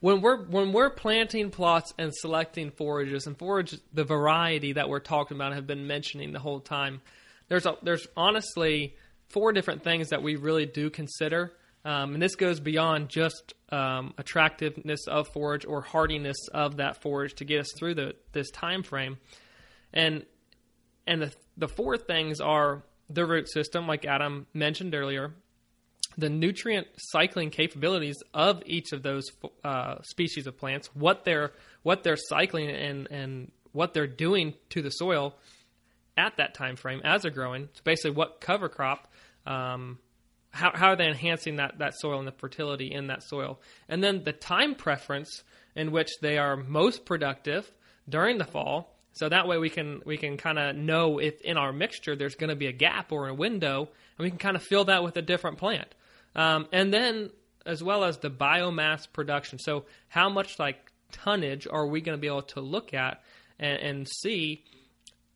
when 0.00 0.22
we're 0.22 0.44
when 0.44 0.72
we're 0.72 0.90
planting 0.90 1.50
plots 1.50 1.92
and 1.98 2.14
selecting 2.14 2.70
forages 2.70 3.26
and 3.26 3.38
forage 3.38 3.78
the 3.92 4.04
variety 4.04 4.72
that 4.72 4.88
we're 4.88 5.00
talking 5.00 5.36
about 5.36 5.48
and 5.48 5.56
have 5.56 5.66
been 5.66 5.86
mentioning 5.86 6.32
the 6.32 6.38
whole 6.38 6.60
time, 6.60 7.02
there's 7.48 7.66
a, 7.66 7.76
there's 7.82 8.06
honestly 8.16 8.96
four 9.28 9.52
different 9.52 9.84
things 9.84 10.08
that 10.08 10.22
we 10.22 10.36
really 10.36 10.66
do 10.66 10.90
consider. 10.90 11.52
Um, 11.84 12.14
and 12.14 12.22
this 12.22 12.34
goes 12.34 12.60
beyond 12.60 13.08
just 13.08 13.54
um, 13.70 14.12
attractiveness 14.18 15.06
of 15.06 15.28
forage 15.28 15.64
or 15.64 15.80
hardiness 15.80 16.36
of 16.52 16.76
that 16.76 17.00
forage 17.00 17.34
to 17.34 17.44
get 17.44 17.60
us 17.60 17.72
through 17.78 17.94
the 17.94 18.14
this 18.32 18.50
time 18.50 18.82
frame. 18.82 19.18
And 19.92 20.24
and 21.06 21.22
the 21.22 21.34
the 21.56 21.68
four 21.68 21.98
things 21.98 22.40
are 22.40 22.82
the 23.10 23.26
root 23.26 23.50
system, 23.50 23.86
like 23.86 24.06
Adam 24.06 24.46
mentioned 24.54 24.94
earlier, 24.94 25.34
the 26.18 26.28
nutrient 26.28 26.86
cycling 26.96 27.50
capabilities 27.50 28.16
of 28.34 28.62
each 28.66 28.92
of 28.92 29.02
those 29.02 29.24
uh, 29.64 29.96
species 30.02 30.46
of 30.46 30.56
plants, 30.58 30.88
what 30.94 31.24
they're 31.24 31.52
what 31.82 32.02
they're 32.02 32.16
cycling 32.16 32.70
and 32.70 33.08
and 33.10 33.50
what 33.72 33.94
they're 33.94 34.06
doing 34.06 34.54
to 34.70 34.82
the 34.82 34.90
soil 34.90 35.34
at 36.16 36.36
that 36.36 36.54
time 36.54 36.76
frame 36.76 37.00
as 37.04 37.22
they're 37.22 37.30
growing. 37.30 37.68
So 37.74 37.80
basically, 37.84 38.12
what 38.12 38.40
cover 38.40 38.68
crop, 38.68 39.10
um, 39.46 39.98
how 40.50 40.72
how 40.74 40.88
are 40.88 40.96
they 40.96 41.06
enhancing 41.06 41.56
that 41.56 41.78
that 41.78 41.94
soil 41.98 42.18
and 42.18 42.28
the 42.28 42.32
fertility 42.32 42.92
in 42.92 43.06
that 43.08 43.22
soil, 43.22 43.60
and 43.88 44.02
then 44.02 44.24
the 44.24 44.32
time 44.32 44.74
preference 44.74 45.42
in 45.76 45.92
which 45.92 46.10
they 46.20 46.38
are 46.38 46.56
most 46.56 47.04
productive 47.04 47.70
during 48.08 48.38
the 48.38 48.44
fall. 48.44 48.96
So 49.12 49.28
that 49.28 49.48
way 49.48 49.58
we 49.58 49.70
can 49.70 50.02
we 50.04 50.16
can 50.16 50.36
kind 50.36 50.58
of 50.58 50.76
know 50.76 51.18
if 51.18 51.40
in 51.42 51.56
our 51.56 51.72
mixture 51.72 52.16
there's 52.16 52.34
going 52.34 52.50
to 52.50 52.56
be 52.56 52.66
a 52.66 52.72
gap 52.72 53.12
or 53.12 53.28
a 53.28 53.34
window, 53.34 53.88
and 54.18 54.24
we 54.24 54.30
can 54.30 54.38
kind 54.38 54.56
of 54.56 54.62
fill 54.62 54.84
that 54.84 55.02
with 55.02 55.16
a 55.16 55.22
different 55.22 55.58
plant. 55.58 55.94
Um, 56.34 56.66
and 56.72 56.92
then 56.92 57.30
as 57.66 57.82
well 57.82 58.04
as 58.04 58.18
the 58.18 58.30
biomass 58.30 59.06
production. 59.12 59.58
So 59.58 59.84
how 60.08 60.28
much 60.28 60.58
like 60.58 60.92
tonnage 61.12 61.66
are 61.70 61.86
we 61.86 62.00
going 62.00 62.16
to 62.16 62.20
be 62.20 62.26
able 62.26 62.42
to 62.42 62.60
look 62.60 62.94
at 62.94 63.22
and, 63.58 63.80
and 63.80 64.08
see 64.08 64.64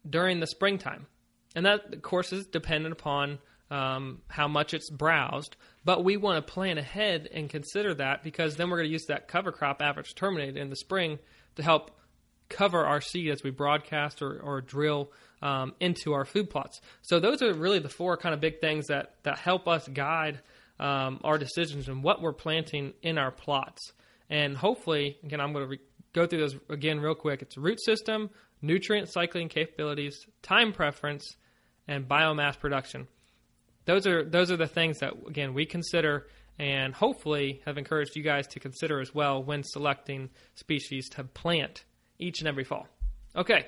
during 0.09 0.41
the 0.41 0.47
springtime? 0.47 1.07
And 1.55 1.67
that, 1.67 1.93
of 1.93 2.03
course, 2.03 2.33
is 2.33 2.47
dependent 2.47 2.93
upon 2.93 3.39
um, 3.71 4.23
how 4.29 4.49
much 4.49 4.75
it's 4.75 4.91
browsed. 4.91 5.57
But 5.85 6.05
we 6.05 6.17
want 6.17 6.45
to 6.45 6.53
plan 6.53 6.79
ahead 6.79 7.29
and 7.33 7.49
consider 7.49 7.95
that 7.95 8.23
because 8.23 8.57
then 8.57 8.71
we're 8.71 8.79
going 8.79 8.89
to 8.89 8.93
use 8.93 9.07
that 9.07 9.29
cover 9.29 9.53
crop 9.53 9.83
average 9.83 10.15
terminated 10.15 10.57
in 10.57 10.71
the 10.71 10.77
spring 10.77 11.19
to 11.57 11.63
help 11.63 11.91
cover 12.49 12.85
our 12.85 13.01
seed 13.01 13.31
as 13.31 13.43
we 13.43 13.51
broadcast 13.51 14.23
or, 14.23 14.41
or 14.41 14.61
drill 14.61 15.11
um, 15.43 15.75
into 15.81 16.13
our 16.13 16.25
food 16.25 16.51
plots. 16.51 16.81
So 17.03 17.21
those 17.21 17.43
are 17.43 17.53
really 17.53 17.79
the 17.79 17.89
four 17.89 18.17
kind 18.17 18.35
of 18.35 18.41
big 18.41 18.61
things 18.61 18.89
that, 18.89 19.15
that 19.23 19.39
help 19.39 19.69
us 19.69 19.87
guide 19.89 20.41
um, 20.79 21.21
our 21.25 21.39
decisions 21.39 21.89
and 21.89 22.03
what 22.03 22.21
we're 22.21 22.33
planting 22.33 22.93
in 23.03 23.19
our 23.19 23.31
plots. 23.31 23.93
And 24.31 24.57
hopefully, 24.57 25.19
again, 25.23 25.41
I'm 25.41 25.53
going 25.53 25.65
to 25.65 25.71
re- 25.71 25.81
go 26.13 26.27
through 26.27 26.41
those 26.41 26.57
again 26.69 27.01
real 27.01 27.15
quick. 27.15 27.43
It's 27.43 27.57
root 27.57 27.83
system, 27.83 28.31
nutrient 28.63 29.09
cycling 29.09 29.49
capabilities, 29.49 30.27
time 30.43 30.73
preference, 30.73 31.37
and 31.87 32.09
biomass 32.09 32.59
production. 32.59 33.07
Those 33.85 34.07
are 34.07 34.25
those 34.25 34.51
are 34.51 34.57
the 34.57 34.67
things 34.67 35.01
that 35.01 35.13
again 35.29 35.55
we 35.55 35.67
consider 35.67 36.27
and 36.59 36.95
hopefully 36.95 37.61
have 37.67 37.79
encouraged 37.79 38.17
you 38.17 38.23
guys 38.23 38.47
to 38.47 38.61
consider 38.61 39.01
as 39.01 39.15
well 39.15 39.43
when 39.43 39.63
selecting 39.65 40.31
species 40.55 41.09
to 41.11 41.25
plant 41.25 41.85
each 42.19 42.41
and 42.41 42.49
every 42.49 42.65
fall. 42.65 42.87
Okay, 43.37 43.67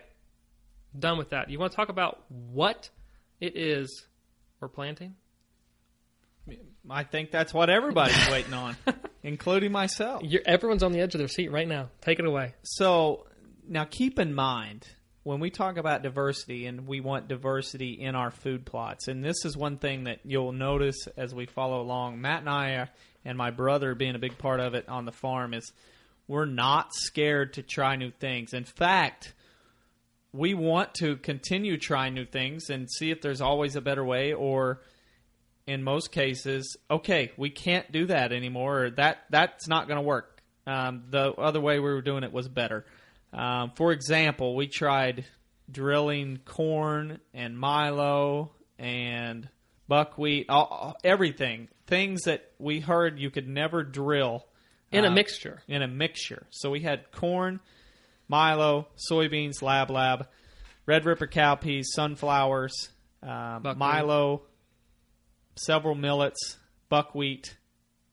done 0.97 1.19
with 1.19 1.31
that. 1.31 1.51
You 1.51 1.59
want 1.59 1.73
to 1.73 1.77
talk 1.77 1.89
about 1.89 2.25
what 2.29 2.89
it 3.41 3.57
is 3.57 4.07
we're 4.61 4.69
planting? 4.69 5.15
I 6.89 7.05
think 7.05 7.31
that's 7.31 7.53
what 7.53 7.71
everybody's 7.71 8.29
waiting 8.31 8.55
on, 8.55 8.77
including 9.23 9.73
myself. 9.73 10.23
You're, 10.25 10.43
everyone's 10.47 10.83
on 10.83 10.93
the 10.93 11.01
edge 11.01 11.15
of 11.15 11.19
their 11.19 11.29
seat 11.29 11.51
right 11.51 11.67
now. 11.67 11.91
Take 12.01 12.19
it 12.19 12.25
away. 12.25 12.55
So 12.63 13.27
now 13.69 13.85
keep 13.85 14.19
in 14.19 14.35
mind 14.35 14.87
when 15.25 15.41
we 15.41 15.51
talk 15.51 15.77
about 15.77 16.03
diversity 16.03 16.67
and 16.67 16.87
we 16.87 17.01
want 17.01 17.27
diversity 17.27 17.93
in 18.01 18.15
our 18.15 18.31
food 18.31 18.65
plots, 18.65 19.09
and 19.09 19.25
this 19.25 19.45
is 19.45 19.57
one 19.57 19.79
thing 19.79 20.05
that 20.05 20.21
you'll 20.25 20.53
notice 20.53 21.09
as 21.17 21.35
we 21.35 21.47
follow 21.47 21.81
along. 21.81 22.21
Matt 22.21 22.41
and 22.41 22.49
I, 22.49 22.75
uh, 22.75 22.87
and 23.25 23.37
my 23.37 23.51
brother 23.51 23.97
being 23.97 24.15
a 24.15 24.21
big 24.21 24.39
part 24.39 24.61
of 24.61 24.75
it 24.75 24.89
on 24.89 25.05
the 25.05 25.13
farm, 25.13 25.53
is 25.53 25.73
we're 26.29 26.45
not 26.45 26.95
scared 26.95 27.55
to 27.55 27.63
try 27.63 27.97
new 27.97 28.13
things. 28.13 28.53
In 28.53 28.65
fact, 28.65 29.35
we 30.33 30.55
want 30.55 30.95
to 30.95 31.17
continue 31.17 31.77
trying 31.77 32.15
new 32.15 32.27
things 32.27 32.71
and 32.71 32.89
see 32.91 33.11
if 33.11 33.21
there's 33.21 33.41
always 33.41 33.75
a 33.75 33.81
better 33.81 34.05
way 34.05 34.33
or 34.33 34.81
in 35.67 35.83
most 35.83 36.13
cases, 36.13 36.77
okay, 36.91 37.33
we 37.37 37.51
can't 37.51 37.91
do 37.91 38.07
that 38.07 38.33
anymore, 38.33 38.91
that 38.97 39.19
that's 39.31 39.67
not 39.69 39.89
going 39.89 39.99
to 39.99 40.07
work. 40.07 40.43
Um, 40.67 41.05
the 41.11 41.33
other 41.33 41.61
way 41.61 41.79
we 41.79 41.93
were 41.93 42.03
doing 42.03 42.25
it 42.25 42.33
was 42.33 42.49
better. 42.49 42.87
Um, 43.33 43.73
for 43.77 43.93
example, 43.93 44.55
we 44.55 44.67
tried 44.69 45.25
drilling 45.71 46.39
corn 46.45 47.21
and 47.35 47.59
milo 47.59 48.53
and 48.79 49.49
buckwheat, 49.89 50.47
all, 50.49 50.97
everything, 51.05 51.69
things 51.87 52.23
that 52.23 52.53
we 52.59 52.81
heard 52.81 53.19
you 53.19 53.31
could 53.31 53.49
never 53.49 53.83
drill 53.83 54.45
In 54.93 55.05
a 55.05 55.09
uh, 55.09 55.13
mixture. 55.13 55.63
in 55.69 55.83
a 55.83 55.89
mixture. 55.89 56.47
So 56.51 56.71
we 56.71 56.81
had 56.81 57.11
corn, 57.13 57.61
milo, 58.29 58.89
soybeans, 59.11 59.63
lab 59.63 59.91
lab, 59.91 60.29
red 60.87 61.05
ripper 61.05 61.27
cowpeas, 61.27 61.85
sunflowers, 61.95 62.91
um, 63.23 63.75
milo, 63.77 64.43
several 65.57 65.95
millets, 65.95 66.57
buckwheat, 66.89 67.57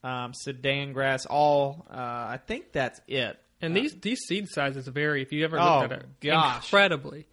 um, 0.03 0.33
sudan 0.33 0.93
grass. 0.93 1.25
All 1.25 1.85
uh, 1.89 1.93
I 1.95 2.39
think 2.45 2.71
that's 2.71 2.99
it. 3.07 3.39
And 3.61 3.75
these 3.75 3.93
these 4.01 4.19
seed 4.27 4.49
sizes 4.49 4.87
vary. 4.87 5.21
If 5.21 5.31
you 5.31 5.45
ever 5.45 5.57
Oh, 5.59 5.79
looked 5.81 5.93
at 5.93 5.99
it, 5.99 6.05
gosh. 6.21 6.65
incredibly. 6.65 7.25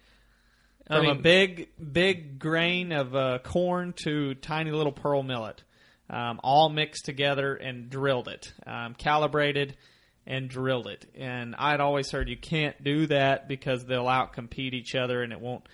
I 0.89 0.97
From 0.97 1.05
a 1.07 1.15
big 1.15 1.69
big 1.91 2.39
grain 2.39 2.91
of 2.91 3.15
uh, 3.15 3.39
corn 3.43 3.93
to 4.03 4.35
tiny 4.35 4.71
little 4.71 4.91
pearl 4.91 5.23
millet, 5.23 5.63
um, 6.09 6.39
all 6.43 6.69
mixed 6.69 7.05
together 7.05 7.55
and 7.55 7.89
drilled 7.89 8.27
it, 8.27 8.51
um, 8.65 8.93
calibrated 8.95 9.75
and 10.25 10.49
drilled 10.49 10.87
it. 10.87 11.05
And 11.15 11.55
I'd 11.57 11.79
always 11.81 12.11
heard 12.11 12.29
you 12.29 12.37
can't 12.37 12.81
do 12.83 13.07
that 13.07 13.47
because 13.47 13.85
they'll 13.85 14.05
outcompete 14.05 14.73
each 14.73 14.95
other 14.95 15.23
and 15.23 15.31
it 15.33 15.39
won't. 15.41 15.67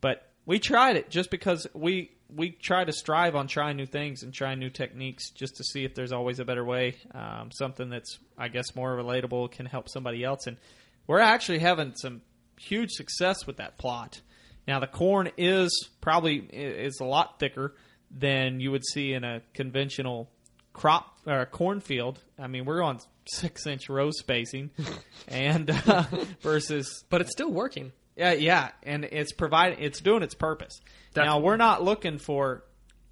But 0.00 0.28
we 0.46 0.58
tried 0.58 0.96
it 0.96 1.10
just 1.10 1.30
because 1.30 1.66
we 1.74 2.10
we 2.34 2.50
try 2.50 2.84
to 2.84 2.92
strive 2.92 3.36
on 3.36 3.46
trying 3.46 3.76
new 3.76 3.86
things 3.86 4.22
and 4.22 4.32
trying 4.32 4.58
new 4.58 4.70
techniques 4.70 5.30
just 5.30 5.56
to 5.56 5.64
see 5.64 5.84
if 5.84 5.94
there's 5.94 6.12
always 6.12 6.38
a 6.40 6.44
better 6.44 6.64
way. 6.64 6.96
Um, 7.12 7.50
something 7.52 7.90
that's 7.90 8.18
I 8.36 8.48
guess 8.48 8.74
more 8.74 8.96
relatable 8.96 9.52
can 9.52 9.66
help 9.66 9.88
somebody 9.88 10.24
else. 10.24 10.46
And 10.46 10.56
we're 11.06 11.20
actually 11.20 11.58
having 11.58 11.94
some 11.96 12.22
huge 12.58 12.90
success 12.90 13.46
with 13.46 13.58
that 13.58 13.78
plot. 13.78 14.20
Now 14.66 14.80
the 14.80 14.86
corn 14.86 15.30
is 15.36 15.88
probably 16.00 16.36
is 16.36 16.98
a 17.00 17.04
lot 17.04 17.38
thicker 17.38 17.74
than 18.10 18.60
you 18.60 18.70
would 18.70 18.84
see 18.84 19.12
in 19.12 19.24
a 19.24 19.42
conventional 19.52 20.30
crop 20.72 21.18
or 21.26 21.40
a 21.40 21.46
cornfield. 21.46 22.18
I 22.38 22.46
mean, 22.46 22.64
we're 22.64 22.82
on 22.82 22.98
six 23.26 23.66
inch 23.66 23.88
row 23.88 24.10
spacing, 24.10 24.70
and 25.28 25.70
uh, 25.70 26.04
versus 26.40 27.04
but 27.08 27.20
it's 27.20 27.32
still 27.32 27.50
working. 27.50 27.92
yeah, 28.16 28.32
yeah, 28.32 28.70
and 28.82 29.04
it's 29.04 29.32
providing 29.32 29.78
it's 29.80 30.00
doing 30.00 30.22
its 30.22 30.34
purpose. 30.34 30.80
Now 31.16 31.38
we're 31.40 31.56
not 31.56 31.82
looking 31.82 32.18
for 32.18 32.64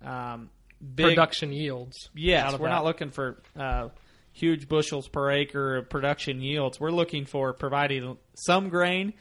um, 0.05 0.51
big 0.95 1.07
Production 1.07 1.53
yields. 1.53 2.09
Yes, 2.15 2.53
we're 2.53 2.69
that. 2.69 2.75
not 2.75 2.85
looking 2.85 3.11
for 3.11 3.43
uh, 3.59 3.89
huge 4.33 4.69
bushels 4.69 5.09
per 5.09 5.31
acre 5.31 5.77
of 5.77 5.91
production 5.91 6.41
yields. 6.41 6.81
We're 6.81 6.91
looking 6.91 7.27
for 7.27 7.53
providing 7.53 8.17
some 8.35 8.69
grain, 8.69 9.13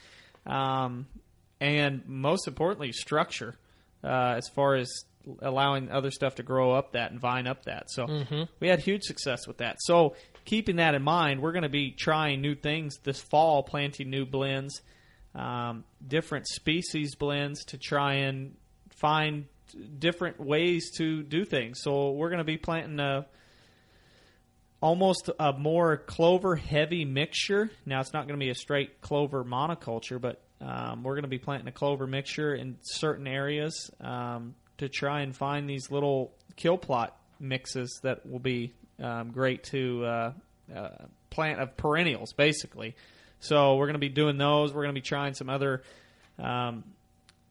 um, 0.45 1.07
and 1.59 2.03
most 2.07 2.47
importantly, 2.47 2.91
structure 2.91 3.55
uh, 4.03 4.35
as 4.37 4.47
far 4.49 4.75
as 4.75 4.89
allowing 5.41 5.91
other 5.91 6.09
stuff 6.09 6.35
to 6.35 6.43
grow 6.43 6.71
up 6.71 6.93
that 6.93 7.11
and 7.11 7.19
vine 7.19 7.45
up 7.45 7.65
that. 7.65 7.91
So 7.91 8.07
we 8.59 8.67
had 8.67 8.79
huge 8.79 9.03
success 9.03 9.47
with 9.47 9.57
that. 9.57 9.77
So 9.81 10.15
keeping 10.45 10.77
that 10.77 10.95
in 10.95 11.03
mind, 11.03 11.41
we're 11.41 11.51
going 11.51 11.61
to 11.63 11.69
be 11.69 11.91
trying 11.91 12.41
new 12.41 12.55
things 12.55 12.97
this 13.03 13.21
fall, 13.21 13.61
planting 13.61 14.09
new 14.09 14.25
blends, 14.25 14.81
um, 15.35 15.83
different 16.05 16.47
species 16.47 17.13
blends 17.15 17.63
to 17.65 17.77
try 17.77 18.15
and 18.15 18.55
find 19.01 19.45
different 19.99 20.39
ways 20.39 20.91
to 20.97 21.23
do 21.23 21.43
things. 21.43 21.79
So 21.81 22.11
we're 22.11 22.29
going 22.29 22.37
to 22.37 22.43
be 22.43 22.57
planting 22.57 22.99
a 22.99 23.25
almost 24.79 25.29
a 25.39 25.53
more 25.53 25.97
clover 25.97 26.55
heavy 26.55 27.05
mixture. 27.05 27.69
Now 27.85 27.99
it's 27.99 28.13
not 28.13 28.27
going 28.27 28.39
to 28.39 28.43
be 28.43 28.49
a 28.49 28.55
straight 28.55 29.01
clover 29.01 29.43
monoculture, 29.43 30.19
but 30.19 30.41
um, 30.59 31.03
we're 31.03 31.13
going 31.13 31.23
to 31.23 31.29
be 31.29 31.39
planting 31.39 31.67
a 31.67 31.71
clover 31.71 32.07
mixture 32.07 32.53
in 32.53 32.77
certain 32.81 33.27
areas 33.27 33.91
um, 33.99 34.55
to 34.77 34.89
try 34.89 35.21
and 35.21 35.35
find 35.35 35.69
these 35.69 35.91
little 35.91 36.31
kill 36.55 36.77
plot 36.77 37.15
mixes 37.39 37.99
that 38.03 38.25
will 38.25 38.39
be 38.39 38.73
um, 39.01 39.31
great 39.31 39.63
to 39.65 40.05
uh, 40.05 40.33
uh, 40.75 40.89
plant 41.29 41.59
of 41.59 41.75
perennials, 41.77 42.33
basically. 42.33 42.95
So 43.39 43.75
we're 43.75 43.87
going 43.87 43.93
to 43.93 43.99
be 43.99 44.09
doing 44.09 44.37
those. 44.37 44.71
We're 44.71 44.83
going 44.83 44.95
to 44.95 45.01
be 45.01 45.05
trying 45.05 45.33
some 45.33 45.49
other, 45.49 45.81
um, 46.37 46.83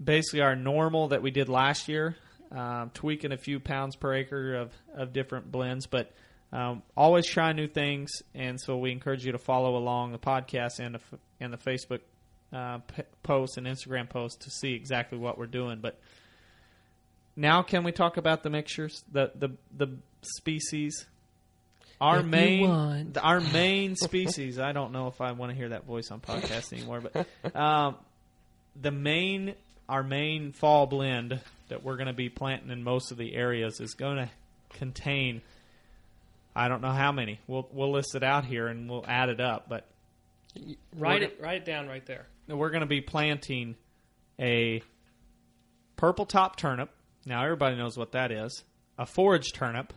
basically 0.03 0.40
our 0.40 0.57
normal 0.57 1.09
that 1.09 1.22
we 1.22 1.30
did 1.30 1.48
last 1.48 1.88
year, 1.88 2.16
um, 2.53 2.90
tweaking 2.94 3.32
a 3.32 3.36
few 3.36 3.61
pounds 3.61 3.96
per 3.96 4.14
acre 4.14 4.55
of, 4.55 4.72
of 4.94 5.12
different 5.12 5.51
blends, 5.51 5.86
but 5.86 6.12
um, 6.53 6.82
always 6.96 7.26
try 7.26 7.53
new 7.53 7.68
things. 7.68 8.11
And 8.34 8.61
so 8.61 8.76
we 8.76 8.90
encourage 8.92 9.24
you 9.24 9.32
to 9.32 9.38
follow 9.38 9.76
along 9.76 10.12
the 10.12 10.18
podcast 10.18 10.80
and 10.80 10.96
the, 10.96 11.01
and 11.40 11.53
the 11.53 11.59
Facebook 11.59 12.01
uh, 12.53 12.78
p- 12.78 13.03
posts 13.22 13.57
and 13.57 13.66
Instagram 13.66 14.09
posts 14.09 14.44
to 14.44 14.51
see 14.51 14.74
exactly 14.74 15.18
what 15.18 15.38
we're 15.38 15.46
doing. 15.46 15.78
But 15.80 15.98
now, 17.36 17.62
can 17.62 17.84
we 17.84 17.92
talk 17.92 18.16
about 18.16 18.42
the 18.42 18.51
mixtures, 18.51 19.05
the 19.12 19.30
the 19.34 19.51
the 19.76 19.96
species? 20.22 21.07
Our 22.01 22.20
If 22.20 22.26
main, 22.26 23.12
our 23.22 23.40
main 23.40 23.94
species. 23.94 24.59
I 24.59 24.72
don't 24.72 24.92
know 24.92 25.07
if 25.09 25.20
I 25.20 25.32
want 25.32 25.53
to 25.53 25.57
hear 25.57 25.68
that 25.68 25.84
voice 25.84 26.11
on 26.11 26.20
podcast 26.20 26.72
anymore, 26.72 27.03
but 27.03 27.55
um, 27.55 27.96
the 28.80 28.90
main, 28.90 29.55
our 29.91 30.05
main 30.05 30.53
fall 30.53 30.86
blend 30.86 31.41
that 31.68 31.82
we're 31.82 31.97
going 31.97 32.07
to 32.07 32.12
be 32.12 32.28
planting 32.28 32.70
in 32.70 32.84
most 32.84 33.11
of 33.11 33.18
the 33.18 33.34
areas 33.34 33.80
is 33.80 33.95
going 33.95 34.16
to 34.16 34.30
contain. 34.70 35.43
I 36.55 36.68
don't 36.68 36.80
know 36.80 36.93
how 36.93 37.11
many. 37.11 37.41
We'll 37.49 37.68
we'll 37.72 37.93
list 37.93 38.14
it 38.14 38.22
out 38.22 38.45
here 38.45 38.68
and 38.68 38.88
we'll 38.88 39.05
add 39.07 39.28
it 39.28 39.41
up, 39.41 39.68
but 39.68 39.86
Write 40.97 41.22
it. 41.22 41.38
Write 41.41 41.59
it 41.59 41.64
down 41.64 41.88
right 41.88 42.05
there. 42.07 42.26
we're 42.49 42.70
going 42.70 42.80
to 42.80 42.86
be 42.86 43.01
planting 43.01 43.76
a 44.38 44.82
purple 45.97 46.26
top 46.26 46.57
turnip. 46.57 46.91
Now 47.26 47.45
everybody 47.45 47.76
knows 47.76 47.97
what 47.97 48.12
that 48.12 48.32
is. 48.32 48.64
A 48.99 49.07
forage 49.07 49.53
turnip, 49.53 49.93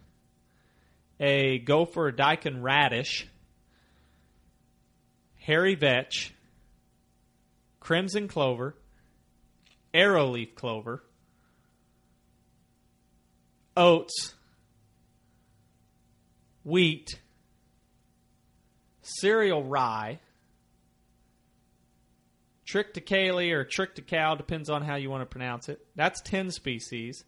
a 1.19 1.59
gopher 1.59 2.11
daikon 2.11 2.61
radish, 2.61 3.27
hairy 5.35 5.75
vetch, 5.75 6.33
crimson 7.79 8.27
clover, 8.27 8.75
arrowleaf 9.93 10.55
clover, 10.55 11.03
oats, 13.75 14.33
wheat, 16.63 17.19
cereal 19.01 19.63
rye, 19.63 20.19
trick 22.65 22.93
to 22.93 23.01
triticale 23.01 23.51
or 23.51 23.65
triticale, 23.65 24.37
depends 24.37 24.69
on 24.69 24.81
how 24.81 24.95
you 24.95 25.09
want 25.09 25.21
to 25.21 25.25
pronounce 25.25 25.69
it. 25.69 25.85
That's 25.95 26.21
10 26.21 26.51
species. 26.51 27.23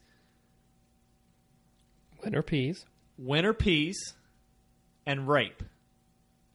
Winter 2.23 2.41
peas. 2.41 2.85
Winter 3.17 3.53
peas 3.53 4.15
and 5.05 5.27
rape. 5.27 5.61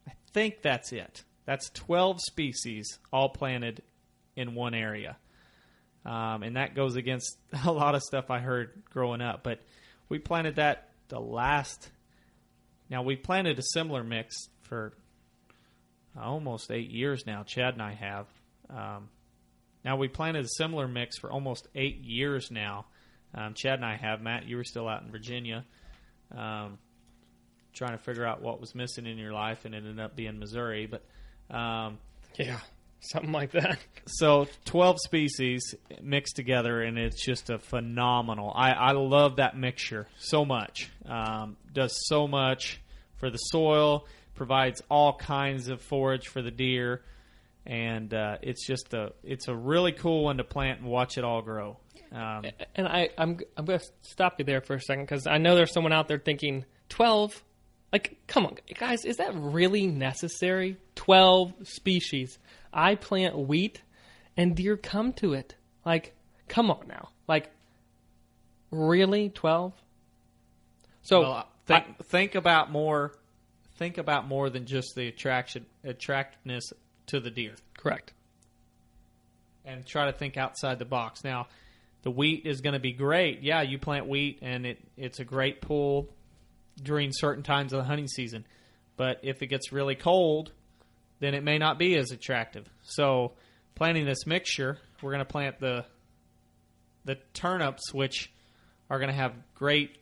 I 0.07 0.11
think 0.33 0.61
that's 0.61 0.91
it. 0.91 1.23
That's 1.45 1.69
12 1.69 2.19
species 2.21 2.99
all 3.13 3.29
planted 3.29 3.81
in 4.35 4.55
one 4.55 4.73
area. 4.73 5.17
Um, 6.05 6.43
and 6.43 6.55
that 6.55 6.75
goes 6.75 6.95
against 6.95 7.37
a 7.65 7.71
lot 7.71 7.95
of 7.95 8.01
stuff 8.01 8.29
I 8.29 8.39
heard 8.39 8.71
growing 8.91 9.21
up. 9.21 9.43
But 9.43 9.59
we 10.09 10.19
planted 10.19 10.55
that 10.55 10.89
the 11.09 11.19
last. 11.19 11.89
Now, 12.89 13.03
we 13.03 13.15
planted 13.15 13.57
a 13.57 13.63
similar 13.73 14.03
mix 14.03 14.35
for 14.63 14.93
almost 16.19 16.71
eight 16.71 16.89
years 16.89 17.25
now. 17.25 17.43
Chad 17.43 17.73
and 17.73 17.81
I 17.81 17.93
have. 17.93 18.27
Um, 18.69 19.09
now, 19.85 19.95
we 19.95 20.07
planted 20.07 20.45
a 20.45 20.49
similar 20.49 20.87
mix 20.87 21.17
for 21.17 21.31
almost 21.31 21.67
eight 21.73 22.03
years 22.03 22.51
now. 22.51 22.85
Um, 23.33 23.53
Chad 23.53 23.75
and 23.75 23.85
I 23.85 23.95
have. 23.95 24.21
Matt, 24.21 24.45
you 24.45 24.57
were 24.57 24.63
still 24.63 24.87
out 24.87 25.03
in 25.03 25.11
Virginia 25.11 25.65
um, 26.35 26.77
trying 27.73 27.91
to 27.91 27.97
figure 27.97 28.25
out 28.25 28.41
what 28.41 28.59
was 28.59 28.75
missing 28.75 29.05
in 29.05 29.17
your 29.17 29.33
life, 29.33 29.65
and 29.65 29.73
it 29.73 29.79
ended 29.79 29.99
up 29.99 30.15
being 30.15 30.39
Missouri. 30.39 30.87
But 30.87 31.03
um, 31.55 31.99
Yeah, 32.37 32.59
something 33.01 33.31
like 33.31 33.51
that. 33.51 33.77
so 34.07 34.47
12 34.65 34.97
species 35.01 35.75
mixed 36.01 36.35
together, 36.35 36.81
and 36.81 36.97
it's 36.97 37.23
just 37.23 37.49
a 37.49 37.59
phenomenal. 37.59 38.51
I, 38.55 38.71
I 38.71 38.91
love 38.93 39.35
that 39.37 39.57
mixture 39.57 40.07
so 40.17 40.45
much. 40.45 40.89
Um, 41.05 41.57
does 41.73 41.93
so 42.07 42.27
much 42.27 42.79
for 43.17 43.29
the 43.29 43.37
soil, 43.37 44.05
provides 44.35 44.81
all 44.89 45.13
kinds 45.17 45.67
of 45.67 45.81
forage 45.81 46.27
for 46.27 46.41
the 46.41 46.51
deer, 46.51 47.01
and 47.65 48.13
uh, 48.13 48.37
it's 48.41 48.65
just 48.65 48.93
a 48.93 49.13
it's 49.23 49.47
a 49.47 49.55
really 49.55 49.91
cool 49.91 50.23
one 50.23 50.37
to 50.37 50.43
plant 50.43 50.79
and 50.79 50.87
watch 50.89 51.17
it 51.17 51.23
all 51.23 51.41
grow. 51.41 51.77
Um, 52.11 52.45
And 52.75 52.87
I, 52.87 53.09
I'm 53.17 53.39
I'm 53.55 53.65
going 53.65 53.79
to 53.79 53.85
stop 54.01 54.35
you 54.39 54.45
there 54.45 54.61
for 54.61 54.75
a 54.75 54.81
second 54.81 55.03
because 55.05 55.27
I 55.27 55.37
know 55.37 55.55
there's 55.55 55.71
someone 55.73 55.93
out 55.93 56.07
there 56.07 56.19
thinking 56.19 56.65
twelve. 56.89 57.43
Like, 57.93 58.17
come 58.25 58.45
on, 58.45 58.55
guys, 58.79 59.03
is 59.05 59.17
that 59.17 59.33
really 59.35 59.85
necessary? 59.85 60.77
Twelve 60.95 61.53
species. 61.63 62.39
I 62.73 62.95
plant 62.95 63.37
wheat, 63.37 63.81
and 64.37 64.55
deer 64.55 64.77
come 64.77 65.13
to 65.13 65.33
it. 65.33 65.55
Like, 65.85 66.13
come 66.47 66.71
on 66.71 66.87
now. 66.87 67.09
Like, 67.27 67.51
really, 68.71 69.29
twelve? 69.29 69.73
So, 71.01 71.21
well, 71.21 71.47
think 71.65 72.05
think 72.05 72.35
about 72.35 72.71
more. 72.71 73.13
Think 73.77 73.97
about 73.97 74.27
more 74.27 74.49
than 74.49 74.65
just 74.65 74.93
the 74.95 75.07
attraction 75.07 75.65
attractiveness 75.83 76.71
to 77.07 77.19
the 77.19 77.31
deer. 77.31 77.55
correct. 77.77 78.13
and 79.65 79.85
try 79.85 80.05
to 80.05 80.13
think 80.13 80.37
outside 80.37 80.79
the 80.79 80.85
box. 80.85 81.23
Now, 81.23 81.47
the 82.03 82.11
wheat 82.11 82.45
is 82.45 82.61
going 82.61 82.73
to 82.73 82.79
be 82.79 82.93
great. 82.93 83.41
Yeah, 83.41 83.61
you 83.61 83.77
plant 83.77 84.07
wheat 84.07 84.39
and 84.41 84.65
it 84.65 84.79
it's 84.97 85.19
a 85.19 85.25
great 85.25 85.61
pull 85.61 86.09
during 86.81 87.11
certain 87.11 87.43
times 87.43 87.73
of 87.73 87.77
the 87.79 87.83
hunting 87.85 88.07
season. 88.07 88.45
But 88.97 89.19
if 89.23 89.41
it 89.41 89.47
gets 89.47 89.71
really 89.71 89.95
cold, 89.95 90.51
then 91.21 91.33
it 91.33 91.43
may 91.43 91.57
not 91.57 91.79
be 91.79 91.95
as 91.95 92.11
attractive. 92.11 92.67
So, 92.83 93.31
planting 93.75 94.05
this 94.05 94.27
mixture, 94.27 94.77
we're 95.01 95.11
going 95.11 95.25
to 95.25 95.31
plant 95.31 95.59
the 95.61 95.85
the 97.05 97.15
turnips 97.33 97.93
which 97.93 98.29
are 98.89 98.99
going 98.99 99.09
to 99.09 99.15
have 99.15 99.33
great 99.55 99.95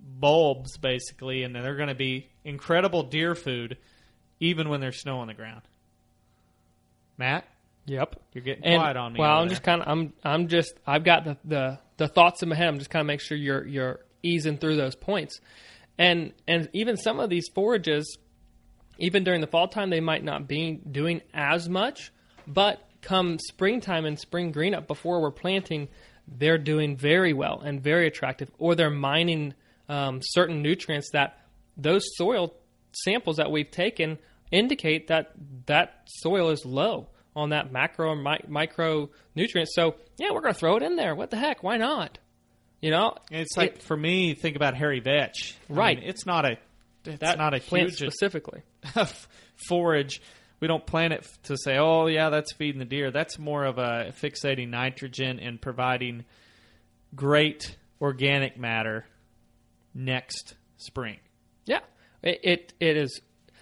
bulbs 0.00 0.76
basically 0.78 1.42
and 1.42 1.54
they're 1.54 1.76
going 1.76 1.88
to 1.88 1.94
be 1.94 2.28
incredible 2.44 3.02
deer 3.02 3.34
food 3.34 3.76
even 4.40 4.68
when 4.68 4.80
there's 4.80 5.00
snow 5.00 5.18
on 5.18 5.26
the 5.26 5.34
ground. 5.34 5.62
Matt, 7.18 7.44
Yep. 7.86 8.16
you're 8.32 8.44
getting 8.44 8.64
And, 8.64 8.80
quiet 8.80 8.96
on 8.96 9.12
me. 9.12 9.20
Well, 9.20 9.30
I'm 9.38 9.46
there. 9.46 9.50
just 9.50 9.62
kind 9.62 9.82
of 9.82 9.88
I'm 9.88 10.12
I'm 10.24 10.48
just 10.48 10.72
I've 10.86 11.04
got 11.04 11.24
the, 11.24 11.36
the 11.44 11.78
the 11.98 12.08
thoughts 12.08 12.42
in 12.42 12.48
my 12.48 12.56
head. 12.56 12.68
I'm 12.68 12.78
just 12.78 12.90
kind 12.90 13.02
of 13.02 13.06
make 13.06 13.20
sure 13.20 13.36
you're 13.36 13.66
you're 13.66 14.00
easing 14.22 14.56
through 14.56 14.76
those 14.76 14.94
points, 14.96 15.38
and 15.98 16.32
and 16.48 16.68
even 16.72 16.96
some 16.96 17.20
of 17.20 17.28
these 17.28 17.48
forages, 17.54 18.16
even 18.98 19.24
during 19.24 19.40
the 19.40 19.46
fall 19.46 19.68
time, 19.68 19.90
they 19.90 20.00
might 20.00 20.22
not 20.24 20.46
be 20.48 20.72
doing 20.90 21.20
as 21.32 21.68
much, 21.68 22.12
but 22.46 22.80
come 23.02 23.38
springtime 23.38 24.04
and 24.06 24.18
spring 24.18 24.52
green 24.52 24.74
up 24.74 24.86
before 24.86 25.20
we're 25.20 25.30
planting, 25.30 25.88
they're 26.26 26.58
doing 26.58 26.96
very 26.96 27.32
well 27.32 27.60
and 27.60 27.82
very 27.82 28.06
attractive, 28.06 28.50
or 28.58 28.74
they're 28.74 28.90
mining 28.90 29.54
um, 29.88 30.20
certain 30.22 30.62
nutrients 30.62 31.10
that 31.12 31.38
those 31.76 32.02
soil 32.16 32.54
samples 32.92 33.36
that 33.36 33.50
we've 33.50 33.70
taken 33.70 34.18
indicate 34.50 35.08
that 35.08 35.32
that 35.66 36.02
soil 36.06 36.50
is 36.50 36.64
low 36.64 37.08
on 37.36 37.50
that 37.50 37.72
macro 37.72 38.12
and 38.12 38.22
mi- 38.22 38.44
micro 38.48 39.10
nutrients. 39.34 39.72
So 39.74 39.96
yeah, 40.16 40.28
we're 40.32 40.40
going 40.40 40.54
to 40.54 40.58
throw 40.58 40.76
it 40.76 40.82
in 40.82 40.96
there. 40.96 41.14
What 41.14 41.30
the 41.30 41.36
heck? 41.36 41.62
Why 41.62 41.76
not? 41.76 42.18
You 42.80 42.90
know, 42.90 43.16
It's 43.30 43.56
like 43.56 43.76
It- 43.76 43.82
for 43.82 43.96
me, 43.96 44.34
think 44.34 44.56
about 44.56 44.74
hairy 44.76 45.00
vetch. 45.00 45.56
I 45.68 45.72
Right. 45.72 45.98
mean, 45.98 46.08
it's 46.08 46.24
not 46.26 46.44
a 46.44 46.58
it's 47.04 47.18
that 47.20 47.36
not 47.36 47.52
a 47.54 47.60
plant 47.60 47.90
huge 47.90 47.98
specifically. 47.98 48.62
Forage. 49.68 50.20
We 50.60 50.68
don't 50.68 50.86
plant 50.86 51.12
it 51.12 51.26
to 51.44 51.56
say, 51.56 51.76
"Oh, 51.78 52.06
yeah, 52.06 52.30
that's 52.30 52.52
feeding 52.54 52.78
the 52.78 52.84
deer." 52.84 53.10
That's 53.10 53.38
more 53.38 53.64
of 53.64 53.78
a 53.78 54.12
fixating 54.20 54.70
nitrogen 54.70 55.38
and 55.40 55.60
providing 55.60 56.24
great 57.14 57.76
organic 58.00 58.58
matter 58.58 59.06
next 59.94 60.54
spring. 60.76 61.18
Yeah, 61.64 61.80
it 62.22 62.40
it, 62.42 62.72
it 62.80 62.96
is 62.96 63.20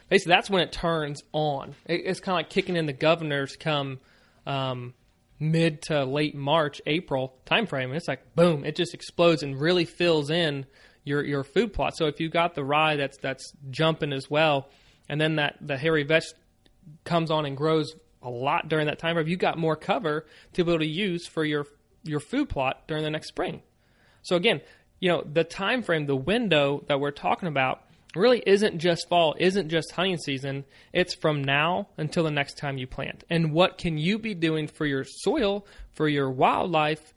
basically 0.09 0.31
that's 0.31 0.51
when 0.51 0.63
it 0.63 0.73
turns 0.73 1.23
on. 1.33 1.75
It, 1.87 2.03
it's 2.05 2.21
kind 2.21 2.35
of 2.35 2.39
like 2.41 2.51
kicking 2.51 2.77
in 2.77 2.87
the 2.87 2.93
governors 2.93 3.57
come 3.57 4.01
um, 4.47 4.95
mid 5.39 5.83
to 5.83 6.05
late 6.05 6.35
March, 6.35 6.81
April 6.87 7.35
timeframe, 7.47 7.87
and 7.87 7.97
it's 7.97 8.09
like 8.09 8.35
boom, 8.35 8.65
it 8.65 8.77
just 8.77 8.95
explodes 8.95 9.43
and 9.43 9.61
really 9.61 9.85
fills 9.85 10.31
in 10.31 10.67
your 11.05 11.25
your 11.25 11.45
food 11.45 11.73
plot. 11.73 11.97
So 11.97 12.07
if 12.07 12.21
you've 12.21 12.33
got 12.33 12.55
the 12.55 12.65
rye 12.65 12.97
that's 12.97 13.19
that's 13.19 13.53
jumping 13.71 14.13
as 14.13 14.31
well, 14.31 14.69
and 15.09 15.21
then 15.21 15.37
that 15.37 15.57
the 15.61 15.77
hairy 15.77 16.05
vetch 16.05 16.25
comes 17.05 17.31
on 17.31 17.47
and 17.47 17.57
grows 17.57 17.95
a 18.23 18.31
lot 18.31 18.69
during 18.69 18.87
that 18.87 18.99
time 18.99 19.17
frame, 19.17 19.29
you 19.29 19.37
got 19.37 19.59
more 19.59 19.77
cover 19.77 20.27
to 20.53 20.65
be 20.65 20.71
able 20.71 20.81
to 20.81 20.87
use 20.87 21.27
for 21.27 21.45
your 21.45 21.67
your 22.05 22.21
food 22.21 22.49
plot 22.49 22.83
during 22.89 23.05
the 23.05 23.11
next 23.11 23.29
spring. 23.29 23.63
So 24.23 24.37
again, 24.37 24.61
you 25.01 25.09
know, 25.09 25.23
the 25.23 25.45
time 25.45 25.83
frame, 25.83 26.07
the 26.07 26.17
window 26.17 26.85
that 26.89 27.01
we're 27.01 27.11
talking 27.11 27.49
about 27.49 27.83
really 28.15 28.43
isn't 28.47 28.79
just 28.79 29.09
fall, 29.09 29.35
isn't 29.39 29.69
just 29.69 29.93
hunting 29.93 30.19
season. 30.19 30.65
It's 30.93 31.15
from 31.15 31.43
now 31.43 31.89
until 31.97 32.25
the 32.25 32.31
next 32.31 32.59
time 32.59 32.79
you 32.79 32.87
plant. 32.87 33.25
And 33.31 33.53
what 33.53 33.79
can 33.79 33.99
you 33.99 34.19
be 34.19 34.35
doing 34.35 34.69
for 34.69 34.87
your 34.87 35.05
soil, 35.05 35.67
for 35.93 36.09
your 36.09 36.31
wildlife 36.31 37.15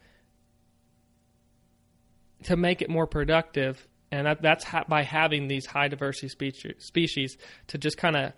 to 2.43 2.55
make 2.55 2.81
it 2.81 2.89
more 2.89 3.07
productive? 3.07 3.87
And 4.11 4.27
that, 4.27 4.41
that's 4.41 4.63
ha- 4.63 4.85
by 4.87 5.03
having 5.03 5.47
these 5.47 5.65
high 5.65 5.87
diversity 5.87 6.29
species, 6.29 6.73
species 6.79 7.37
to 7.67 7.77
just 7.77 7.97
kind 7.97 8.15
of 8.15 8.33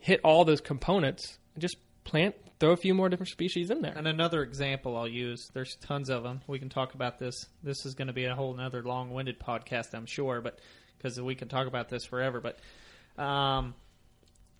hit 0.00 0.20
all 0.22 0.44
those 0.44 0.60
components 0.60 1.38
and 1.54 1.62
just 1.62 1.76
plant 2.04 2.34
throw 2.60 2.72
a 2.72 2.76
few 2.76 2.94
more 2.94 3.08
different 3.08 3.30
species 3.30 3.70
in 3.70 3.82
there. 3.82 3.92
And 3.96 4.06
another 4.06 4.42
example 4.42 4.96
I'll 4.96 5.08
use. 5.08 5.48
There's 5.54 5.76
tons 5.76 6.10
of 6.10 6.22
them. 6.22 6.40
We 6.46 6.58
can 6.58 6.68
talk 6.68 6.94
about 6.94 7.18
this. 7.18 7.34
This 7.62 7.86
is 7.86 7.94
going 7.94 8.08
to 8.08 8.12
be 8.12 8.24
a 8.24 8.34
whole 8.34 8.54
another 8.54 8.82
long-winded 8.82 9.38
podcast, 9.38 9.94
I'm 9.94 10.06
sure, 10.06 10.40
but 10.40 10.58
because 10.96 11.20
we 11.20 11.34
can 11.34 11.48
talk 11.48 11.66
about 11.66 11.88
this 11.88 12.04
forever. 12.04 12.40
But 12.40 13.22
um, 13.22 13.74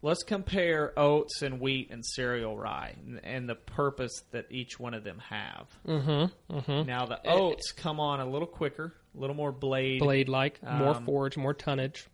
let's 0.02 0.22
compare 0.22 0.96
oats 0.98 1.42
and 1.42 1.60
wheat 1.60 1.90
and 1.90 2.04
cereal 2.04 2.56
rye 2.56 2.94
and, 3.04 3.20
and, 3.24 3.48
the 3.48 3.54
purpose 3.54 4.22
that 4.30 4.46
each 4.50 4.78
one 4.78 4.94
of 4.94 5.02
them 5.02 5.20
have. 5.28 5.66
Mm-hmm, 5.86 6.56
mm-hmm. 6.56 6.86
Now 6.86 7.06
the 7.06 7.20
oats 7.28 7.72
come 7.72 7.98
on 7.98 8.20
a 8.20 8.28
little 8.28 8.46
quicker, 8.46 8.94
a 9.16 9.18
little 9.20 9.36
more 9.36 9.52
blade, 9.52 10.00
blade-like, 10.00 10.58
Um, 10.62 10.78
more 10.78 10.94
forage, 10.94 11.36
more 11.36 11.54
tonnage. 11.54 12.06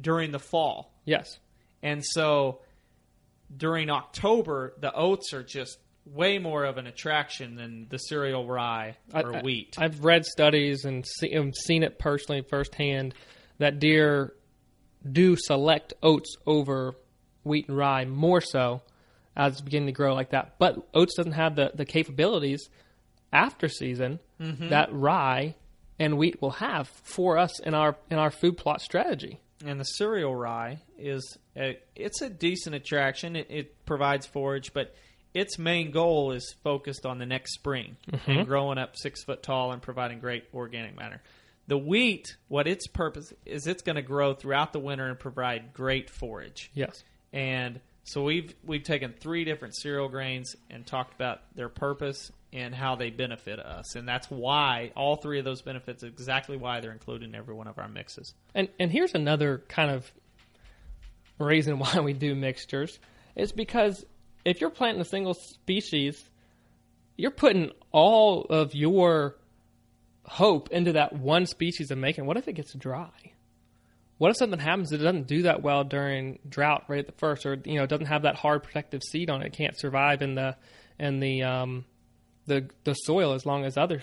during 0.00 0.30
the 0.30 0.38
fall, 0.38 0.92
Yes. 1.04 1.38
and 1.82 2.04
so 2.04 2.60
during 3.56 3.90
October 3.90 4.74
the 4.80 4.92
oats 4.94 5.32
are 5.32 5.42
just 5.42 5.78
way 6.04 6.38
more 6.38 6.64
of 6.64 6.78
an 6.78 6.86
attraction 6.86 7.54
than 7.56 7.86
the 7.90 7.98
cereal 7.98 8.46
rye 8.46 8.96
or 9.12 9.34
I- 9.34 9.38
I- 9.38 9.42
wheat. 9.42 9.74
I've 9.78 10.04
read 10.04 10.24
studies 10.24 10.84
and 10.84 11.04
see, 11.06 11.36
seen 11.66 11.82
it 11.82 11.98
personally 11.98 12.42
firsthand 12.42 13.14
that 13.58 13.78
deer 13.78 14.34
do 15.10 15.36
select 15.36 15.92
oats 16.02 16.36
over 16.46 16.94
wheat 17.44 17.68
and 17.68 17.76
rye 17.76 18.04
more 18.04 18.40
so 18.40 18.82
as 19.36 19.52
it's 19.54 19.60
beginning 19.60 19.86
to 19.86 19.92
grow 19.92 20.14
like 20.14 20.30
that. 20.30 20.58
But 20.58 20.86
oats 20.94 21.14
doesn't 21.16 21.32
have 21.32 21.56
the, 21.56 21.72
the 21.74 21.84
capabilities 21.84 22.68
after 23.32 23.68
season 23.68 24.20
Mm-hmm. 24.40 24.68
that 24.68 24.88
rye 24.92 25.56
and 25.98 26.16
wheat 26.18 26.40
will 26.40 26.50
have 26.50 26.88
for 26.88 27.38
us 27.38 27.60
in 27.60 27.74
our 27.74 27.96
in 28.10 28.18
our 28.18 28.30
food 28.30 28.56
plot 28.56 28.80
strategy. 28.80 29.40
and 29.64 29.80
the 29.80 29.84
cereal 29.84 30.34
rye 30.34 30.80
is 30.98 31.36
a, 31.56 31.78
it's 31.96 32.22
a 32.22 32.30
decent 32.30 32.74
attraction. 32.74 33.36
It, 33.36 33.46
it 33.50 33.84
provides 33.86 34.26
forage, 34.26 34.72
but 34.72 34.94
its 35.34 35.58
main 35.58 35.90
goal 35.90 36.32
is 36.32 36.54
focused 36.62 37.04
on 37.04 37.18
the 37.18 37.26
next 37.26 37.54
spring 37.54 37.96
mm-hmm. 38.10 38.30
and 38.30 38.46
growing 38.46 38.78
up 38.78 38.96
six 38.96 39.24
foot 39.24 39.42
tall 39.42 39.72
and 39.72 39.82
providing 39.82 40.20
great 40.20 40.44
organic 40.54 40.96
matter. 40.96 41.20
The 41.66 41.78
wheat, 41.78 42.36
what 42.48 42.66
its 42.66 42.86
purpose 42.86 43.32
is, 43.44 43.66
it's 43.66 43.82
going 43.82 43.96
to 43.96 44.02
grow 44.02 44.32
throughout 44.32 44.72
the 44.72 44.78
winter 44.78 45.06
and 45.06 45.18
provide 45.18 45.74
great 45.74 46.08
forage. 46.08 46.70
Yes. 46.72 47.02
And 47.32 47.80
so 48.04 48.22
we've 48.22 48.54
we've 48.64 48.84
taken 48.84 49.12
three 49.12 49.44
different 49.44 49.76
cereal 49.76 50.08
grains 50.08 50.56
and 50.70 50.86
talked 50.86 51.14
about 51.14 51.40
their 51.54 51.68
purpose 51.68 52.32
and 52.52 52.74
how 52.74 52.96
they 52.96 53.10
benefit 53.10 53.58
us, 53.58 53.94
and 53.94 54.08
that's 54.08 54.30
why 54.30 54.92
all 54.96 55.16
three 55.16 55.38
of 55.38 55.44
those 55.44 55.62
benefits 55.62 56.02
exactly 56.02 56.56
why 56.56 56.80
they're 56.80 56.92
included 56.92 57.28
in 57.28 57.34
every 57.34 57.54
one 57.54 57.66
of 57.66 57.78
our 57.78 57.88
mixes. 57.88 58.34
And 58.54 58.68
and 58.78 58.90
here's 58.90 59.14
another 59.14 59.62
kind 59.68 59.90
of 59.90 60.10
reason 61.38 61.78
why 61.78 62.00
we 62.00 62.12
do 62.12 62.34
mixtures 62.34 62.98
is 63.36 63.52
because 63.52 64.04
if 64.44 64.60
you're 64.60 64.70
planting 64.70 65.00
a 65.00 65.04
single 65.04 65.34
species, 65.34 66.28
you're 67.16 67.30
putting 67.30 67.70
all 67.92 68.44
of 68.44 68.74
your 68.74 69.36
hope 70.24 70.70
into 70.70 70.92
that 70.92 71.12
one 71.14 71.46
species 71.46 71.90
of 71.90 71.98
making. 71.98 72.26
What 72.26 72.36
if 72.36 72.48
it 72.48 72.54
gets 72.54 72.72
dry? 72.74 73.10
What 74.18 74.30
if 74.30 74.36
something 74.36 74.58
happens 74.58 74.90
that 74.90 75.00
it 75.00 75.04
doesn't 75.04 75.28
do 75.28 75.42
that 75.42 75.62
well 75.62 75.84
during 75.84 76.40
drought 76.48 76.84
right 76.88 76.98
at 76.98 77.06
the 77.06 77.12
first, 77.12 77.46
or 77.46 77.60
you 77.64 77.76
know, 77.76 77.86
doesn't 77.86 78.06
have 78.06 78.22
that 78.22 78.34
hard 78.34 78.64
protective 78.64 79.02
seed 79.02 79.30
on 79.30 79.42
it 79.42 79.52
can't 79.52 79.78
survive 79.78 80.22
in 80.22 80.34
the 80.34 80.56
in 80.98 81.20
the 81.20 81.44
um, 81.44 81.84
the 82.48 82.68
the 82.84 82.94
soil 82.94 83.32
as 83.34 83.46
long 83.46 83.64
as 83.64 83.76
others. 83.76 84.02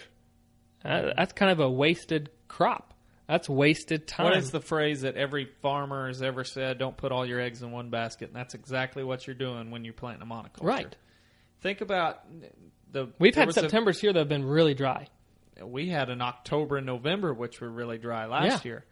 Uh, 0.83 1.13
that's 1.17 1.33
kind 1.33 1.51
of 1.51 1.59
a 1.59 1.69
wasted 1.69 2.29
crop. 2.47 2.93
That's 3.27 3.49
wasted 3.49 4.07
time. 4.07 4.25
What 4.25 4.37
is 4.37 4.51
the 4.51 4.61
phrase 4.61 5.01
that 5.01 5.15
every 5.17 5.45
farmer 5.63 6.07
has 6.07 6.21
ever 6.21 6.43
said? 6.43 6.77
Don't 6.77 6.95
put 6.95 7.11
all 7.11 7.25
your 7.25 7.41
eggs 7.41 7.63
in 7.63 7.71
one 7.71 7.89
basket, 7.89 8.27
and 8.29 8.35
that's 8.35 8.53
exactly 8.53 9.03
what 9.03 9.25
you're 9.25 9.35
doing 9.35 9.71
when 9.71 9.83
you're 9.83 9.93
planting 9.95 10.21
a 10.21 10.25
monoculture. 10.31 10.61
Right. 10.63 10.95
Think 11.61 11.81
about 11.81 12.19
the. 12.91 13.09
We've 13.19 13.33
had 13.33 13.47
was 13.47 13.57
a- 13.57 13.61
Septembers 13.61 13.99
here 13.99 14.13
that 14.13 14.19
have 14.19 14.29
been 14.29 14.45
really 14.45 14.75
dry. 14.75 15.07
we 15.63 15.89
had 15.89 16.09
an 16.09 16.21
October 16.21 16.77
and 16.77 16.85
November, 16.85 17.33
which 17.33 17.59
were 17.61 17.69
really 17.69 17.97
dry 17.97 18.25
last 18.27 18.63
Yeah. 18.65 18.69
year. 18.69 18.85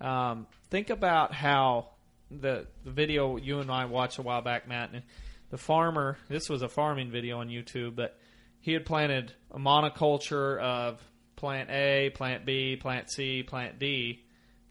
Um, 0.00 0.46
think 0.70 0.90
about 0.90 1.32
how 1.32 1.90
the 2.30 2.66
the 2.84 2.90
video 2.90 3.36
you 3.36 3.60
and 3.60 3.70
I 3.70 3.84
watched 3.84 4.18
a 4.18 4.22
while 4.22 4.42
back, 4.42 4.66
Matt, 4.66 4.90
and 4.92 5.02
the 5.50 5.58
farmer. 5.58 6.18
This 6.28 6.48
was 6.48 6.62
a 6.62 6.68
farming 6.68 7.12
video 7.12 7.38
on 7.38 7.48
YouTube, 7.48 7.94
but 7.94 8.18
he 8.66 8.72
had 8.72 8.84
planted 8.84 9.32
a 9.52 9.60
monoculture 9.60 10.58
of 10.60 11.00
plant 11.36 11.70
A, 11.70 12.10
plant 12.12 12.44
B, 12.44 12.74
plant 12.74 13.08
C, 13.12 13.44
plant 13.44 13.78
D, 13.78 14.24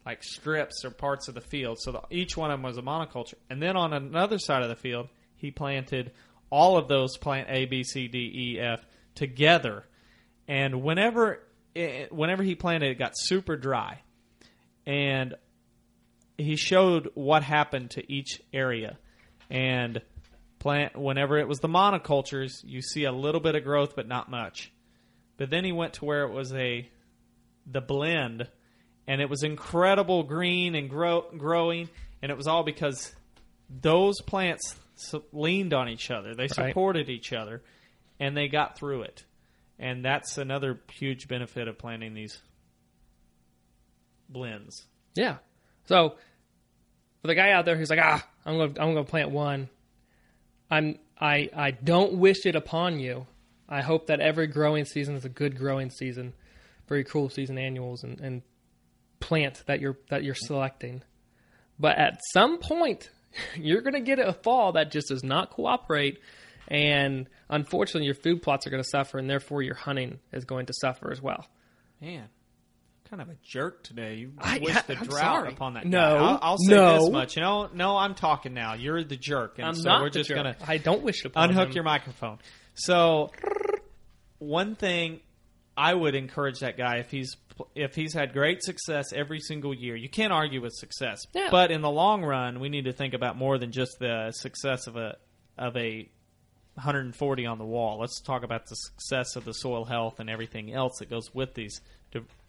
like 0.04 0.22
strips 0.22 0.84
or 0.84 0.90
parts 0.90 1.28
of 1.28 1.34
the 1.34 1.40
field. 1.40 1.78
So 1.80 1.92
the, 1.92 2.02
each 2.10 2.36
one 2.36 2.50
of 2.50 2.58
them 2.58 2.62
was 2.62 2.76
a 2.76 2.82
monoculture, 2.82 3.36
and 3.48 3.62
then 3.62 3.74
on 3.74 3.94
another 3.94 4.38
side 4.38 4.62
of 4.62 4.68
the 4.68 4.76
field, 4.76 5.08
he 5.36 5.50
planted 5.50 6.12
all 6.50 6.76
of 6.76 6.88
those 6.88 7.16
plant 7.16 7.48
A, 7.48 7.64
B, 7.64 7.84
C, 7.84 8.06
D, 8.06 8.18
E, 8.18 8.60
F 8.60 8.84
together. 9.14 9.86
And 10.46 10.82
whenever 10.82 11.40
it, 11.74 12.12
whenever 12.12 12.42
he 12.42 12.54
planted, 12.54 12.90
it 12.90 12.98
got 12.98 13.12
super 13.14 13.56
dry, 13.56 14.02
and 14.84 15.34
he 16.36 16.56
showed 16.56 17.12
what 17.14 17.42
happened 17.42 17.92
to 17.92 18.12
each 18.12 18.42
area, 18.52 18.98
and 19.48 20.02
plant 20.58 20.96
whenever 20.96 21.38
it 21.38 21.48
was 21.48 21.60
the 21.60 21.68
monocultures, 21.68 22.62
you 22.64 22.82
see 22.82 23.04
a 23.04 23.12
little 23.12 23.40
bit 23.40 23.54
of 23.54 23.64
growth, 23.64 23.94
but 23.94 24.08
not 24.08 24.30
much. 24.30 24.72
But 25.36 25.50
then 25.50 25.64
he 25.64 25.72
went 25.72 25.94
to 25.94 26.04
where 26.04 26.24
it 26.24 26.32
was 26.32 26.52
a 26.54 26.88
the 27.66 27.80
blend, 27.80 28.48
and 29.06 29.20
it 29.20 29.28
was 29.28 29.42
incredible 29.42 30.22
green 30.22 30.74
and 30.74 30.88
grow, 30.88 31.24
growing, 31.36 31.88
and 32.22 32.30
it 32.30 32.36
was 32.36 32.46
all 32.46 32.62
because 32.62 33.14
those 33.68 34.20
plants 34.20 34.76
leaned 35.32 35.74
on 35.74 35.88
each 35.88 36.10
other, 36.10 36.34
they 36.34 36.48
supported 36.48 37.08
each 37.08 37.32
other, 37.32 37.62
and 38.18 38.36
they 38.36 38.48
got 38.48 38.78
through 38.78 39.02
it. 39.02 39.24
And 39.78 40.04
that's 40.04 40.38
another 40.38 40.80
huge 40.92 41.28
benefit 41.28 41.68
of 41.68 41.76
planting 41.76 42.14
these 42.14 42.40
blends. 44.28 44.86
Yeah. 45.14 45.36
So 45.86 46.14
for 47.20 47.26
the 47.26 47.34
guy 47.34 47.50
out 47.50 47.64
there 47.64 47.76
who's 47.76 47.90
like, 47.90 47.98
ah, 48.02 48.26
I'm 48.44 48.56
going, 48.56 48.74
to 48.74 48.80
I'm 48.80 48.92
going 48.94 49.04
to 49.04 49.10
plant 49.10 49.30
one. 49.30 49.68
I'm, 50.70 50.98
I, 51.20 51.48
I 51.56 51.70
don't 51.70 52.14
wish 52.14 52.46
it 52.46 52.56
upon 52.56 52.98
you. 52.98 53.26
I 53.68 53.82
hope 53.82 54.06
that 54.06 54.20
every 54.20 54.46
growing 54.46 54.84
season 54.84 55.16
is 55.16 55.24
a 55.24 55.28
good 55.28 55.58
growing 55.58 55.90
season 55.90 56.34
for 56.86 56.96
your 56.96 57.04
cool 57.04 57.28
season 57.28 57.58
annuals 57.58 58.04
and, 58.04 58.20
and 58.20 58.42
plant 59.20 59.64
that 59.66 59.80
you're 59.80 59.98
that 60.08 60.22
you're 60.22 60.34
selecting. 60.34 61.02
But 61.78 61.98
at 61.98 62.20
some 62.32 62.58
point, 62.58 63.10
you're 63.56 63.82
going 63.82 63.94
to 63.94 64.00
get 64.00 64.18
a 64.18 64.32
fall 64.32 64.72
that 64.72 64.90
just 64.90 65.08
does 65.08 65.24
not 65.24 65.50
cooperate, 65.50 66.20
and 66.68 67.28
unfortunately, 67.48 68.06
your 68.06 68.14
food 68.14 68.42
plots 68.42 68.66
are 68.66 68.70
going 68.70 68.82
to 68.82 68.88
suffer, 68.88 69.18
and 69.18 69.28
therefore 69.28 69.62
your 69.62 69.74
hunting 69.74 70.20
is 70.32 70.44
going 70.44 70.66
to 70.66 70.72
suffer 70.80 71.10
as 71.10 71.20
well. 71.20 71.46
Man, 72.00 72.28
kind 73.08 73.22
of 73.22 73.28
a 73.28 73.36
jerk 73.42 73.82
today. 73.84 74.16
You 74.16 74.32
I- 74.38 74.58
wish 74.58 74.74
the 74.82 74.96
I'm 74.98 75.04
drought 75.06 75.20
sorry. 75.36 75.52
upon 75.52 75.74
that. 75.74 75.86
No, 75.86 75.98
guy. 75.98 76.16
I'll, 76.24 76.38
I'll 76.42 76.58
say 76.58 76.74
no. 76.74 76.98
this 77.04 77.10
much. 77.10 77.36
You 77.36 77.42
know, 77.42 77.68
no, 77.72 77.96
I'm 77.96 78.14
talking 78.14 78.52
now. 78.54 78.74
You're 78.74 79.02
the 79.04 79.16
jerk, 79.16 79.58
and 79.58 79.66
I'm 79.68 79.74
so 79.74 80.00
we're 80.00 80.10
just 80.10 80.28
jerk. 80.28 80.36
gonna 80.36 80.56
I 80.66 80.78
don't 80.78 81.02
wish 81.02 81.24
upon 81.24 81.50
unhook 81.50 81.68
him. 81.68 81.74
your 81.74 81.84
microphone. 81.84 82.38
So, 82.74 83.30
one 84.38 84.74
thing 84.74 85.20
I 85.76 85.94
would 85.94 86.14
encourage 86.14 86.60
that 86.60 86.76
guy 86.76 86.96
if 86.98 87.10
he's 87.10 87.36
if 87.74 87.94
he's 87.94 88.12
had 88.12 88.32
great 88.34 88.62
success 88.62 89.12
every 89.14 89.40
single 89.40 89.72
year, 89.74 89.96
you 89.96 90.08
can't 90.10 90.32
argue 90.32 90.60
with 90.60 90.72
success. 90.74 91.22
Yeah. 91.32 91.48
But 91.50 91.70
in 91.70 91.80
the 91.80 91.90
long 91.90 92.22
run, 92.22 92.60
we 92.60 92.68
need 92.68 92.84
to 92.84 92.92
think 92.92 93.14
about 93.14 93.36
more 93.36 93.56
than 93.58 93.72
just 93.72 93.98
the 93.98 94.30
success 94.32 94.86
of 94.86 94.96
a 94.96 95.16
of 95.56 95.74
a 95.76 96.08
140 96.74 97.46
on 97.46 97.56
the 97.58 97.64
wall. 97.64 97.98
Let's 97.98 98.20
talk 98.20 98.42
about 98.44 98.66
the 98.66 98.74
success 98.74 99.36
of 99.36 99.46
the 99.46 99.54
soil 99.54 99.86
health 99.86 100.20
and 100.20 100.28
everything 100.28 100.74
else 100.74 100.98
that 100.98 101.08
goes 101.08 101.34
with 101.34 101.54
these 101.54 101.80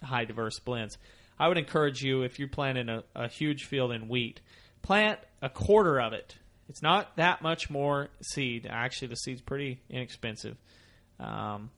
high 0.03 0.25
diverse 0.25 0.59
blends. 0.59 0.97
I 1.39 1.47
would 1.47 1.57
encourage 1.57 2.01
you 2.01 2.23
if 2.23 2.39
you're 2.39 2.47
planting 2.47 2.89
a, 2.89 3.03
a 3.15 3.27
huge 3.27 3.65
field 3.65 3.91
in 3.91 4.07
wheat, 4.07 4.41
plant 4.81 5.19
a 5.41 5.49
quarter 5.49 5.99
of 6.01 6.13
it 6.13 6.35
It's 6.69 6.81
not 6.81 7.15
that 7.17 7.41
much 7.41 7.69
more 7.69 8.09
seed. 8.21 8.67
Actually, 8.69 9.09
the 9.09 9.15
seed's 9.15 9.41
pretty 9.41 9.79
inexpensive. 9.89 10.57
Um, 11.19 11.69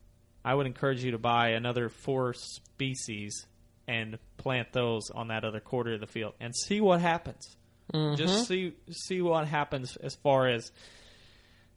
I 0.43 0.53
would 0.53 0.65
encourage 0.65 1.03
you 1.03 1.11
to 1.11 1.17
buy 1.17 1.49
another 1.49 1.89
four 1.89 2.33
species 2.33 3.45
and 3.87 4.17
plant 4.37 4.71
those 4.71 5.09
on 5.09 5.27
that 5.29 5.43
other 5.43 5.59
quarter 5.59 5.93
of 5.93 5.99
the 5.99 6.07
field 6.07 6.33
and 6.39 6.55
see 6.55 6.79
what 6.81 7.01
happens. 7.01 7.55
Just 8.15 8.47
see 8.47 8.73
see 8.91 9.21
what 9.21 9.47
happens 9.47 9.95
as 9.95 10.13
far 10.15 10.47
as 10.47 10.71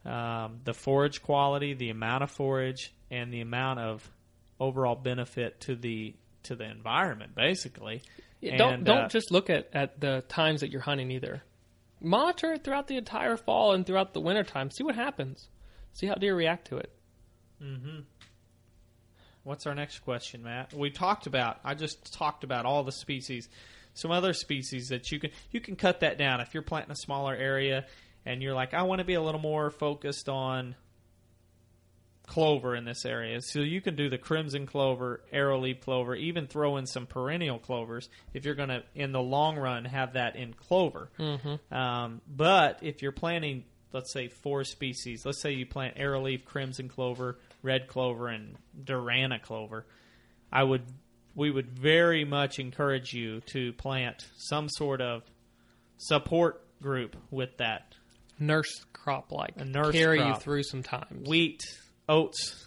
um, 0.05 0.59
the 0.63 0.73
forage 0.73 1.23
quality, 1.23 1.73
the 1.73 1.89
amount 1.89 2.23
of 2.23 2.29
forage, 2.29 2.93
and 3.09 3.33
the 3.33 3.41
amount 3.41 3.79
of 3.79 4.07
overall 4.63 4.95
benefit 4.95 5.59
to 5.61 5.75
the 5.75 6.15
to 6.43 6.55
the 6.55 6.69
environment, 6.69 7.35
basically. 7.35 8.01
Yeah, 8.41 8.57
don't 8.57 8.73
And, 8.73 8.85
don't 8.85 9.05
uh, 9.05 9.07
just 9.09 9.31
look 9.31 9.49
at, 9.49 9.69
at 9.73 9.99
the 9.99 10.23
times 10.27 10.61
that 10.61 10.69
you're 10.69 10.81
hunting 10.81 11.11
either. 11.11 11.43
Monitor 12.01 12.53
it 12.53 12.63
throughout 12.63 12.87
the 12.87 12.97
entire 12.97 13.37
fall 13.37 13.73
and 13.73 13.85
throughout 13.85 14.13
the 14.13 14.19
winter 14.19 14.43
time. 14.43 14.69
See 14.69 14.83
what 14.83 14.95
happens. 14.95 15.47
See 15.93 16.07
how 16.07 16.15
deer 16.15 16.35
react 16.35 16.67
to 16.67 16.77
it. 16.77 16.91
Mm-hmm. 17.61 18.01
What's 19.43 19.65
our 19.67 19.75
next 19.75 19.99
question, 19.99 20.43
Matt? 20.43 20.73
We 20.73 20.89
talked 20.89 21.27
about. 21.27 21.59
I 21.63 21.75
just 21.75 22.13
talked 22.13 22.43
about 22.43 22.65
all 22.65 22.83
the 22.83 22.91
species. 22.91 23.47
Some 23.93 24.11
other 24.11 24.33
species 24.33 24.89
that 24.89 25.11
you 25.11 25.19
can 25.19 25.31
you 25.51 25.61
can 25.61 25.75
cut 25.75 25.99
that 26.01 26.17
down 26.17 26.41
if 26.41 26.53
you're 26.53 26.63
planting 26.63 26.91
a 26.91 26.95
smaller 26.95 27.35
area 27.35 27.85
and 28.25 28.41
you're 28.41 28.53
like, 28.53 28.73
I 28.73 28.83
want 28.83 28.99
to 28.99 29.05
be 29.05 29.13
a 29.13 29.21
little 29.21 29.41
more 29.41 29.69
focused 29.69 30.29
on 30.29 30.75
clover 32.27 32.75
in 32.75 32.85
this 32.85 33.05
area. 33.05 33.39
So 33.41 33.59
you 33.59 33.81
can 33.81 33.95
do 33.95 34.09
the 34.09 34.17
crimson 34.17 34.65
clover, 34.65 35.21
arrowleaf 35.33 35.81
clover, 35.81 36.15
even 36.15 36.47
throw 36.47 36.77
in 36.77 36.85
some 36.85 37.05
perennial 37.05 37.59
clovers 37.59 38.09
if 38.33 38.45
you're 38.45 38.55
going 38.55 38.69
to, 38.69 38.83
in 38.95 39.11
the 39.11 39.21
long 39.21 39.57
run, 39.57 39.85
have 39.85 40.13
that 40.13 40.35
in 40.35 40.53
clover. 40.53 41.09
Mm-hmm. 41.19 41.73
Um, 41.73 42.21
but 42.27 42.79
if 42.81 43.01
you're 43.01 43.11
planting, 43.11 43.65
let's 43.91 44.13
say, 44.13 44.29
four 44.29 44.63
species, 44.63 45.25
let's 45.25 45.41
say 45.41 45.51
you 45.51 45.65
plant 45.65 45.97
arrowleaf, 45.97 46.45
crimson 46.45 46.87
clover, 46.87 47.39
red 47.61 47.87
clover, 47.87 48.27
and 48.27 48.55
Durana 48.83 49.41
clover, 49.41 49.85
I 50.51 50.63
would, 50.63 50.83
we 51.35 51.51
would 51.51 51.69
very 51.69 52.25
much 52.25 52.59
encourage 52.59 53.13
you 53.13 53.41
to 53.47 53.73
plant 53.73 54.25
some 54.37 54.69
sort 54.69 55.01
of 55.01 55.23
support 55.97 56.61
group 56.81 57.15
with 57.31 57.57
that 57.57 57.95
Nurse 58.39 58.83
crop 58.93 59.31
like. 59.31 59.53
A 59.57 59.65
nurse 59.65 59.93
Carry 59.93 60.19
you 60.19 60.35
through 60.35 60.63
some 60.63 60.83
times. 60.83 61.27
wheat, 61.27 61.61
oats, 62.07 62.65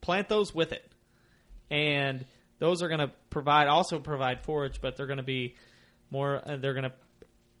plant 0.00 0.28
those 0.28 0.54
with 0.54 0.72
it, 0.72 0.90
and 1.70 2.24
those 2.58 2.82
are 2.82 2.88
going 2.88 3.00
to 3.00 3.10
provide 3.30 3.68
also 3.68 3.98
provide 3.98 4.44
forage, 4.44 4.80
but 4.80 4.96
they're 4.96 5.06
going 5.06 5.18
to 5.18 5.22
be 5.22 5.54
more. 6.10 6.40
Uh, 6.44 6.56
they're 6.56 6.74
going 6.74 6.84
to 6.84 6.92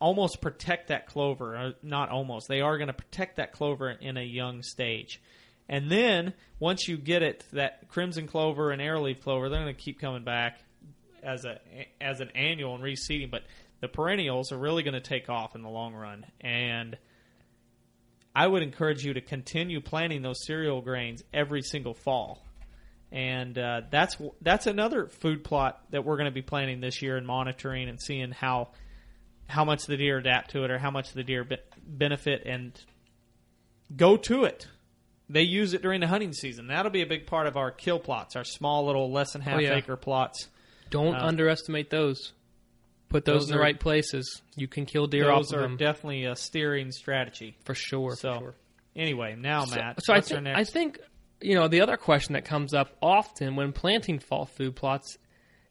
almost 0.00 0.40
protect 0.40 0.88
that 0.88 1.06
clover. 1.06 1.74
Not 1.82 2.10
almost. 2.10 2.48
They 2.48 2.60
are 2.60 2.78
going 2.78 2.88
to 2.88 2.94
protect 2.94 3.36
that 3.36 3.52
clover 3.52 3.90
in 3.90 4.16
a 4.16 4.22
young 4.22 4.62
stage. 4.62 5.20
And 5.68 5.90
then 5.90 6.32
once 6.60 6.86
you 6.86 6.96
get 6.96 7.22
it, 7.22 7.44
that 7.52 7.88
crimson 7.88 8.28
clover 8.28 8.70
and 8.70 8.80
arrowleaf 8.80 9.20
clover, 9.22 9.48
they're 9.48 9.62
going 9.62 9.74
to 9.74 9.80
keep 9.80 10.00
coming 10.00 10.22
back 10.22 10.60
as 11.22 11.44
a 11.44 11.58
as 12.00 12.20
an 12.20 12.30
annual 12.34 12.74
and 12.74 12.84
reseeding. 12.84 13.30
But 13.30 13.42
the 13.80 13.88
perennials 13.88 14.52
are 14.52 14.58
really 14.58 14.82
going 14.82 14.94
to 14.94 15.00
take 15.00 15.28
off 15.28 15.54
in 15.54 15.62
the 15.62 15.68
long 15.68 15.94
run, 15.94 16.24
and 16.40 16.96
I 18.36 18.46
would 18.46 18.62
encourage 18.62 19.02
you 19.02 19.14
to 19.14 19.22
continue 19.22 19.80
planting 19.80 20.20
those 20.20 20.44
cereal 20.44 20.82
grains 20.82 21.24
every 21.32 21.62
single 21.62 21.94
fall. 21.94 22.44
And 23.10 23.56
uh, 23.56 23.82
that's 23.90 24.18
that's 24.42 24.66
another 24.66 25.06
food 25.06 25.42
plot 25.42 25.80
that 25.90 26.04
we're 26.04 26.16
going 26.18 26.26
to 26.26 26.34
be 26.34 26.42
planting 26.42 26.80
this 26.82 27.00
year 27.00 27.16
and 27.16 27.26
monitoring 27.26 27.88
and 27.88 27.98
seeing 27.98 28.32
how 28.32 28.68
how 29.46 29.64
much 29.64 29.86
the 29.86 29.96
deer 29.96 30.18
adapt 30.18 30.50
to 30.50 30.64
it 30.64 30.70
or 30.70 30.78
how 30.78 30.90
much 30.90 31.12
the 31.12 31.22
deer 31.22 31.44
be- 31.44 31.56
benefit 31.86 32.42
and 32.44 32.78
go 33.96 34.18
to 34.18 34.44
it. 34.44 34.66
They 35.30 35.42
use 35.42 35.72
it 35.72 35.80
during 35.80 36.00
the 36.00 36.06
hunting 36.06 36.32
season. 36.34 36.66
That'll 36.66 36.90
be 36.92 37.02
a 37.02 37.06
big 37.06 37.26
part 37.26 37.46
of 37.46 37.56
our 37.56 37.70
kill 37.70 37.98
plots, 37.98 38.36
our 38.36 38.44
small 38.44 38.84
little 38.84 39.10
less 39.10 39.32
than 39.32 39.40
half 39.40 39.62
yeah. 39.62 39.76
acre 39.76 39.96
plots. 39.96 40.48
Don't 40.90 41.14
Uh, 41.16 41.24
underestimate 41.26 41.88
those. 41.90 42.32
Put 43.08 43.24
those, 43.24 43.42
those 43.42 43.50
in 43.50 43.54
the 43.56 43.58
are- 43.60 43.62
right 43.62 43.78
places. 43.78 44.42
You 44.56 44.66
can 44.68 44.84
kill 44.86 45.06
deer 45.06 45.30
off 45.30 45.44
of 45.52 45.58
are 45.58 45.62
them 45.62 45.76
definitely 45.76 46.24
a 46.24 46.34
steering 46.36 46.90
strategy. 46.90 47.56
for 47.64 47.74
sure. 47.74 48.10
for 48.10 48.16
So, 48.16 48.38
sure. 48.38 48.54
anyway, 48.96 49.36
now 49.38 49.64
Matt, 49.66 50.02
So 50.02 50.12
I 50.12 50.20
think 50.20 50.46
I 50.46 50.64
think 50.64 50.98
you 51.40 51.54
know 51.54 51.68
the 51.68 51.80
other 51.82 51.96
question 51.96 52.32
that 52.32 52.44
comes 52.44 52.74
up 52.74 52.96
often 53.00 53.54
when 53.56 53.72
planting 53.72 54.18
fall 54.18 54.44
food 54.46 54.74
plots 54.76 55.18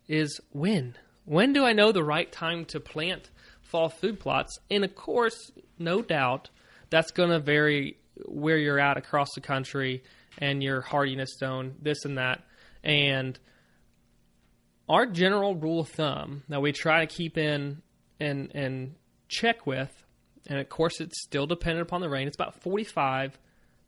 is 0.07 0.39
when. 0.51 0.95
When 1.25 1.53
do 1.53 1.65
I 1.65 1.73
know 1.73 1.91
the 1.91 2.03
right 2.03 2.31
time 2.31 2.65
to 2.65 2.79
plant 2.79 3.31
fall 3.61 3.89
food 3.89 4.19
plots? 4.19 4.57
And 4.69 4.83
of 4.85 4.93
course, 4.95 5.51
no 5.79 6.01
doubt, 6.03 6.49
that's 6.91 7.11
going 7.11 7.31
to 7.31 7.39
vary 7.39 7.97
where 8.27 8.57
you're 8.57 8.79
at 8.79 8.95
across 8.97 9.33
the 9.33 9.41
country 9.41 10.03
and 10.37 10.61
your 10.63 10.81
hardiness 10.81 11.35
zone, 11.39 11.75
this 11.81 12.05
and 12.05 12.17
that. 12.19 12.43
And 12.83 13.37
our 14.87 15.05
general 15.05 15.55
rule 15.55 15.81
of 15.81 15.89
thumb 15.89 16.43
that 16.49 16.61
we 16.61 16.71
try 16.71 17.05
to 17.05 17.13
keep 17.13 17.37
in 17.37 17.81
and 18.19 18.51
and 18.55 18.95
check 19.27 19.65
with, 19.65 19.91
and 20.47 20.59
of 20.59 20.69
course 20.69 21.01
it's 21.01 21.21
still 21.23 21.47
dependent 21.47 21.87
upon 21.87 22.01
the 22.01 22.09
rain. 22.09 22.27
It's 22.27 22.37
about 22.37 22.61
45 22.61 23.37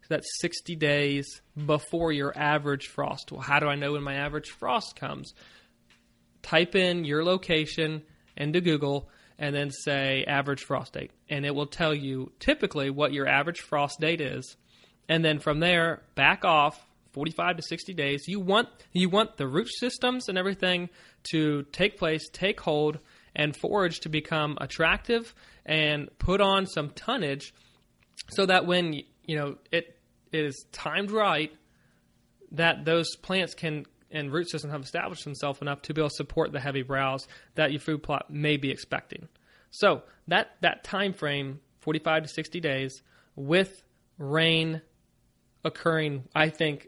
so 0.07 0.13
that's 0.13 0.39
60 0.39 0.77
days 0.77 1.41
before 1.65 2.13
your 2.13 2.31
average 2.37 2.87
frost. 2.87 3.29
Well, 3.29 3.41
how 3.41 3.59
do 3.59 3.67
I 3.67 3.75
know 3.75 3.91
when 3.91 4.03
my 4.03 4.13
average 4.13 4.51
frost 4.51 4.95
comes? 4.95 5.33
Type 6.41 6.75
in 6.75 7.03
your 7.03 7.25
location 7.25 8.03
into 8.37 8.61
Google 8.61 9.09
and 9.37 9.53
then 9.53 9.69
say 9.69 10.23
average 10.25 10.63
frost 10.63 10.93
date, 10.93 11.11
and 11.29 11.45
it 11.45 11.53
will 11.53 11.67
tell 11.67 11.93
you 11.93 12.31
typically 12.39 12.89
what 12.89 13.11
your 13.11 13.27
average 13.27 13.59
frost 13.59 13.99
date 13.99 14.21
is. 14.21 14.55
And 15.09 15.25
then 15.25 15.39
from 15.39 15.59
there, 15.59 16.03
back 16.15 16.45
off 16.45 16.86
45 17.17 17.57
to 17.57 17.63
60 17.63 17.93
days. 17.95 18.27
You 18.27 18.39
want 18.39 18.69
you 18.93 19.09
want 19.09 19.37
the 19.37 19.47
root 19.47 19.69
systems 19.79 20.29
and 20.29 20.37
everything 20.37 20.89
to 21.31 21.63
take 21.71 21.97
place, 21.97 22.29
take 22.31 22.61
hold, 22.61 22.99
and 23.35 23.55
forage 23.55 24.01
to 24.01 24.09
become 24.09 24.55
attractive 24.61 25.33
and 25.65 26.09
put 26.19 26.41
on 26.41 26.67
some 26.67 26.91
tonnage 26.91 27.55
so 28.29 28.45
that 28.45 28.67
when 28.67 28.93
you 29.25 29.35
know 29.35 29.55
it 29.71 29.97
is 30.31 30.63
timed 30.71 31.09
right 31.09 31.51
that 32.51 32.85
those 32.85 33.15
plants 33.15 33.55
can 33.55 33.87
and 34.11 34.31
root 34.31 34.47
systems 34.47 34.71
have 34.71 34.83
established 34.83 35.23
themselves 35.23 35.59
enough 35.59 35.81
to 35.81 35.95
be 35.95 36.01
able 36.01 36.09
to 36.09 36.15
support 36.15 36.51
the 36.51 36.59
heavy 36.59 36.83
browse 36.83 37.27
that 37.55 37.71
your 37.71 37.81
food 37.81 38.03
plot 38.03 38.29
may 38.29 38.57
be 38.57 38.69
expecting. 38.69 39.27
So 39.71 40.03
that 40.27 40.51
that 40.61 40.83
time 40.83 41.13
frame, 41.13 41.61
45 41.79 42.23
to 42.23 42.29
60 42.29 42.59
days, 42.59 43.01
with 43.35 43.81
rain 44.19 44.83
occurring, 45.63 46.23
I 46.35 46.49
think, 46.49 46.87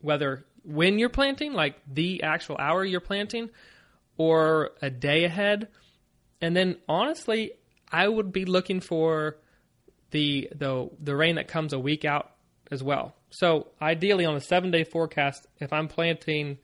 whether 0.00 0.44
when 0.64 0.98
you're 0.98 1.08
planting, 1.08 1.52
like 1.52 1.76
the 1.92 2.22
actual 2.22 2.56
hour 2.58 2.84
you're 2.84 3.00
planting, 3.00 3.50
or 4.18 4.70
a 4.82 4.90
day 4.90 5.24
ahead, 5.24 5.68
and 6.40 6.56
then 6.56 6.76
honestly, 6.88 7.52
I 7.90 8.08
would 8.08 8.32
be 8.32 8.44
looking 8.44 8.80
for 8.80 9.36
the 10.10 10.48
the 10.54 10.88
the 11.00 11.16
rain 11.16 11.36
that 11.36 11.48
comes 11.48 11.72
a 11.72 11.78
week 11.78 12.04
out 12.04 12.32
as 12.70 12.82
well. 12.82 13.14
So 13.30 13.68
ideally, 13.80 14.24
on 14.24 14.36
a 14.36 14.40
seven 14.40 14.70
day 14.70 14.84
forecast, 14.84 15.46
if 15.60 15.72
I'm 15.72 15.88
planting 15.88 16.58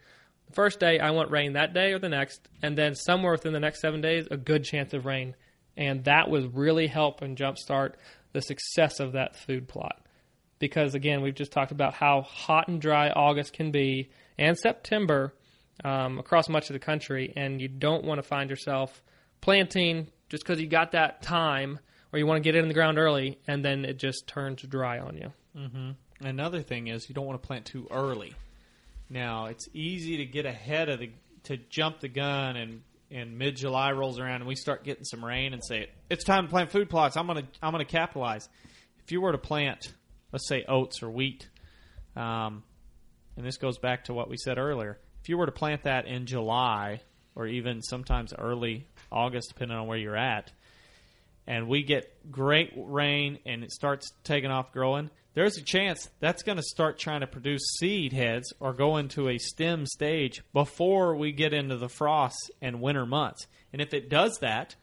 the 0.47 0.53
first 0.55 0.80
day, 0.80 0.99
I 0.99 1.11
want 1.11 1.30
rain 1.30 1.53
that 1.53 1.74
day 1.74 1.93
or 1.93 1.99
the 1.99 2.09
next, 2.09 2.49
and 2.62 2.76
then 2.76 2.95
somewhere 2.95 3.33
within 3.33 3.53
the 3.53 3.61
next 3.61 3.80
seven 3.80 4.01
days, 4.01 4.26
a 4.30 4.37
good 4.37 4.64
chance 4.64 4.93
of 4.95 5.07
rain, 5.07 5.35
and 5.76 6.05
that 6.05 6.28
would 6.28 6.57
really 6.57 6.87
help 6.87 7.22
and 7.22 7.37
jumpstart 7.37 7.95
the 8.33 8.43
success 8.43 9.01
of 9.01 9.12
that 9.12 9.37
food 9.37 9.68
plot. 9.68 10.01
Because 10.62 10.94
again, 10.94 11.22
we've 11.22 11.34
just 11.34 11.50
talked 11.50 11.72
about 11.72 11.92
how 11.92 12.22
hot 12.22 12.68
and 12.68 12.80
dry 12.80 13.10
August 13.10 13.52
can 13.52 13.72
be, 13.72 14.10
and 14.38 14.56
September 14.56 15.34
um, 15.82 16.20
across 16.20 16.48
much 16.48 16.70
of 16.70 16.74
the 16.74 16.78
country, 16.78 17.32
and 17.34 17.60
you 17.60 17.66
don't 17.66 18.04
want 18.04 18.18
to 18.18 18.22
find 18.22 18.48
yourself 18.48 19.02
planting 19.40 20.06
just 20.28 20.44
because 20.44 20.60
you 20.60 20.68
got 20.68 20.92
that 20.92 21.20
time 21.20 21.80
or 22.12 22.18
you 22.20 22.26
want 22.26 22.36
to 22.36 22.44
get 22.44 22.54
it 22.54 22.60
in 22.60 22.68
the 22.68 22.74
ground 22.74 22.96
early 22.96 23.40
and 23.48 23.64
then 23.64 23.84
it 23.84 23.98
just 23.98 24.28
turns 24.28 24.62
dry 24.62 25.00
on 25.00 25.16
you. 25.16 25.32
Another 26.20 26.62
thing 26.62 26.86
is 26.86 27.08
you 27.08 27.14
don't 27.16 27.26
want 27.26 27.42
to 27.42 27.46
plant 27.46 27.66
too 27.66 27.88
early. 27.90 28.32
Now 29.10 29.46
it's 29.46 29.66
easy 29.74 30.18
to 30.18 30.24
get 30.24 30.46
ahead 30.46 30.88
of 30.88 31.00
the 31.00 31.10
to 31.44 31.56
jump 31.56 31.98
the 31.98 32.08
gun 32.08 32.56
and 32.56 32.82
and 33.10 33.36
mid 33.36 33.56
July 33.56 33.90
rolls 33.90 34.20
around 34.20 34.36
and 34.36 34.46
we 34.46 34.54
start 34.54 34.84
getting 34.84 35.04
some 35.04 35.24
rain 35.24 35.52
and 35.54 35.62
say 35.64 35.88
it's 36.08 36.22
time 36.22 36.44
to 36.44 36.50
plant 36.50 36.70
food 36.70 36.88
plots. 36.88 37.16
I'm 37.16 37.26
gonna 37.26 37.48
I'm 37.60 37.72
gonna 37.72 37.84
capitalize. 37.84 38.48
If 39.04 39.10
you 39.10 39.20
were 39.20 39.32
to 39.32 39.38
plant, 39.38 39.92
let's 40.33 40.49
say 40.49 40.64
oats 40.66 41.03
or 41.03 41.11
wheat, 41.11 41.49
um, 42.16 42.62
and 43.37 43.47
this 43.47 43.57
goes 43.57 43.78
back 43.78 44.05
to 44.05 44.14
what 44.14 44.28
we 44.28 44.37
said 44.37 44.59
earlier. 44.59 44.99
If 45.22 45.28
you 45.28 45.39
were 45.39 45.47
to 45.47 45.53
plant 45.53 45.85
that 45.85 46.07
in 46.07 46.26
July 46.26 47.01
or 47.35 47.47
even 47.47 47.80
sometimes 47.83 48.35
early 48.37 48.89
August, 49.11 49.49
depending 49.49 49.76
on 49.76 49.87
where 49.87 49.99
you're 49.99 50.16
at, 50.16 50.53
and 51.47 51.68
we 51.68 51.83
get 51.83 52.30
great 52.30 52.72
rain 52.76 53.39
and 53.47 53.64
it 53.64 53.72
starts 53.72 54.12
taking 54.24 54.51
off 54.51 54.72
growing, 54.72 55.11
there's 55.35 55.57
a 55.57 55.62
chance 55.62 56.11
that's 56.20 56.43
going 56.43 56.59
to 56.59 56.62
start 56.62 56.99
trying 56.99 57.20
to 57.20 57.26
produce 57.26 57.62
seed 57.78 58.12
heads 58.12 58.53
or 58.61 58.74
go 58.74 58.99
into 58.99 59.28
a 59.28 59.39
stem 59.39 59.87
stage 59.87 60.43
before 60.53 61.16
we 61.16 61.33
get 61.33 61.55
into 61.55 61.76
the 61.76 61.89
frost 61.89 62.51
and 62.61 62.83
winter 62.83 63.07
months. 63.07 63.47
And 63.72 63.80
if 63.80 63.95
it 63.95 64.11
does 64.11 64.39
that, 64.41 64.76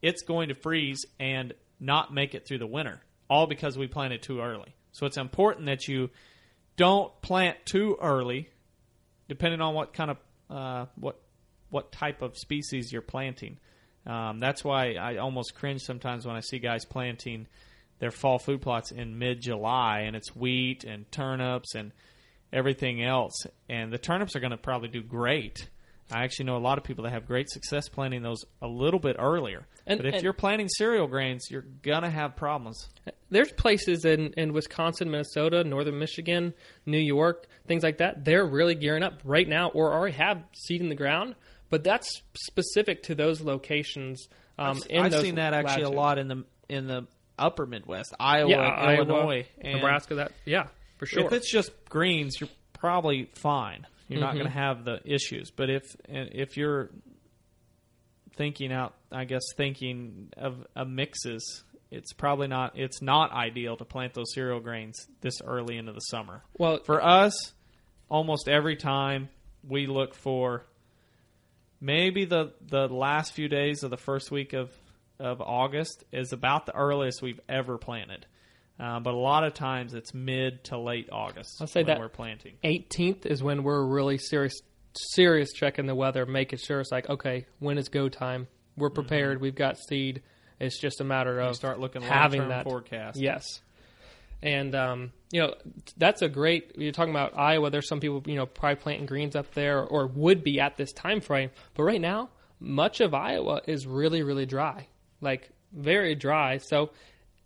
it's 0.00 0.22
going 0.22 0.48
to 0.48 0.54
freeze 0.54 1.04
and 1.20 1.52
not 1.78 2.12
make 2.14 2.34
it 2.34 2.46
through 2.46 2.58
the 2.58 2.66
winter. 2.66 3.02
all 3.28 3.46
because 3.46 3.78
we 3.78 3.86
planted 3.86 4.22
too 4.22 4.40
early. 4.40 4.74
So 4.92 5.06
it's 5.06 5.16
important 5.16 5.66
that 5.66 5.88
you 5.88 6.10
don't 6.76 7.12
plant 7.22 7.56
too 7.64 7.96
early, 8.00 8.50
depending 9.28 9.60
on 9.60 9.74
what 9.74 9.92
kind 9.92 10.10
of 10.10 10.16
uh, 10.50 10.86
what 10.96 11.20
what 11.70 11.90
type 11.90 12.22
of 12.22 12.36
species 12.36 12.92
you're 12.92 13.02
planting. 13.02 13.58
Um, 14.06 14.40
that's 14.40 14.62
why 14.62 14.94
I 14.94 15.16
almost 15.16 15.54
cringe 15.54 15.82
sometimes 15.82 16.26
when 16.26 16.36
I 16.36 16.40
see 16.40 16.58
guys 16.58 16.84
planting 16.84 17.46
their 17.98 18.10
fall 18.10 18.38
food 18.38 18.60
plots 18.60 18.90
in 18.90 19.18
mid 19.18 19.40
July 19.40 20.00
and 20.00 20.16
it's 20.16 20.34
wheat 20.34 20.84
and 20.84 21.10
turnips 21.12 21.74
and 21.74 21.92
everything 22.52 23.02
else. 23.02 23.46
And 23.68 23.92
the 23.92 23.98
turnips 23.98 24.36
are 24.36 24.40
going 24.40 24.50
to 24.50 24.56
probably 24.56 24.88
do 24.88 25.02
great. 25.02 25.68
I 26.12 26.24
actually 26.24 26.46
know 26.46 26.56
a 26.56 26.58
lot 26.58 26.78
of 26.78 26.84
people 26.84 27.04
that 27.04 27.10
have 27.10 27.26
great 27.26 27.48
success 27.50 27.88
planting 27.88 28.22
those 28.22 28.44
a 28.60 28.66
little 28.68 29.00
bit 29.00 29.16
earlier. 29.18 29.66
And- 29.86 29.98
but 29.98 30.06
if 30.06 30.14
and- 30.14 30.22
you're 30.22 30.32
planting 30.32 30.68
cereal 30.68 31.06
grains, 31.06 31.48
you're 31.50 31.64
going 31.82 32.02
to 32.02 32.10
have 32.10 32.36
problems. 32.36 32.88
There's 33.30 33.50
places 33.52 34.04
in, 34.04 34.32
in 34.34 34.52
Wisconsin, 34.52 35.10
Minnesota, 35.10 35.64
northern 35.64 35.98
Michigan, 35.98 36.52
New 36.86 36.98
York, 36.98 37.46
things 37.66 37.82
like 37.82 37.98
that. 37.98 38.24
They're 38.24 38.44
really 38.44 38.74
gearing 38.74 39.02
up 39.02 39.20
right 39.24 39.48
now 39.48 39.68
or 39.70 39.92
already 39.92 40.16
have 40.16 40.42
seed 40.52 40.80
in 40.82 40.88
the 40.88 40.94
ground, 40.94 41.34
but 41.70 41.82
that's 41.82 42.22
specific 42.34 43.02
to 43.04 43.14
those 43.14 43.40
locations. 43.40 44.28
Um, 44.58 44.80
in 44.90 45.02
I've 45.02 45.10
those 45.12 45.22
seen 45.22 45.36
that 45.36 45.54
actually 45.54 45.84
latitudes. 45.84 45.88
a 45.90 45.96
lot 45.96 46.18
in 46.18 46.28
the 46.28 46.44
in 46.68 46.86
the 46.86 47.06
upper 47.38 47.66
Midwest, 47.66 48.14
Iowa, 48.20 48.50
Yeah, 48.50 48.58
Iowa, 48.58 49.04
Illinois, 49.04 49.46
and 49.60 49.76
Nebraska. 49.76 50.16
That 50.16 50.32
yeah, 50.44 50.66
for 50.98 51.06
sure. 51.06 51.24
If 51.26 51.32
it's 51.32 51.50
just 51.50 51.70
greens, 51.88 52.38
you're 52.40 52.50
probably 52.74 53.30
fine. 53.34 53.86
You're 54.12 54.20
not 54.20 54.30
Mm-hmm. 54.30 54.38
going 54.38 54.52
to 54.52 54.58
have 54.58 54.84
the 54.84 55.00
issues. 55.04 55.50
But 55.50 55.70
if 55.70 55.84
if 56.08 56.56
you're 56.56 56.90
thinking 58.36 58.72
out, 58.72 58.94
I 59.10 59.24
guess 59.24 59.42
thinking 59.56 60.32
of, 60.36 60.66
of 60.74 60.88
mixes, 60.88 61.64
it's 61.90 62.12
probably 62.12 62.46
not. 62.48 62.72
It's 62.78 63.02
not 63.02 63.32
ideal 63.32 63.76
to 63.76 63.84
plant 63.84 64.14
those 64.14 64.32
cereal 64.34 64.60
grains 64.60 65.06
this 65.20 65.40
early 65.44 65.76
into 65.76 65.92
the 65.92 66.00
summer. 66.00 66.42
well, 66.58 66.78
For 66.84 67.02
us, 67.04 67.52
almost 68.08 68.48
every 68.48 68.76
time 68.76 69.28
we 69.66 69.86
look 69.86 70.14
for 70.14 70.64
maybe 71.80 72.24
the 72.24 72.52
the 72.66 72.88
last 72.88 73.32
few 73.32 73.48
days 73.48 73.82
of 73.82 73.90
the 73.90 73.96
first 73.96 74.30
week 74.30 74.52
of 74.52 74.70
of 75.18 75.40
August 75.40 76.02
is 76.12 76.32
about 76.32 76.66
the 76.66 76.74
earliest 76.74 77.22
we've 77.22 77.40
ever 77.48 77.78
planted. 77.78 78.26
Uh, 78.80 78.98
but 79.00 79.14
a 79.14 79.16
lot 79.16 79.44
of 79.44 79.54
times 79.54 79.94
it's 79.94 80.12
mid 80.14 80.64
to 80.64 80.78
late 80.78 81.08
August. 81.12 81.58
I'll 81.60 81.66
say 81.66 81.80
when 81.80 81.86
that- 81.88 81.98
we're 82.00 82.08
planting. 82.08 82.54
18th 82.64 83.26
is 83.26 83.42
when 83.42 83.62
we're 83.62 83.84
really 83.84 84.18
serious 84.18 84.54
serious 85.14 85.52
checking 85.52 85.86
the 85.86 85.94
weather, 85.94 86.26
making 86.26 86.58
sure 86.58 86.80
it's 86.80 86.90
like 86.92 87.08
okay, 87.08 87.46
when 87.60 87.78
is 87.78 87.88
go 87.88 88.08
time? 88.08 88.46
We're 88.76 88.90
prepared. 88.90 89.40
We've 89.40 89.54
got 89.54 89.78
seed. 89.78 90.22
It's 90.60 90.78
just 90.80 91.00
a 91.00 91.04
matter 91.04 91.38
of 91.40 91.46
Mm-hmm. 91.46 91.54
start 91.54 91.80
looking 91.80 92.02
having 92.02 92.48
that 92.48 92.64
forecast. 92.64 93.18
Yes, 93.20 93.44
and 94.42 94.74
um, 94.74 95.12
you 95.30 95.40
know 95.40 95.54
that's 95.96 96.22
a 96.22 96.28
great. 96.28 96.72
You're 96.76 96.92
talking 96.92 97.12
about 97.12 97.36
Iowa. 97.38 97.70
There's 97.70 97.88
some 97.88 98.00
people 98.00 98.22
you 98.26 98.36
know 98.36 98.46
probably 98.46 98.76
planting 98.76 99.06
greens 99.06 99.36
up 99.36 99.52
there 99.54 99.82
or 99.82 100.06
would 100.08 100.42
be 100.42 100.60
at 100.60 100.76
this 100.76 100.92
time 100.92 101.20
frame, 101.20 101.50
but 101.74 101.82
right 101.84 102.00
now 102.00 102.30
much 102.60 103.00
of 103.00 103.12
Iowa 103.14 103.60
is 103.66 103.86
really 103.86 104.22
really 104.22 104.46
dry, 104.46 104.86
like 105.20 105.50
very 105.72 106.14
dry. 106.14 106.58
So 106.58 106.90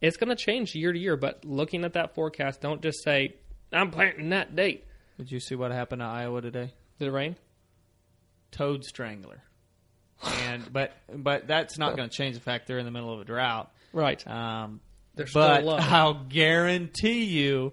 it's 0.01 0.16
going 0.16 0.28
to 0.28 0.36
change 0.36 0.74
year 0.74 0.92
to 0.92 0.99
year. 0.99 1.16
But 1.16 1.44
looking 1.44 1.84
at 1.84 1.94
that 1.94 2.14
forecast, 2.14 2.61
don't 2.61 2.82
just 2.82 3.03
say 3.03 3.34
I'm 3.72 3.90
planting 3.90 4.30
that 4.30 4.55
date. 4.57 4.84
Did 5.18 5.30
you 5.32 5.40
see 5.40 5.55
what 5.55 5.70
happened 5.72 6.01
to 6.01 6.07
Iowa 6.07 6.40
today? 6.42 6.72
Did 6.99 7.09
it 7.09 7.12
rain? 7.12 7.36
Toad 8.51 8.84
strangler. 8.84 9.42
And 10.44 10.64
but 10.72 10.92
but 11.14 11.47
that's 11.47 11.78
not 11.78 11.97
going 11.97 12.09
to 12.09 12.14
change 12.14 12.34
the 12.36 12.42
fact 12.42 12.66
they're 12.66 12.78
in 12.78 12.84
the 12.86 12.90
middle 12.90 13.12
of 13.12 13.20
a 13.20 13.24
drought. 13.24 13.70
Right. 13.92 14.26
Um, 14.26 14.80
They're 15.14 15.26
still 15.26 15.42
but 15.42 15.64
low. 15.64 15.76
I'll 15.76 16.24
guarantee 16.28 17.24
you, 17.24 17.72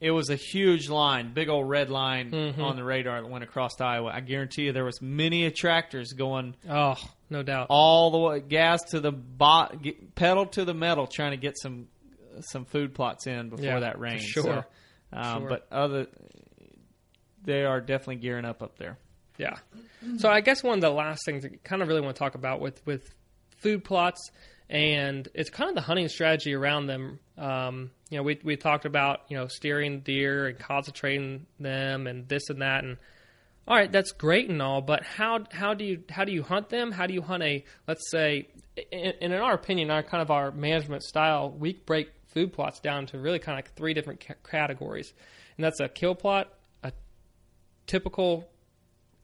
it 0.00 0.10
was 0.10 0.30
a 0.30 0.36
huge 0.36 0.88
line, 0.88 1.32
big 1.34 1.48
old 1.48 1.68
red 1.68 1.90
line 1.90 2.30
Mm-hmm. 2.30 2.60
on 2.62 2.76
the 2.76 2.84
radar 2.84 3.20
that 3.20 3.28
went 3.28 3.44
across 3.44 3.80
Iowa. 3.80 4.10
I 4.14 4.20
guarantee 4.20 4.62
you, 4.64 4.72
there 4.72 4.84
was 4.84 5.00
many 5.02 5.50
tractors 5.50 6.12
going 6.12 6.54
Oh, 6.68 6.96
no 7.30 7.42
doubt. 7.42 7.66
all 7.70 8.10
the 8.10 8.18
way, 8.18 8.40
gas 8.40 8.82
to 8.90 9.00
the 9.00 9.12
bot, 9.12 9.76
pedal 10.14 10.46
to 10.46 10.64
the 10.64 10.74
metal, 10.74 11.06
trying 11.06 11.32
to 11.32 11.36
get 11.36 11.58
some 11.58 11.88
some 12.40 12.64
food 12.66 12.94
plots 12.94 13.26
in 13.26 13.48
before 13.48 13.64
Yeah, 13.64 13.80
that 13.80 13.98
rain. 13.98 14.18
sure. 14.18 14.42
So, 14.42 14.64
um, 15.18 15.40
Sure. 15.42 15.48
But 15.48 15.66
other, 15.72 16.06
they 17.44 17.64
are 17.64 17.80
definitely 17.80 18.16
gearing 18.16 18.44
up 18.44 18.62
up 18.62 18.76
there. 18.78 18.98
Yeah. 19.38 19.56
So 20.18 20.28
I 20.30 20.40
guess 20.40 20.62
one 20.62 20.74
of 20.74 20.80
the 20.80 20.90
last 20.90 21.22
things 21.26 21.44
I 21.44 21.50
kind 21.64 21.82
of 21.82 21.88
really 21.88 22.00
want 22.00 22.16
to 22.16 22.18
talk 22.18 22.34
about 22.34 22.60
with 22.60 22.84
with 22.86 23.14
food 23.58 23.84
plots 23.84 24.30
and 24.68 25.28
it's 25.34 25.48
kind 25.50 25.68
of 25.68 25.74
the 25.76 25.80
hunting 25.82 26.08
strategy 26.08 26.54
around 26.54 26.86
them. 26.86 27.18
Um, 27.38 27.90
you 28.10 28.16
know, 28.18 28.22
we 28.22 28.38
we 28.42 28.56
talked 28.56 28.84
about 28.84 29.20
you 29.28 29.36
know 29.36 29.46
steering 29.46 30.00
deer 30.00 30.46
and 30.46 30.58
concentrating 30.58 31.46
them 31.60 32.06
and 32.06 32.28
this 32.28 32.48
and 32.50 32.62
that 32.62 32.84
and 32.84 32.96
all 33.68 33.76
right, 33.76 33.90
that's 33.90 34.12
great 34.12 34.48
and 34.48 34.62
all, 34.62 34.80
but 34.80 35.02
how 35.04 35.40
how 35.50 35.74
do 35.74 35.84
you 35.84 36.02
how 36.10 36.24
do 36.24 36.32
you 36.32 36.42
hunt 36.42 36.68
them? 36.68 36.92
How 36.92 37.06
do 37.06 37.14
you 37.14 37.22
hunt 37.22 37.42
a 37.42 37.64
let's 37.88 38.10
say, 38.10 38.48
and 38.92 39.14
in 39.20 39.32
our 39.32 39.54
opinion, 39.54 39.90
our 39.90 40.02
kind 40.02 40.22
of 40.22 40.30
our 40.30 40.50
management 40.52 41.02
style, 41.02 41.50
we 41.50 41.72
break 41.74 42.10
food 42.34 42.52
plots 42.52 42.80
down 42.80 43.06
to 43.06 43.18
really 43.18 43.38
kind 43.38 43.58
of 43.58 43.64
like 43.64 43.74
three 43.74 43.94
different 43.94 44.24
ca- 44.26 44.34
categories, 44.48 45.12
and 45.56 45.64
that's 45.64 45.80
a 45.80 45.88
kill 45.88 46.14
plot, 46.14 46.52
a 46.84 46.92
typical 47.86 48.48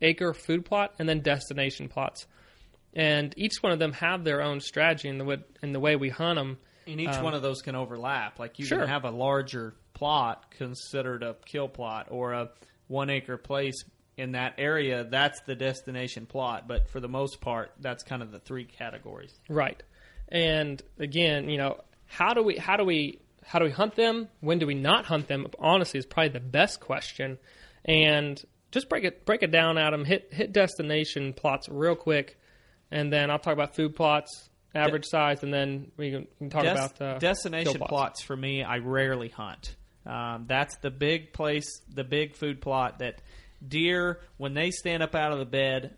acre 0.01 0.34
food 0.34 0.64
plot, 0.64 0.95
and 0.99 1.09
then 1.09 1.20
destination 1.20 1.88
plots. 1.88 2.26
And 2.95 3.32
each 3.36 3.55
one 3.62 3.72
of 3.72 3.78
them 3.78 3.93
have 3.93 4.24
their 4.24 4.43
own 4.43 4.61
strategy 4.61 5.09
in 5.09 5.18
the 5.18 5.24
way, 5.24 5.36
in 5.62 5.72
the 5.72 5.80
way 5.80 5.97
we 5.97 6.11
hunt 6.11 6.36
them. 6.36 6.59
And 6.86 7.01
each 7.01 7.16
one 7.22 7.32
of 7.34 7.40
those 7.43 7.62
can 7.62 7.74
overlap. 7.74 8.38
Like 8.38 8.59
you 8.59 8.64
Um, 8.64 8.68
Sure. 8.68 8.78
can 8.80 8.88
have 8.88 9.05
a 9.05 9.11
larger 9.11 9.74
plot 9.95 10.51
considered 10.51 11.22
a 11.22 11.36
kill 11.47 11.68
plot 11.68 12.09
or 12.11 12.32
a 12.32 12.51
one 12.88 13.09
acre 13.09 13.36
place 13.38 13.74
in 14.17 14.33
that 14.33 14.55
area. 14.59 15.05
That's 15.05 15.41
the 15.43 15.55
destination 15.55 16.27
plot. 16.27 16.69
But 16.69 16.89
for 16.89 17.01
the 17.01 17.09
most 17.09 17.41
part, 17.41 17.73
that's 17.81 18.03
kind 18.03 18.23
of 18.23 18.31
the 18.31 18.39
three 18.39 18.65
categories. 18.65 19.33
Right. 19.49 19.83
And 20.29 20.83
again, 20.99 21.49
you 21.49 21.59
know, 21.59 21.81
how 22.07 22.35
do 22.35 22.43
we 22.43 22.57
how 22.57 22.77
do 22.77 22.85
we 22.85 23.21
how 23.45 23.59
do 23.59 23.65
we 23.65 23.71
hunt 23.71 23.97
them? 23.97 24.29
When 24.41 24.59
do 24.59 24.67
we 24.67 24.75
not 24.75 25.07
hunt 25.07 25.29
them? 25.29 25.47
Honestly, 25.59 25.99
is 25.99 26.07
probably 26.07 26.31
the 26.31 26.41
best 26.41 26.81
question. 26.81 27.39
And 27.85 28.43
just 28.71 28.89
break 28.89 29.05
it 29.05 29.27
break 29.27 29.43
it 29.43 29.51
down, 29.51 29.79
Adam. 29.79 30.05
Hit 30.05 30.33
hit 30.33 30.53
destination 30.53 31.33
plots 31.33 31.69
real 31.69 31.97
quick, 31.97 32.39
and 32.91 33.13
then 33.13 33.31
I'll 33.31 33.39
talk 33.39 33.53
about 33.53 33.75
food 33.75 33.95
plots, 33.95 34.49
average 34.75 35.05
size, 35.05 35.43
and 35.43 35.53
then 35.53 35.91
we 35.97 36.11
can, 36.11 36.21
we 36.41 36.49
can 36.49 36.51
talk 36.51 36.63
Des- 36.63 36.71
about 36.71 37.03
uh, 37.03 37.19
destination 37.19 37.75
kill 37.75 37.87
plots. 37.87 38.23
for 38.23 38.37
me. 38.37 38.63
I 38.63 38.79
rarely 38.79 39.29
hunt. 39.29 39.77
Um, 40.07 40.47
that's 40.49 40.77
the 40.79 40.91
big 40.91 41.33
place, 41.33 41.81
the 41.93 42.05
big 42.05 42.35
food 42.35 42.61
plot 42.61 42.99
that 42.99 43.21
deer 43.67 44.21
when 44.37 44.55
they 44.55 44.71
stand 44.71 45.03
up 45.03 45.15
out 45.15 45.33
of 45.33 45.39
the 45.39 45.45
bed. 45.45 45.97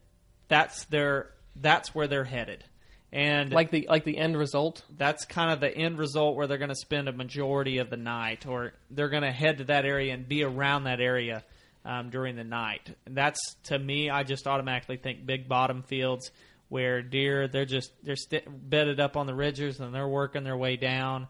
That's 0.48 0.84
their. 0.86 1.30
That's 1.56 1.94
where 1.94 2.06
they're 2.06 2.24
headed. 2.24 2.64
And 3.12 3.52
Like 3.52 3.70
the 3.70 3.86
like 3.88 4.04
the 4.04 4.18
end 4.18 4.36
result. 4.36 4.82
that's 4.96 5.24
kind 5.24 5.52
of 5.52 5.60
the 5.60 5.72
end 5.74 5.98
result 5.98 6.34
where 6.36 6.48
they're 6.48 6.58
going 6.58 6.70
to 6.70 6.74
spend 6.74 7.08
a 7.08 7.12
majority 7.12 7.78
of 7.78 7.88
the 7.90 7.96
night, 7.96 8.44
or 8.44 8.72
they're 8.90 9.08
going 9.08 9.22
to 9.22 9.30
head 9.30 9.58
to 9.58 9.64
that 9.64 9.84
area 9.84 10.12
and 10.12 10.28
be 10.28 10.42
around 10.42 10.84
that 10.84 11.00
area 11.00 11.44
um, 11.84 12.10
during 12.10 12.34
the 12.34 12.42
night. 12.44 12.90
And 13.06 13.16
that's 13.16 13.38
to 13.64 13.78
me, 13.78 14.10
I 14.10 14.24
just 14.24 14.48
automatically 14.48 14.96
think 14.96 15.24
big 15.24 15.48
bottom 15.48 15.82
fields 15.82 16.32
where 16.68 17.02
deer 17.02 17.46
they're 17.46 17.66
just 17.66 17.92
they're 18.02 18.16
st- 18.16 18.48
bedded 18.68 18.98
up 18.98 19.16
on 19.16 19.26
the 19.26 19.34
ridges 19.34 19.78
and 19.78 19.94
they're 19.94 20.08
working 20.08 20.42
their 20.42 20.56
way 20.56 20.76
down. 20.76 21.28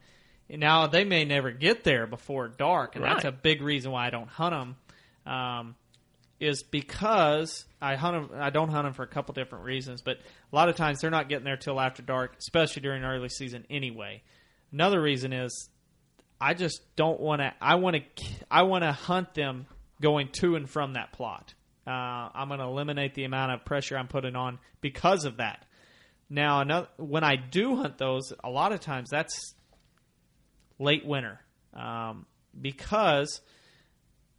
Now 0.48 0.86
they 0.86 1.04
may 1.04 1.26
never 1.26 1.50
get 1.50 1.84
there 1.84 2.06
before 2.06 2.48
dark, 2.48 2.96
and 2.96 3.04
that's 3.04 3.24
a 3.26 3.32
big 3.32 3.60
reason 3.60 3.92
why 3.92 4.06
I 4.06 4.10
don't 4.10 4.28
hunt 4.28 4.54
them. 5.24 5.32
Um, 5.32 5.74
is 6.40 6.62
because 6.62 7.64
I 7.80 7.96
hunt 7.96 8.30
them. 8.30 8.40
I 8.40 8.50
don't 8.50 8.68
hunt 8.68 8.84
them 8.84 8.94
for 8.94 9.02
a 9.02 9.08
couple 9.08 9.34
different 9.34 9.64
reasons, 9.64 10.02
but 10.02 10.18
a 10.18 10.56
lot 10.56 10.68
of 10.68 10.76
times 10.76 11.00
they're 11.00 11.10
not 11.10 11.28
getting 11.28 11.44
there 11.44 11.56
till 11.56 11.80
after 11.80 12.02
dark, 12.02 12.36
especially 12.38 12.82
during 12.82 13.04
early 13.04 13.28
season 13.28 13.64
anyway. 13.70 14.22
Another 14.72 15.00
reason 15.00 15.32
is 15.32 15.70
I 16.40 16.54
just 16.54 16.80
don't 16.96 17.20
want 17.20 17.40
to. 17.40 17.52
I 17.60 17.76
want 17.76 17.96
to. 17.96 18.24
I 18.50 18.62
want 18.62 18.84
to 18.84 18.92
hunt 18.92 19.34
them 19.34 19.66
going 20.00 20.28
to 20.40 20.56
and 20.56 20.68
from 20.68 20.94
that 20.94 21.12
plot. 21.12 21.54
Uh, 21.86 21.90
I'm 22.34 22.48
going 22.48 22.60
to 22.60 22.66
eliminate 22.66 23.14
the 23.14 23.24
amount 23.24 23.52
of 23.52 23.64
pressure 23.64 23.96
I'm 23.96 24.08
putting 24.08 24.36
on 24.36 24.58
because 24.80 25.24
of 25.24 25.36
that. 25.36 25.64
Now, 26.30 26.60
another, 26.60 26.88
when 26.96 27.22
I 27.22 27.36
do 27.36 27.76
hunt 27.76 27.98
those, 27.98 28.32
a 28.42 28.48
lot 28.50 28.72
of 28.72 28.80
times 28.80 29.10
that's 29.10 29.54
late 30.78 31.06
winter 31.06 31.40
um, 31.74 32.26
because 32.58 33.40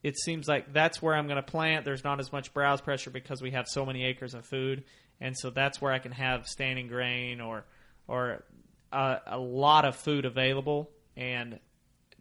it 0.06 0.20
seems 0.20 0.48
like 0.48 0.72
that's 0.72 1.02
where 1.02 1.16
I'm 1.16 1.26
going 1.26 1.38
to 1.38 1.42
plant. 1.42 1.84
There's 1.84 2.04
not 2.04 2.20
as 2.20 2.32
much 2.32 2.54
browse 2.54 2.80
pressure 2.80 3.10
because 3.10 3.42
we 3.42 3.52
have 3.52 3.66
so 3.68 3.88
many 3.88 4.06
acres 4.06 4.36
of 4.36 4.46
food, 4.46 4.84
and 5.20 5.36
so 5.36 5.50
that's 5.50 5.82
where 5.82 5.92
I 5.92 5.98
can 5.98 6.12
have 6.12 6.46
standing 6.46 6.88
grain 6.88 7.42
or 7.42 7.66
or 8.08 8.44
a, 8.92 9.18
a 9.26 9.40
lot 9.40 9.84
of 9.84 9.96
food 9.96 10.26
available. 10.26 10.92
And 11.18 11.60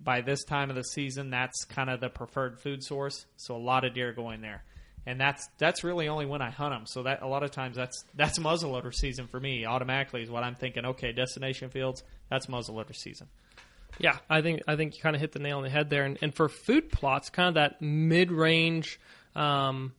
by 0.03 0.23
this 0.23 0.45
time 0.45 0.71
of 0.71 0.77
the 0.77 0.83
season, 0.83 1.29
that's 1.29 1.67
kind 1.67 1.91
of 1.91 2.01
the 2.01 2.09
preferred 2.09 2.59
food 2.59 2.83
source. 2.83 3.27
So 3.37 3.55
a 3.55 3.59
lot 3.59 3.85
of 3.85 3.93
deer 3.93 4.15
going 4.15 4.41
there, 4.41 4.65
and 5.05 5.21
that's 5.21 5.47
that's 5.59 5.85
really 5.85 6.09
only 6.09 6.25
when 6.25 6.41
I 6.41 6.49
hunt 6.49 6.73
them. 6.73 6.87
So 6.87 7.03
that 7.03 7.21
a 7.21 7.29
lot 7.29 7.43
of 7.43 7.51
times 7.51 7.77
that's 7.77 8.03
that's 8.15 8.39
muzzleloader 8.39 8.95
season 8.95 9.27
for 9.27 9.39
me. 9.39 9.67
Automatically 9.67 10.23
is 10.23 10.31
what 10.31 10.43
I'm 10.43 10.55
thinking. 10.55 10.87
Okay, 10.87 11.13
destination 11.13 11.69
fields, 11.69 12.03
that's 12.31 12.47
muzzleloader 12.47 12.97
season. 12.97 13.27
Yeah, 13.99 14.19
I 14.29 14.43
think 14.43 14.63
I 14.67 14.77
think 14.77 14.97
you 14.97 15.03
kind 15.03 15.15
of 15.15 15.21
hit 15.21 15.33
the 15.33 15.39
nail 15.39 15.59
on 15.59 15.63
the 15.63 15.71
head 15.71 15.91
there. 15.91 16.05
And, 16.05 16.19
and 16.21 16.35
for 16.35 16.49
food 16.49 16.91
plots, 16.91 17.31
kind 17.31 17.49
of 17.49 17.55
that 17.55 17.81
mid 17.81 18.31
range, 18.33 18.99
um, 19.37 19.93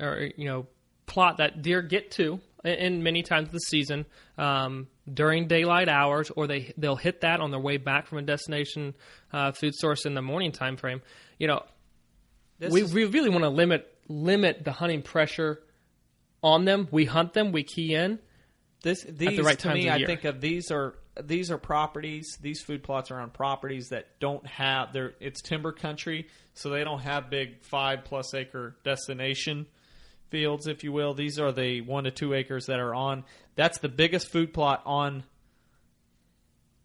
or 0.00 0.30
you 0.36 0.44
know, 0.46 0.66
plot 1.06 1.38
that 1.38 1.62
deer 1.62 1.82
get 1.82 2.10
to 2.12 2.40
in 2.64 3.02
many 3.02 3.22
times 3.22 3.48
of 3.48 3.52
the 3.52 3.58
season 3.58 4.06
um, 4.38 4.86
during 5.12 5.48
daylight 5.48 5.88
hours, 5.88 6.30
or 6.30 6.46
they 6.46 6.72
they'll 6.76 6.96
hit 6.96 7.22
that 7.22 7.40
on 7.40 7.50
their 7.50 7.60
way 7.60 7.76
back 7.76 8.06
from 8.06 8.18
a 8.18 8.22
destination 8.22 8.94
uh, 9.32 9.50
food 9.52 9.74
source 9.74 10.06
in 10.06 10.14
the 10.14 10.22
morning 10.22 10.52
time 10.52 10.76
frame. 10.76 11.02
You 11.38 11.48
know, 11.48 11.62
This 12.58 12.72
we 12.72 12.82
is- 12.82 12.94
we 12.94 13.04
really 13.06 13.30
want 13.30 13.42
to 13.42 13.48
limit 13.50 13.88
limit 14.08 14.64
the 14.64 14.72
hunting 14.72 15.02
pressure 15.02 15.60
on 16.42 16.64
them. 16.64 16.86
We 16.90 17.04
hunt 17.04 17.32
them, 17.34 17.50
we 17.52 17.64
key 17.64 17.94
in. 17.94 18.18
This 18.82 19.02
these 19.08 19.40
right 19.40 19.58
to 19.60 19.74
me, 19.74 19.90
I 19.90 20.04
think 20.06 20.24
of 20.24 20.40
these 20.40 20.70
are 20.70 20.94
these 21.20 21.50
are 21.50 21.58
properties. 21.58 22.38
These 22.40 22.62
food 22.62 22.82
plots 22.82 23.10
are 23.10 23.20
on 23.20 23.30
properties 23.30 23.88
that 23.90 24.18
don't 24.20 24.46
have 24.46 24.92
their. 24.92 25.14
It's 25.20 25.42
timber 25.42 25.72
country, 25.72 26.28
so 26.54 26.70
they 26.70 26.84
don't 26.84 27.00
have 27.02 27.28
big 27.30 27.62
five 27.64 28.04
plus 28.04 28.32
acre 28.34 28.76
destination 28.84 29.66
fields, 30.30 30.66
if 30.66 30.82
you 30.84 30.92
will. 30.92 31.12
These 31.12 31.38
are 31.38 31.52
the 31.52 31.82
one 31.82 32.04
to 32.04 32.10
two 32.10 32.32
acres 32.32 32.66
that 32.66 32.80
are 32.80 32.94
on. 32.94 33.24
That's 33.56 33.78
the 33.78 33.88
biggest 33.90 34.30
food 34.32 34.54
plot 34.54 34.82
on 34.86 35.24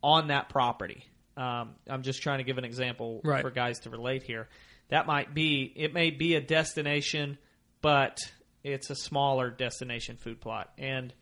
on 0.03 0.27
that 0.27 0.49
property. 0.49 1.05
Um, 1.35 1.75
I'm 1.87 2.01
just 2.03 2.21
trying 2.21 2.39
to 2.39 2.43
give 2.43 2.57
an 2.57 2.65
example 2.65 3.21
Right. 3.23 3.41
for 3.41 3.51
guys 3.51 3.79
to 3.81 3.89
relate 3.89 4.23
here. 4.23 4.47
That 4.89 5.05
might 5.05 5.33
be 5.33 5.71
it 5.75 5.93
may 5.93 6.11
be 6.11 6.35
a 6.35 6.41
destination, 6.41 7.37
but 7.81 8.17
it's 8.63 8.89
a 8.89 8.95
smaller 8.95 9.49
destination 9.49 10.17
food 10.17 10.41
plot. 10.41 10.71
And 10.77 11.13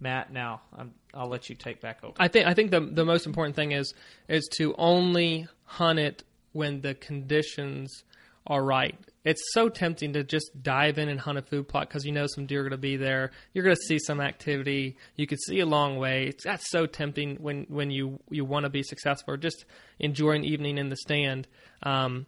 Matt, 0.00 0.32
now 0.32 0.60
I'm, 0.76 0.92
I'll 1.14 1.28
let 1.28 1.48
you 1.48 1.56
take 1.56 1.80
back 1.80 2.04
over. 2.04 2.14
I 2.18 2.28
think 2.28 2.46
I 2.46 2.54
think 2.54 2.70
the 2.70 2.80
the 2.80 3.04
most 3.04 3.26
important 3.26 3.56
thing 3.56 3.72
is 3.72 3.94
is 4.28 4.48
to 4.58 4.74
only 4.76 5.48
hunt 5.64 5.98
it 5.98 6.22
when 6.52 6.80
the 6.80 6.94
conditions 6.94 8.04
are 8.46 8.62
right. 8.62 8.96
It's 9.24 9.42
so 9.52 9.68
tempting 9.68 10.12
to 10.12 10.22
just 10.22 10.62
dive 10.62 10.98
in 10.98 11.08
and 11.08 11.18
hunt 11.18 11.36
a 11.36 11.42
food 11.42 11.66
plot 11.66 11.88
because 11.88 12.04
you 12.04 12.12
know 12.12 12.26
some 12.28 12.46
deer 12.46 12.60
are 12.60 12.62
going 12.62 12.70
to 12.70 12.78
be 12.78 12.96
there. 12.96 13.32
You're 13.52 13.64
going 13.64 13.74
to 13.74 13.82
see 13.82 13.98
some 13.98 14.20
activity. 14.20 14.96
You 15.16 15.26
could 15.26 15.40
see 15.40 15.58
a 15.58 15.66
long 15.66 15.96
way. 15.96 16.28
It's, 16.28 16.44
that's 16.44 16.70
so 16.70 16.86
tempting 16.86 17.36
when 17.36 17.66
when 17.68 17.90
you 17.90 18.20
you 18.30 18.44
want 18.44 18.64
to 18.64 18.70
be 18.70 18.82
successful 18.82 19.34
or 19.34 19.36
just 19.36 19.64
enjoy 19.98 20.32
an 20.32 20.44
evening 20.44 20.78
in 20.78 20.90
the 20.90 20.96
stand. 20.96 21.48
Um, 21.82 22.26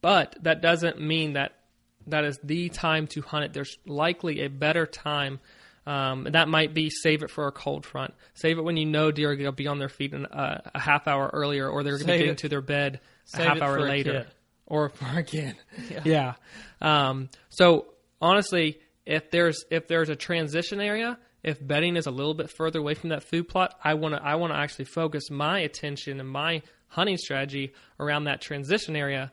but 0.00 0.36
that 0.42 0.60
doesn't 0.60 1.00
mean 1.00 1.34
that 1.34 1.58
that 2.06 2.24
is 2.24 2.38
the 2.42 2.68
time 2.68 3.06
to 3.08 3.22
hunt 3.22 3.44
it. 3.44 3.52
There's 3.52 3.78
likely 3.86 4.40
a 4.40 4.48
better 4.48 4.86
time. 4.86 5.40
Um, 5.86 6.26
and 6.26 6.34
that 6.34 6.48
might 6.48 6.72
be 6.72 6.88
save 6.88 7.22
it 7.22 7.30
for 7.30 7.46
a 7.46 7.52
cold 7.52 7.84
front. 7.84 8.14
Save 8.34 8.58
it 8.58 8.62
when 8.62 8.76
you 8.76 8.86
know 8.86 9.10
deer 9.10 9.30
are 9.30 9.36
going 9.36 9.46
to 9.46 9.52
be 9.52 9.66
on 9.66 9.78
their 9.78 9.88
feet 9.88 10.14
in, 10.14 10.24
uh, 10.26 10.62
a 10.74 10.80
half 10.80 11.06
hour 11.06 11.30
earlier, 11.32 11.68
or 11.68 11.82
they're 11.82 11.98
going 11.98 12.08
to 12.08 12.18
get 12.18 12.28
into 12.28 12.48
their 12.48 12.62
bed 12.62 13.00
a 13.32 13.36
save 13.36 13.46
half 13.46 13.60
hour 13.60 13.80
later, 13.80 14.26
or 14.66 14.88
for 14.88 15.18
a 15.18 15.22
kid. 15.22 15.56
Yeah. 16.04 16.34
Um, 16.80 17.28
so 17.50 17.86
honestly, 18.20 18.78
if 19.04 19.30
there's 19.30 19.64
if 19.70 19.86
there's 19.88 20.08
a 20.08 20.16
transition 20.16 20.80
area, 20.80 21.18
if 21.42 21.64
bedding 21.64 21.96
is 21.96 22.06
a 22.06 22.10
little 22.10 22.34
bit 22.34 22.50
further 22.50 22.78
away 22.78 22.94
from 22.94 23.10
that 23.10 23.22
food 23.22 23.48
plot, 23.48 23.78
I 23.82 23.94
want 23.94 24.14
to 24.14 24.22
I 24.22 24.36
want 24.36 24.52
to 24.52 24.58
actually 24.58 24.86
focus 24.86 25.30
my 25.30 25.60
attention 25.60 26.18
and 26.20 26.28
my 26.28 26.62
hunting 26.88 27.18
strategy 27.18 27.74
around 28.00 28.24
that 28.24 28.40
transition 28.40 28.96
area 28.96 29.32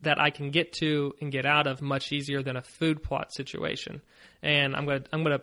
that 0.00 0.20
I 0.20 0.30
can 0.30 0.50
get 0.50 0.72
to 0.74 1.14
and 1.20 1.30
get 1.30 1.46
out 1.46 1.66
of 1.66 1.80
much 1.80 2.12
easier 2.12 2.42
than 2.42 2.56
a 2.56 2.62
food 2.62 3.02
plot 3.02 3.32
situation. 3.32 4.02
And 4.42 4.74
I'm 4.74 4.84
gonna 4.86 5.04
I'm 5.12 5.22
gonna 5.22 5.40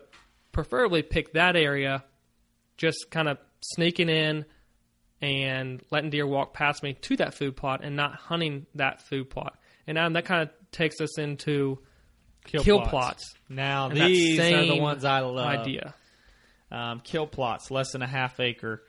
preferably 0.52 1.02
pick 1.02 1.32
that 1.32 1.56
area, 1.56 2.04
just 2.76 3.10
kind 3.10 3.28
of 3.28 3.38
sneaking 3.60 4.08
in 4.08 4.44
and 5.20 5.82
letting 5.90 6.10
deer 6.10 6.26
walk 6.26 6.52
past 6.52 6.82
me 6.82 6.94
to 6.94 7.16
that 7.16 7.34
food 7.34 7.56
plot 7.56 7.80
and 7.82 7.96
not 7.96 8.14
hunting 8.14 8.66
that 8.74 9.02
food 9.02 9.30
plot. 9.30 9.58
And 9.86 9.96
um, 9.98 10.12
that 10.14 10.24
kind 10.24 10.42
of 10.42 10.50
takes 10.70 11.00
us 11.00 11.18
into 11.18 11.78
kill, 12.44 12.82
plots. 12.82 13.34
Now 13.48 13.88
And 13.88 13.96
these 14.00 14.38
are 14.38 14.66
the 14.66 14.80
ones 14.80 15.04
I 15.04 15.20
love. 15.20 15.46
idea. 15.46 15.94
Um, 16.70 17.00
kill 17.00 17.26
plots, 17.26 17.70
less 17.70 17.92
than 17.92 18.02
a 18.02 18.06
half 18.06 18.40
acre, 18.40 18.82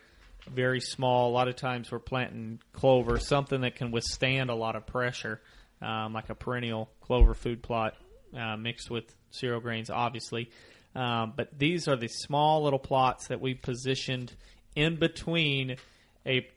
very 0.50 0.80
small. 0.80 1.30
A 1.30 1.34
lot 1.34 1.48
of 1.48 1.56
times 1.56 1.92
we're 1.92 2.00
planting 2.00 2.60
clover, 2.72 3.20
something 3.20 3.62
that 3.62 3.76
can 3.76 3.92
withstand 3.92 4.50
a 4.50 4.56
lot 4.56 4.76
of 4.76 4.88
pressure, 4.88 5.42
um, 5.82 6.14
like 6.14 6.30
a 6.30 6.36
perennial 6.36 6.90
clover 7.02 7.34
food 7.34 7.62
plot 7.62 7.96
uh, 8.38 8.56
mixed 8.56 8.90
with 8.90 9.14
cereal 9.32 9.60
grains, 9.60 9.90
obviously. 9.90 10.50
Um, 10.96 11.34
but 11.36 11.58
these 11.58 11.88
are 11.88 11.96
the 11.96 12.08
small 12.08 12.64
little 12.64 12.80
plots 12.80 13.28
that 13.28 13.42
we 13.42 13.54
positioned 13.54 14.34
in 14.76 14.96
between 14.98 15.78
a 16.26 16.48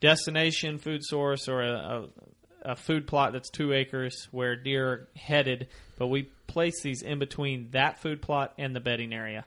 destination 0.00 0.78
food 0.78 1.02
source 1.04 1.48
or 1.48 1.62
a, 1.62 1.72
a, 1.72 2.72
a 2.72 2.76
food 2.76 3.06
plot 3.06 3.32
that's 3.32 3.50
two 3.50 3.72
acres 3.72 4.28
where 4.30 4.56
deer 4.56 4.88
are 4.88 5.08
headed, 5.14 5.68
but 5.98 6.08
we 6.08 6.24
place 6.46 6.82
these 6.82 7.02
in 7.02 7.18
between 7.18 7.70
that 7.72 8.00
food 8.00 8.22
plot 8.22 8.54
and 8.58 8.74
the 8.74 8.80
bedding 8.80 9.12
area. 9.12 9.44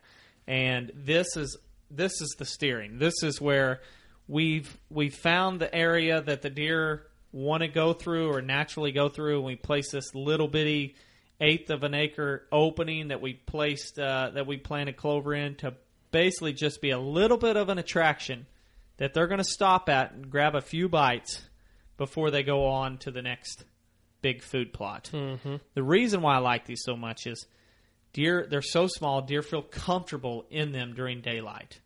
And 0.47 0.91
this 0.95 1.35
is 1.35 1.57
this 1.91 2.21
is 2.21 2.35
the 2.37 2.45
steering. 2.45 2.99
This 2.99 3.23
is 3.23 3.41
where 3.41 3.81
we've 4.27 4.77
we 4.89 5.09
found 5.09 5.59
the 5.59 5.73
area 5.73 6.21
that 6.21 6.41
the 6.41 6.49
deer 6.49 7.07
want 7.31 7.61
to 7.61 7.67
go 7.67 7.93
through 7.93 8.31
or 8.31 8.41
naturally 8.41 8.91
go 8.91 9.09
through, 9.09 9.37
and 9.37 9.45
we 9.45 9.55
place 9.55 9.91
this 9.91 10.13
little 10.15 10.47
bitty 10.47 10.95
eighth 11.41 11.69
of 11.69 11.83
an 11.83 11.93
acre 11.93 12.45
opening 12.51 13.09
that 13.09 13.21
we 13.21 13.33
placed 13.33 13.97
uh, 13.99 14.31
that 14.33 14.45
we 14.45 14.57
planted 14.57 14.97
clover 14.97 15.33
in 15.33 15.55
to 15.55 15.73
basically 16.11 16.53
just 16.53 16.81
be 16.81 16.89
a 16.89 16.99
little 16.99 17.37
bit 17.37 17.55
of 17.55 17.69
an 17.69 17.77
attraction 17.77 18.45
that 18.97 19.13
they're 19.13 19.27
going 19.27 19.39
to 19.39 19.43
stop 19.43 19.89
at 19.89 20.11
and 20.11 20.29
grab 20.29 20.55
a 20.55 20.61
few 20.61 20.89
bites 20.89 21.41
before 21.97 22.31
they 22.31 22.43
go 22.43 22.65
on 22.67 22.97
to 22.97 23.11
the 23.11 23.21
next 23.21 23.63
big 24.21 24.41
food 24.41 24.73
plot. 24.73 25.09
Mm-hmm. 25.13 25.55
The 25.73 25.83
reason 25.83 26.21
why 26.21 26.35
I 26.35 26.39
like 26.39 26.65
these 26.65 26.81
so 26.83 26.95
much 26.95 27.25
is 27.25 27.45
deer 28.13 28.47
they're 28.49 28.61
so 28.61 28.87
small 28.87 29.21
deer 29.21 29.41
feel 29.41 29.61
comfortable 29.61 30.45
in 30.49 30.71
them 30.71 30.93
during 30.93 31.21
daylight 31.21 31.79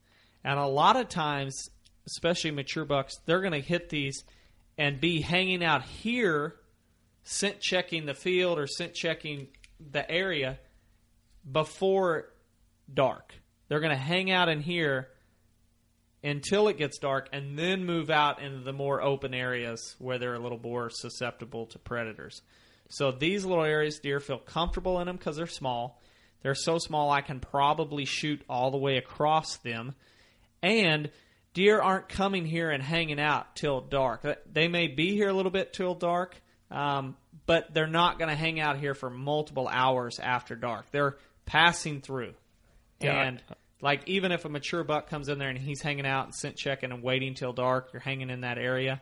and 0.43 0.59
a 0.59 0.65
lot 0.65 0.95
of 0.95 1.09
times 1.09 1.69
especially 2.07 2.51
mature 2.51 2.85
bucks 2.85 3.13
they're 3.25 3.41
going 3.41 3.53
to 3.53 3.59
hit 3.59 3.89
these 3.89 4.23
and 4.77 4.99
be 4.99 5.21
hanging 5.21 5.63
out 5.63 5.83
here 5.83 6.55
scent 7.23 7.59
checking 7.59 8.05
the 8.05 8.13
field 8.13 8.59
or 8.59 8.67
scent 8.67 8.93
checking 8.93 9.47
the 9.91 10.09
area 10.09 10.59
before 11.51 12.29
dark 12.93 13.33
they're 13.67 13.79
going 13.79 13.89
to 13.89 13.97
hang 13.97 14.29
out 14.29 14.49
in 14.49 14.61
here 14.61 15.09
until 16.23 16.67
it 16.67 16.77
gets 16.77 16.97
dark 16.99 17.27
and 17.33 17.57
then 17.57 17.85
move 17.85 18.09
out 18.09 18.41
into 18.41 18.59
the 18.59 18.73
more 18.73 19.01
open 19.01 19.33
areas 19.33 19.95
where 19.99 20.17
they're 20.17 20.35
a 20.35 20.39
little 20.39 20.59
more 20.59 20.89
susceptible 20.89 21.65
to 21.67 21.79
predators. 21.79 22.41
So 22.89 23.11
these 23.11 23.43
little 23.43 23.63
areas, 23.63 23.99
deer 23.99 24.19
feel 24.19 24.37
comfortable 24.37 24.99
in 24.99 25.07
them 25.07 25.17
because 25.17 25.35
they're 25.35 25.47
small. 25.47 26.01
They're 26.43 26.55
so 26.55 26.77
small 26.77 27.09
I 27.09 27.21
can 27.21 27.39
probably 27.39 28.05
shoot 28.05 28.41
all 28.49 28.71
the 28.71 28.77
way 28.77 28.97
across 28.97 29.57
them. 29.57 29.95
And 30.61 31.09
deer 31.53 31.81
aren't 31.81 32.09
coming 32.09 32.45
here 32.45 32.69
and 32.69 32.83
hanging 32.83 33.19
out 33.19 33.55
till 33.55 33.81
dark. 33.81 34.25
They 34.51 34.67
may 34.67 34.87
be 34.87 35.15
here 35.15 35.29
a 35.29 35.33
little 35.33 35.51
bit 35.51 35.73
till 35.73 35.95
dark, 35.95 36.39
um, 36.73 37.15
but 37.45 37.73
they're 37.73 37.87
not 37.87 38.17
going 38.17 38.29
to 38.29 38.35
hang 38.35 38.59
out 38.59 38.77
here 38.77 38.95
for 38.95 39.09
multiple 39.09 39.69
hours 39.71 40.19
after 40.19 40.55
dark. 40.55 40.85
They're 40.91 41.15
passing 41.45 42.01
through. 42.01 42.33
Yeah. 42.99 43.21
And 43.21 43.43
like 43.79 44.01
even 44.07 44.31
if 44.31 44.43
a 44.43 44.49
mature 44.49 44.83
buck 44.83 45.09
comes 45.09 45.29
in 45.29 45.37
there 45.37 45.49
and 45.49 45.57
he's 45.57 45.81
hanging 45.81 46.07
out 46.07 46.25
and 46.25 46.35
scent 46.35 46.57
checking 46.57 46.91
and 46.91 47.03
waiting 47.03 47.35
till 47.35 47.53
dark, 47.53 47.89
you're 47.93 48.01
hanging 48.01 48.29
in 48.29 48.41
that 48.41 48.57
area. 48.57 49.01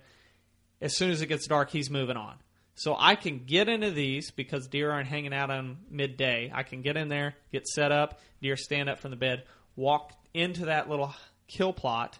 As 0.82 0.98
soon 0.98 1.12
as 1.12 1.22
it 1.22 1.28
gets 1.28 1.48
dark, 1.48 1.70
he's 1.70 1.90
moving 1.90 2.18
on. 2.18 2.36
So 2.76 2.96
I 2.98 3.16
can 3.16 3.46
get 3.46 3.70
into 3.70 3.92
these 3.92 4.32
because 4.32 4.68
deer 4.68 4.92
aren't 4.92 5.08
hanging 5.08 5.34
out 5.34 5.50
on 5.50 5.78
midday. 5.90 6.52
I 6.54 6.64
can 6.64 6.82
get 6.82 6.98
in 6.98 7.10
there, 7.10 7.36
get 7.52 7.68
set 7.68 7.92
up, 7.92 8.20
deer 8.42 8.58
stand 8.58 8.90
up 8.90 9.00
from 9.00 9.12
the 9.12 9.18
bed, 9.18 9.44
walk 9.76 10.14
into 10.34 10.66
that 10.66 10.90
little 10.90 11.14
kill 11.48 11.74
plot, 11.74 12.18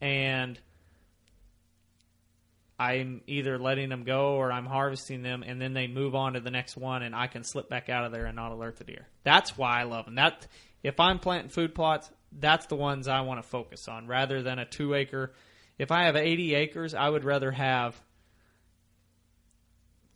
and 0.00 0.58
I'm 2.90 3.20
either 3.26 3.58
letting 3.58 3.88
them 3.88 4.04
go 4.04 4.34
or 4.34 4.50
I'm 4.50 4.66
harvesting 4.66 5.22
them, 5.22 5.42
and 5.46 5.60
then 5.60 5.72
they 5.72 5.86
move 5.86 6.14
on 6.14 6.32
to 6.34 6.40
the 6.40 6.50
next 6.50 6.76
one, 6.76 7.02
and 7.02 7.14
I 7.14 7.26
can 7.26 7.44
slip 7.44 7.68
back 7.68 7.88
out 7.88 8.04
of 8.04 8.12
there 8.12 8.26
and 8.26 8.36
not 8.36 8.52
alert 8.52 8.76
the 8.76 8.84
deer. 8.84 9.06
That's 9.24 9.56
why 9.56 9.80
I 9.80 9.84
love 9.84 10.06
them. 10.06 10.16
That 10.16 10.46
if 10.82 10.98
I'm 10.98 11.18
planting 11.18 11.50
food 11.50 11.74
plots, 11.74 12.10
that's 12.32 12.66
the 12.66 12.76
ones 12.76 13.08
I 13.08 13.20
want 13.20 13.42
to 13.42 13.48
focus 13.48 13.88
on 13.88 14.06
rather 14.06 14.42
than 14.42 14.58
a 14.58 14.64
two 14.64 14.94
acre. 14.94 15.32
If 15.78 15.90
I 15.90 16.04
have 16.04 16.16
80 16.16 16.54
acres, 16.54 16.94
I 16.94 17.08
would 17.08 17.24
rather 17.24 17.50
have 17.52 18.00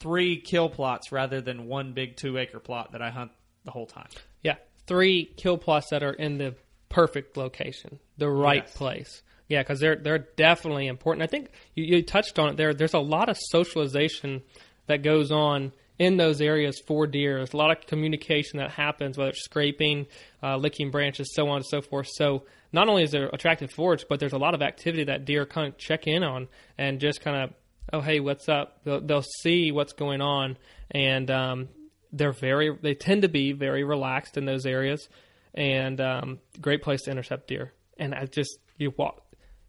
three 0.00 0.36
kill 0.40 0.68
plots 0.68 1.12
rather 1.12 1.40
than 1.40 1.66
one 1.66 1.92
big 1.92 2.16
two 2.16 2.38
acre 2.38 2.60
plot 2.60 2.92
that 2.92 3.02
I 3.02 3.10
hunt 3.10 3.32
the 3.64 3.70
whole 3.70 3.86
time. 3.86 4.08
Yeah, 4.42 4.56
three 4.86 5.24
kill 5.36 5.58
plots 5.58 5.90
that 5.90 6.02
are 6.02 6.12
in 6.12 6.38
the 6.38 6.54
perfect 6.88 7.36
location, 7.36 7.98
the 8.16 8.28
right 8.28 8.64
Yes. 8.64 8.76
place. 8.76 9.22
Yeah, 9.48 9.62
because 9.62 9.78
they're 9.80 9.96
they're 9.96 10.26
definitely 10.36 10.88
important. 10.88 11.22
I 11.22 11.26
think 11.28 11.50
you, 11.74 11.84
you 11.84 12.02
touched 12.02 12.38
on 12.38 12.50
it 12.50 12.56
there. 12.56 12.74
There's 12.74 12.94
a 12.94 12.98
lot 12.98 13.28
of 13.28 13.38
socialization 13.38 14.42
that 14.86 15.02
goes 15.02 15.30
on 15.30 15.72
in 15.98 16.16
those 16.16 16.40
areas 16.40 16.80
for 16.86 17.06
deer. 17.06 17.36
There's 17.38 17.54
a 17.54 17.56
lot 17.56 17.70
of 17.70 17.86
communication 17.86 18.58
that 18.58 18.70
happens, 18.70 19.16
whether 19.16 19.30
it's 19.30 19.44
scraping, 19.44 20.06
uh, 20.42 20.56
licking 20.56 20.90
branches, 20.90 21.32
so 21.34 21.48
on 21.48 21.56
and 21.56 21.66
so 21.66 21.80
forth. 21.80 22.08
So 22.12 22.44
not 22.72 22.88
only 22.88 23.04
is 23.04 23.12
there 23.12 23.28
attractive 23.28 23.70
forage, 23.70 24.04
but 24.08 24.20
there's 24.20 24.32
a 24.32 24.38
lot 24.38 24.54
of 24.54 24.62
activity 24.62 25.04
that 25.04 25.24
deer 25.24 25.46
kind 25.46 25.68
of 25.68 25.78
check 25.78 26.06
in 26.06 26.22
on 26.22 26.48
and 26.76 27.00
just 27.00 27.20
kind 27.20 27.44
of, 27.44 27.54
oh 27.92 28.00
hey, 28.00 28.20
what's 28.20 28.48
up? 28.48 28.80
They'll, 28.84 29.00
they'll 29.00 29.24
see 29.42 29.72
what's 29.72 29.92
going 29.92 30.20
on, 30.20 30.58
and 30.90 31.30
um, 31.30 31.68
they're 32.12 32.32
very 32.32 32.76
they 32.82 32.94
tend 32.94 33.22
to 33.22 33.28
be 33.28 33.52
very 33.52 33.84
relaxed 33.84 34.36
in 34.36 34.44
those 34.44 34.66
areas, 34.66 35.08
and 35.54 36.00
um, 36.00 36.38
great 36.60 36.82
place 36.82 37.02
to 37.02 37.10
intercept 37.10 37.48
deer. 37.48 37.72
And 37.98 38.14
I 38.14 38.26
just 38.26 38.58
you 38.76 38.92
walk 38.96 39.22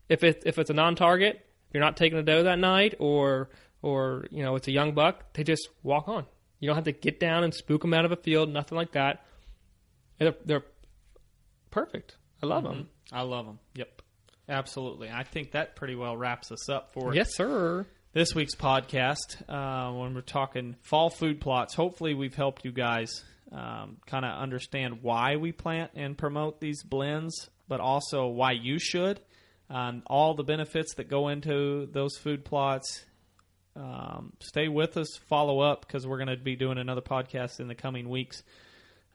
if 0.10 0.24
it 0.24 0.44
if 0.46 0.58
it's 0.60 0.70
a 0.70 0.74
non-target, 0.74 1.36
if 1.36 1.74
you're 1.74 1.84
not 1.84 1.98
taking 1.98 2.18
a 2.18 2.24
doe 2.24 2.44
that 2.44 2.60
night, 2.60 2.96
or 3.00 3.50
or 3.82 4.26
you 4.32 4.44
know 4.44 4.56
it's 4.56 4.68
a 4.68 4.72
young 4.72 4.94
buck, 4.94 5.34
they 5.34 5.44
just 5.44 5.68
walk 5.84 6.08
on. 6.08 6.26
You 6.60 6.68
don't 6.68 6.76
have 6.76 6.86
to 6.86 6.92
get 6.92 7.20
down 7.20 7.44
and 7.44 7.54
spook 7.54 7.82
them 7.82 7.94
out 7.94 8.06
of 8.06 8.12
a 8.12 8.16
field, 8.16 8.50
nothing 8.50 8.76
like 8.78 8.94
that. 8.94 9.24
They're, 10.18 10.34
they're 10.46 10.64
perfect. 11.70 12.16
I 12.42 12.46
love 12.48 12.64
them. 12.64 12.90
I 13.12 13.22
love 13.22 13.46
them. 13.46 13.60
Yep, 13.76 14.02
absolutely. 14.50 15.10
I 15.10 15.24
think 15.24 15.52
that 15.52 15.76
pretty 15.76 15.96
well 15.96 16.18
wraps 16.18 16.52
us 16.52 16.70
up 16.70 16.92
for 16.94 17.14
Yes, 17.14 17.36
sir. 17.36 17.86
this 18.14 18.34
week's 18.34 18.56
podcast 18.56 19.42
uh, 19.48 19.94
when 19.94 20.14
we're 20.16 20.22
talking 20.22 20.76
fall 20.82 21.10
food 21.10 21.40
plots. 21.40 21.76
Hopefully, 21.76 22.14
we've 22.14 22.36
helped 22.36 22.66
you 22.66 22.72
guys 22.72 23.24
um, 23.52 23.98
kind 24.08 24.26
of 24.26 24.32
understand 24.42 25.04
why 25.04 25.36
we 25.36 25.52
plant 25.52 25.92
and 25.96 26.18
promote 26.18 26.60
these 26.60 26.84
blends, 26.84 27.50
but 27.68 27.80
also 27.80 28.28
why 28.28 28.52
you 28.54 28.80
should. 28.80 29.20
Um, 29.70 30.04
all 30.08 30.34
the 30.34 30.44
benefits 30.44 30.96
that 30.96 31.10
go 31.10 31.28
into 31.28 31.88
those 31.92 32.18
food 32.18 32.46
plots. 32.46 33.04
Um, 33.76 34.34
stay 34.40 34.70
with 34.70 34.98
us, 34.98 35.08
follow 35.30 35.60
up 35.60 35.86
because 35.86 36.08
we're 36.08 36.18
going 36.18 36.36
to 36.36 36.38
be 36.44 36.56
doing 36.56 36.80
another 36.80 37.02
podcast 37.02 37.60
in 37.60 37.68
the 37.68 37.76
coming 37.76 38.10
weeks, 38.10 38.42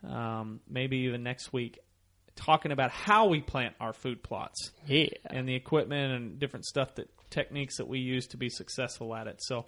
um, 0.08 0.60
maybe 0.68 0.98
even 0.98 1.22
next 1.24 1.52
week, 1.52 1.80
talking 2.36 2.70
about 2.70 2.90
how 2.92 3.26
we 3.26 3.40
plant 3.40 3.74
our 3.80 3.92
food 3.92 4.22
plots 4.22 4.70
Yeah. 4.86 5.06
and 5.24 5.48
the 5.48 5.54
equipment 5.56 6.12
and 6.12 6.38
different 6.38 6.64
stuff 6.64 6.94
that 6.94 7.08
techniques 7.30 7.78
that 7.78 7.88
we 7.88 7.98
use 7.98 8.28
to 8.28 8.36
be 8.36 8.48
successful 8.48 9.14
at 9.16 9.26
it. 9.26 9.42
So 9.42 9.66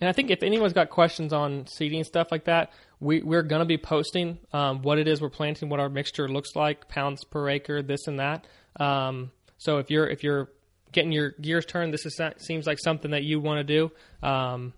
And 0.00 0.08
I 0.08 0.12
think 0.12 0.30
if 0.32 0.42
anyone's 0.42 0.72
got 0.72 0.90
questions 0.90 1.32
on 1.32 1.66
seeding 1.68 1.98
and 2.00 2.06
stuff 2.06 2.32
like 2.32 2.46
that, 2.46 2.72
we, 2.98 3.22
we're 3.22 3.42
going 3.44 3.60
to 3.60 3.66
be 3.66 3.78
posting 3.78 4.38
um, 4.52 4.82
what 4.82 4.98
it 4.98 5.06
is 5.06 5.20
we're 5.20 5.28
planting, 5.30 5.68
what 5.68 5.78
our 5.78 5.88
mixture 5.88 6.28
looks 6.28 6.56
like, 6.56 6.88
pounds 6.88 7.22
per 7.24 7.48
acre, 7.48 7.82
this 7.82 8.08
and 8.08 8.18
that. 8.18 8.46
Um, 8.80 9.30
so 9.64 9.78
if 9.78 9.90
you're 9.90 10.06
if 10.06 10.22
you're 10.22 10.50
getting 10.92 11.10
your 11.12 11.30
gears 11.40 11.64
turned, 11.66 11.92
this 11.92 12.06
is, 12.06 12.20
seems 12.38 12.66
like 12.66 12.78
something 12.78 13.10
that 13.12 13.24
you 13.24 13.40
want 13.40 13.58
to 13.58 13.64
do. 13.64 14.26
Um, 14.26 14.72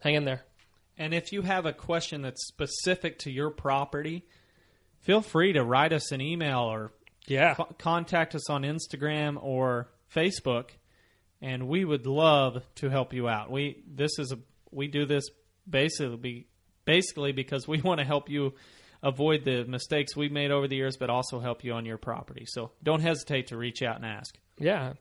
hang 0.00 0.14
in 0.14 0.24
there. 0.24 0.42
And 0.96 1.14
if 1.14 1.30
you 1.32 1.42
have 1.42 1.64
a 1.66 1.72
question 1.72 2.22
that's 2.22 2.48
specific 2.48 3.20
to 3.20 3.30
your 3.30 3.50
property, 3.50 4.24
feel 5.02 5.20
free 5.20 5.52
to 5.52 5.62
write 5.62 5.92
us 5.92 6.10
an 6.10 6.20
email 6.20 6.60
or 6.60 6.90
Yeah. 7.28 7.54
co- 7.54 7.72
contact 7.78 8.34
us 8.34 8.50
on 8.50 8.62
Instagram 8.62 9.38
or 9.40 9.88
Facebook, 10.12 10.70
and 11.40 11.68
we 11.68 11.84
would 11.84 12.06
love 12.06 12.62
to 12.76 12.88
help 12.88 13.12
you 13.12 13.28
out. 13.28 13.50
We 13.50 13.82
this 13.86 14.18
is 14.18 14.32
a 14.32 14.38
we 14.72 14.88
do 14.88 15.04
this 15.06 15.24
basically 15.68 16.46
basically 16.84 17.32
because 17.32 17.68
we 17.68 17.80
want 17.82 18.00
to 18.00 18.06
help 18.06 18.28
you 18.30 18.54
avoid 19.02 19.44
the 19.44 19.64
mistakes 19.64 20.16
we've 20.16 20.32
made 20.32 20.50
over 20.50 20.68
the 20.68 20.76
years, 20.76 20.96
but 20.96 21.10
also 21.10 21.40
help 21.40 21.64
you 21.64 21.72
on 21.72 21.84
your 21.84 21.98
property. 21.98 22.44
So 22.46 22.72
don't 22.82 23.00
hesitate 23.00 23.48
to 23.48 23.56
reach 23.56 23.82
out 23.82 23.96
and 23.96 24.04
ask. 24.04 24.36
Yeah. 24.58 24.94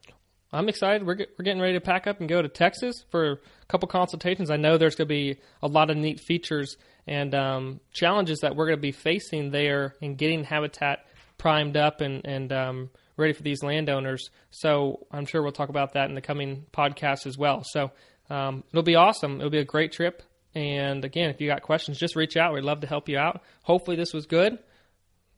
I'm 0.51 0.69
excited. 0.69 1.05
We're, 1.05 1.15
get, 1.15 1.29
we're 1.37 1.43
getting 1.43 1.61
ready 1.61 1.73
to 1.73 1.81
pack 1.81 2.07
up 2.07 2.19
and 2.19 2.29
go 2.29 2.41
to 2.41 2.47
Texas 2.47 3.03
for 3.09 3.31
a 3.33 3.37
couple 3.67 3.87
consultations. 3.89 4.49
I 4.49 4.55
know 4.55 4.77
there's 4.77 4.95
going 4.95 5.07
to 5.07 5.13
be 5.13 5.39
a 5.61 5.67
lot 5.67 5.89
of 5.89 5.97
neat 5.97 6.21
features 6.21 6.77
and 7.05 7.35
um, 7.35 7.79
challenges 7.91 8.39
that 8.39 8.55
we're 8.55 8.67
going 8.67 8.77
to 8.77 8.81
be 8.81 8.93
facing 8.93 9.51
there 9.51 9.95
in 10.01 10.15
getting 10.15 10.43
habitat 10.43 10.99
primed 11.37 11.75
up 11.75 12.01
and, 12.01 12.25
and 12.25 12.53
um, 12.53 12.89
ready 13.17 13.33
for 13.33 13.43
these 13.43 13.61
landowners. 13.61 14.29
So 14.51 15.05
I'm 15.11 15.25
sure 15.25 15.41
we'll 15.41 15.51
talk 15.51 15.69
about 15.69 15.93
that 15.93 16.09
in 16.09 16.15
the 16.15 16.21
coming 16.21 16.65
podcast 16.71 17.25
as 17.25 17.37
well. 17.37 17.63
So 17.65 17.91
um, 18.29 18.63
it'll 18.71 18.83
be 18.83 18.95
awesome. 18.95 19.39
It'll 19.39 19.49
be 19.49 19.59
a 19.59 19.65
great 19.65 19.91
trip. 19.91 20.23
And 20.55 21.05
again, 21.05 21.29
if 21.29 21.39
you 21.39 21.47
got 21.47 21.61
questions, 21.61 21.97
just 21.97 22.15
reach 22.15 22.35
out. 22.37 22.53
We'd 22.53 22.63
love 22.63 22.81
to 22.81 22.87
help 22.87 23.09
you 23.09 23.17
out. 23.17 23.43
Hopefully, 23.63 23.95
this 23.95 24.13
was 24.13 24.25
good. 24.25 24.57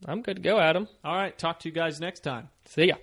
I'm 0.06 0.22
good 0.22 0.38
to 0.38 0.42
go, 0.42 0.60
Adam. 0.60 0.88
All 1.04 1.16
right, 1.16 1.38
talk 1.38 1.60
to 1.60 1.70
you 1.70 1.76
guys 1.76 2.00
next 2.00 2.22
time. 2.22 2.50
See 2.66 2.86
ya. 2.86 2.96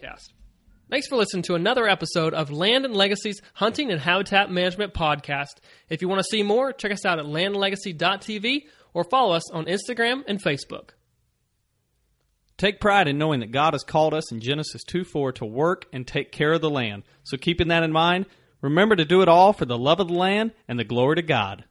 Thanks 0.89 1.09
for 1.09 1.17
listening 1.17 1.43
to 1.45 1.57
another 1.57 1.89
episode 1.89 2.33
of 2.33 2.51
Land 2.51 2.85
and 2.85 2.95
Legacy's 2.95 3.43
Hunting 3.55 3.91
and 3.91 4.01
Habitat 4.01 4.51
Management 4.51 4.95
Podcast. 4.95 5.57
If 5.89 6.01
you 6.01 6.09
want 6.09 6.21
to 6.21 6.29
see 6.31 6.43
more, 6.43 6.73
check 6.73 6.93
us 6.93 7.05
out 7.05 7.19
at 7.19 7.25
landlegacy.tv 7.25 8.63
or 8.95 9.05
follow 9.05 9.35
us 9.35 9.51
on 9.51 9.67
Instagram 9.67 10.23
and 10.29 10.41
Facebook. 10.41 10.91
Take 12.57 12.81
pride 12.81 13.09
in 13.09 13.19
knowing 13.19 13.41
that 13.41 13.53
God 13.53 13.75
has 13.75 13.83
called 13.83 14.15
us 14.15 14.33
in 14.33 14.41
Genesis 14.41 14.83
2 14.85 15.05
4 15.05 15.33
to 15.33 15.45
work 15.45 15.87
and 15.93 16.07
take 16.07 16.33
care 16.33 16.53
of 16.53 16.63
the 16.63 16.71
land. 16.71 17.03
So, 17.25 17.37
keeping 17.37 17.69
that 17.69 17.83
in 17.83 17.93
mind, 17.93 18.27
remember 18.61 18.97
to 18.97 19.05
do 19.05 19.23
it 19.23 19.29
all 19.29 19.53
for 19.53 19.65
the 19.65 19.79
love 19.79 20.01
of 20.01 20.09
the 20.09 20.15
land 20.15 20.53
and 20.69 20.79
the 20.79 20.85
glory 20.85 21.17
to 21.17 21.23
God. 21.23 21.65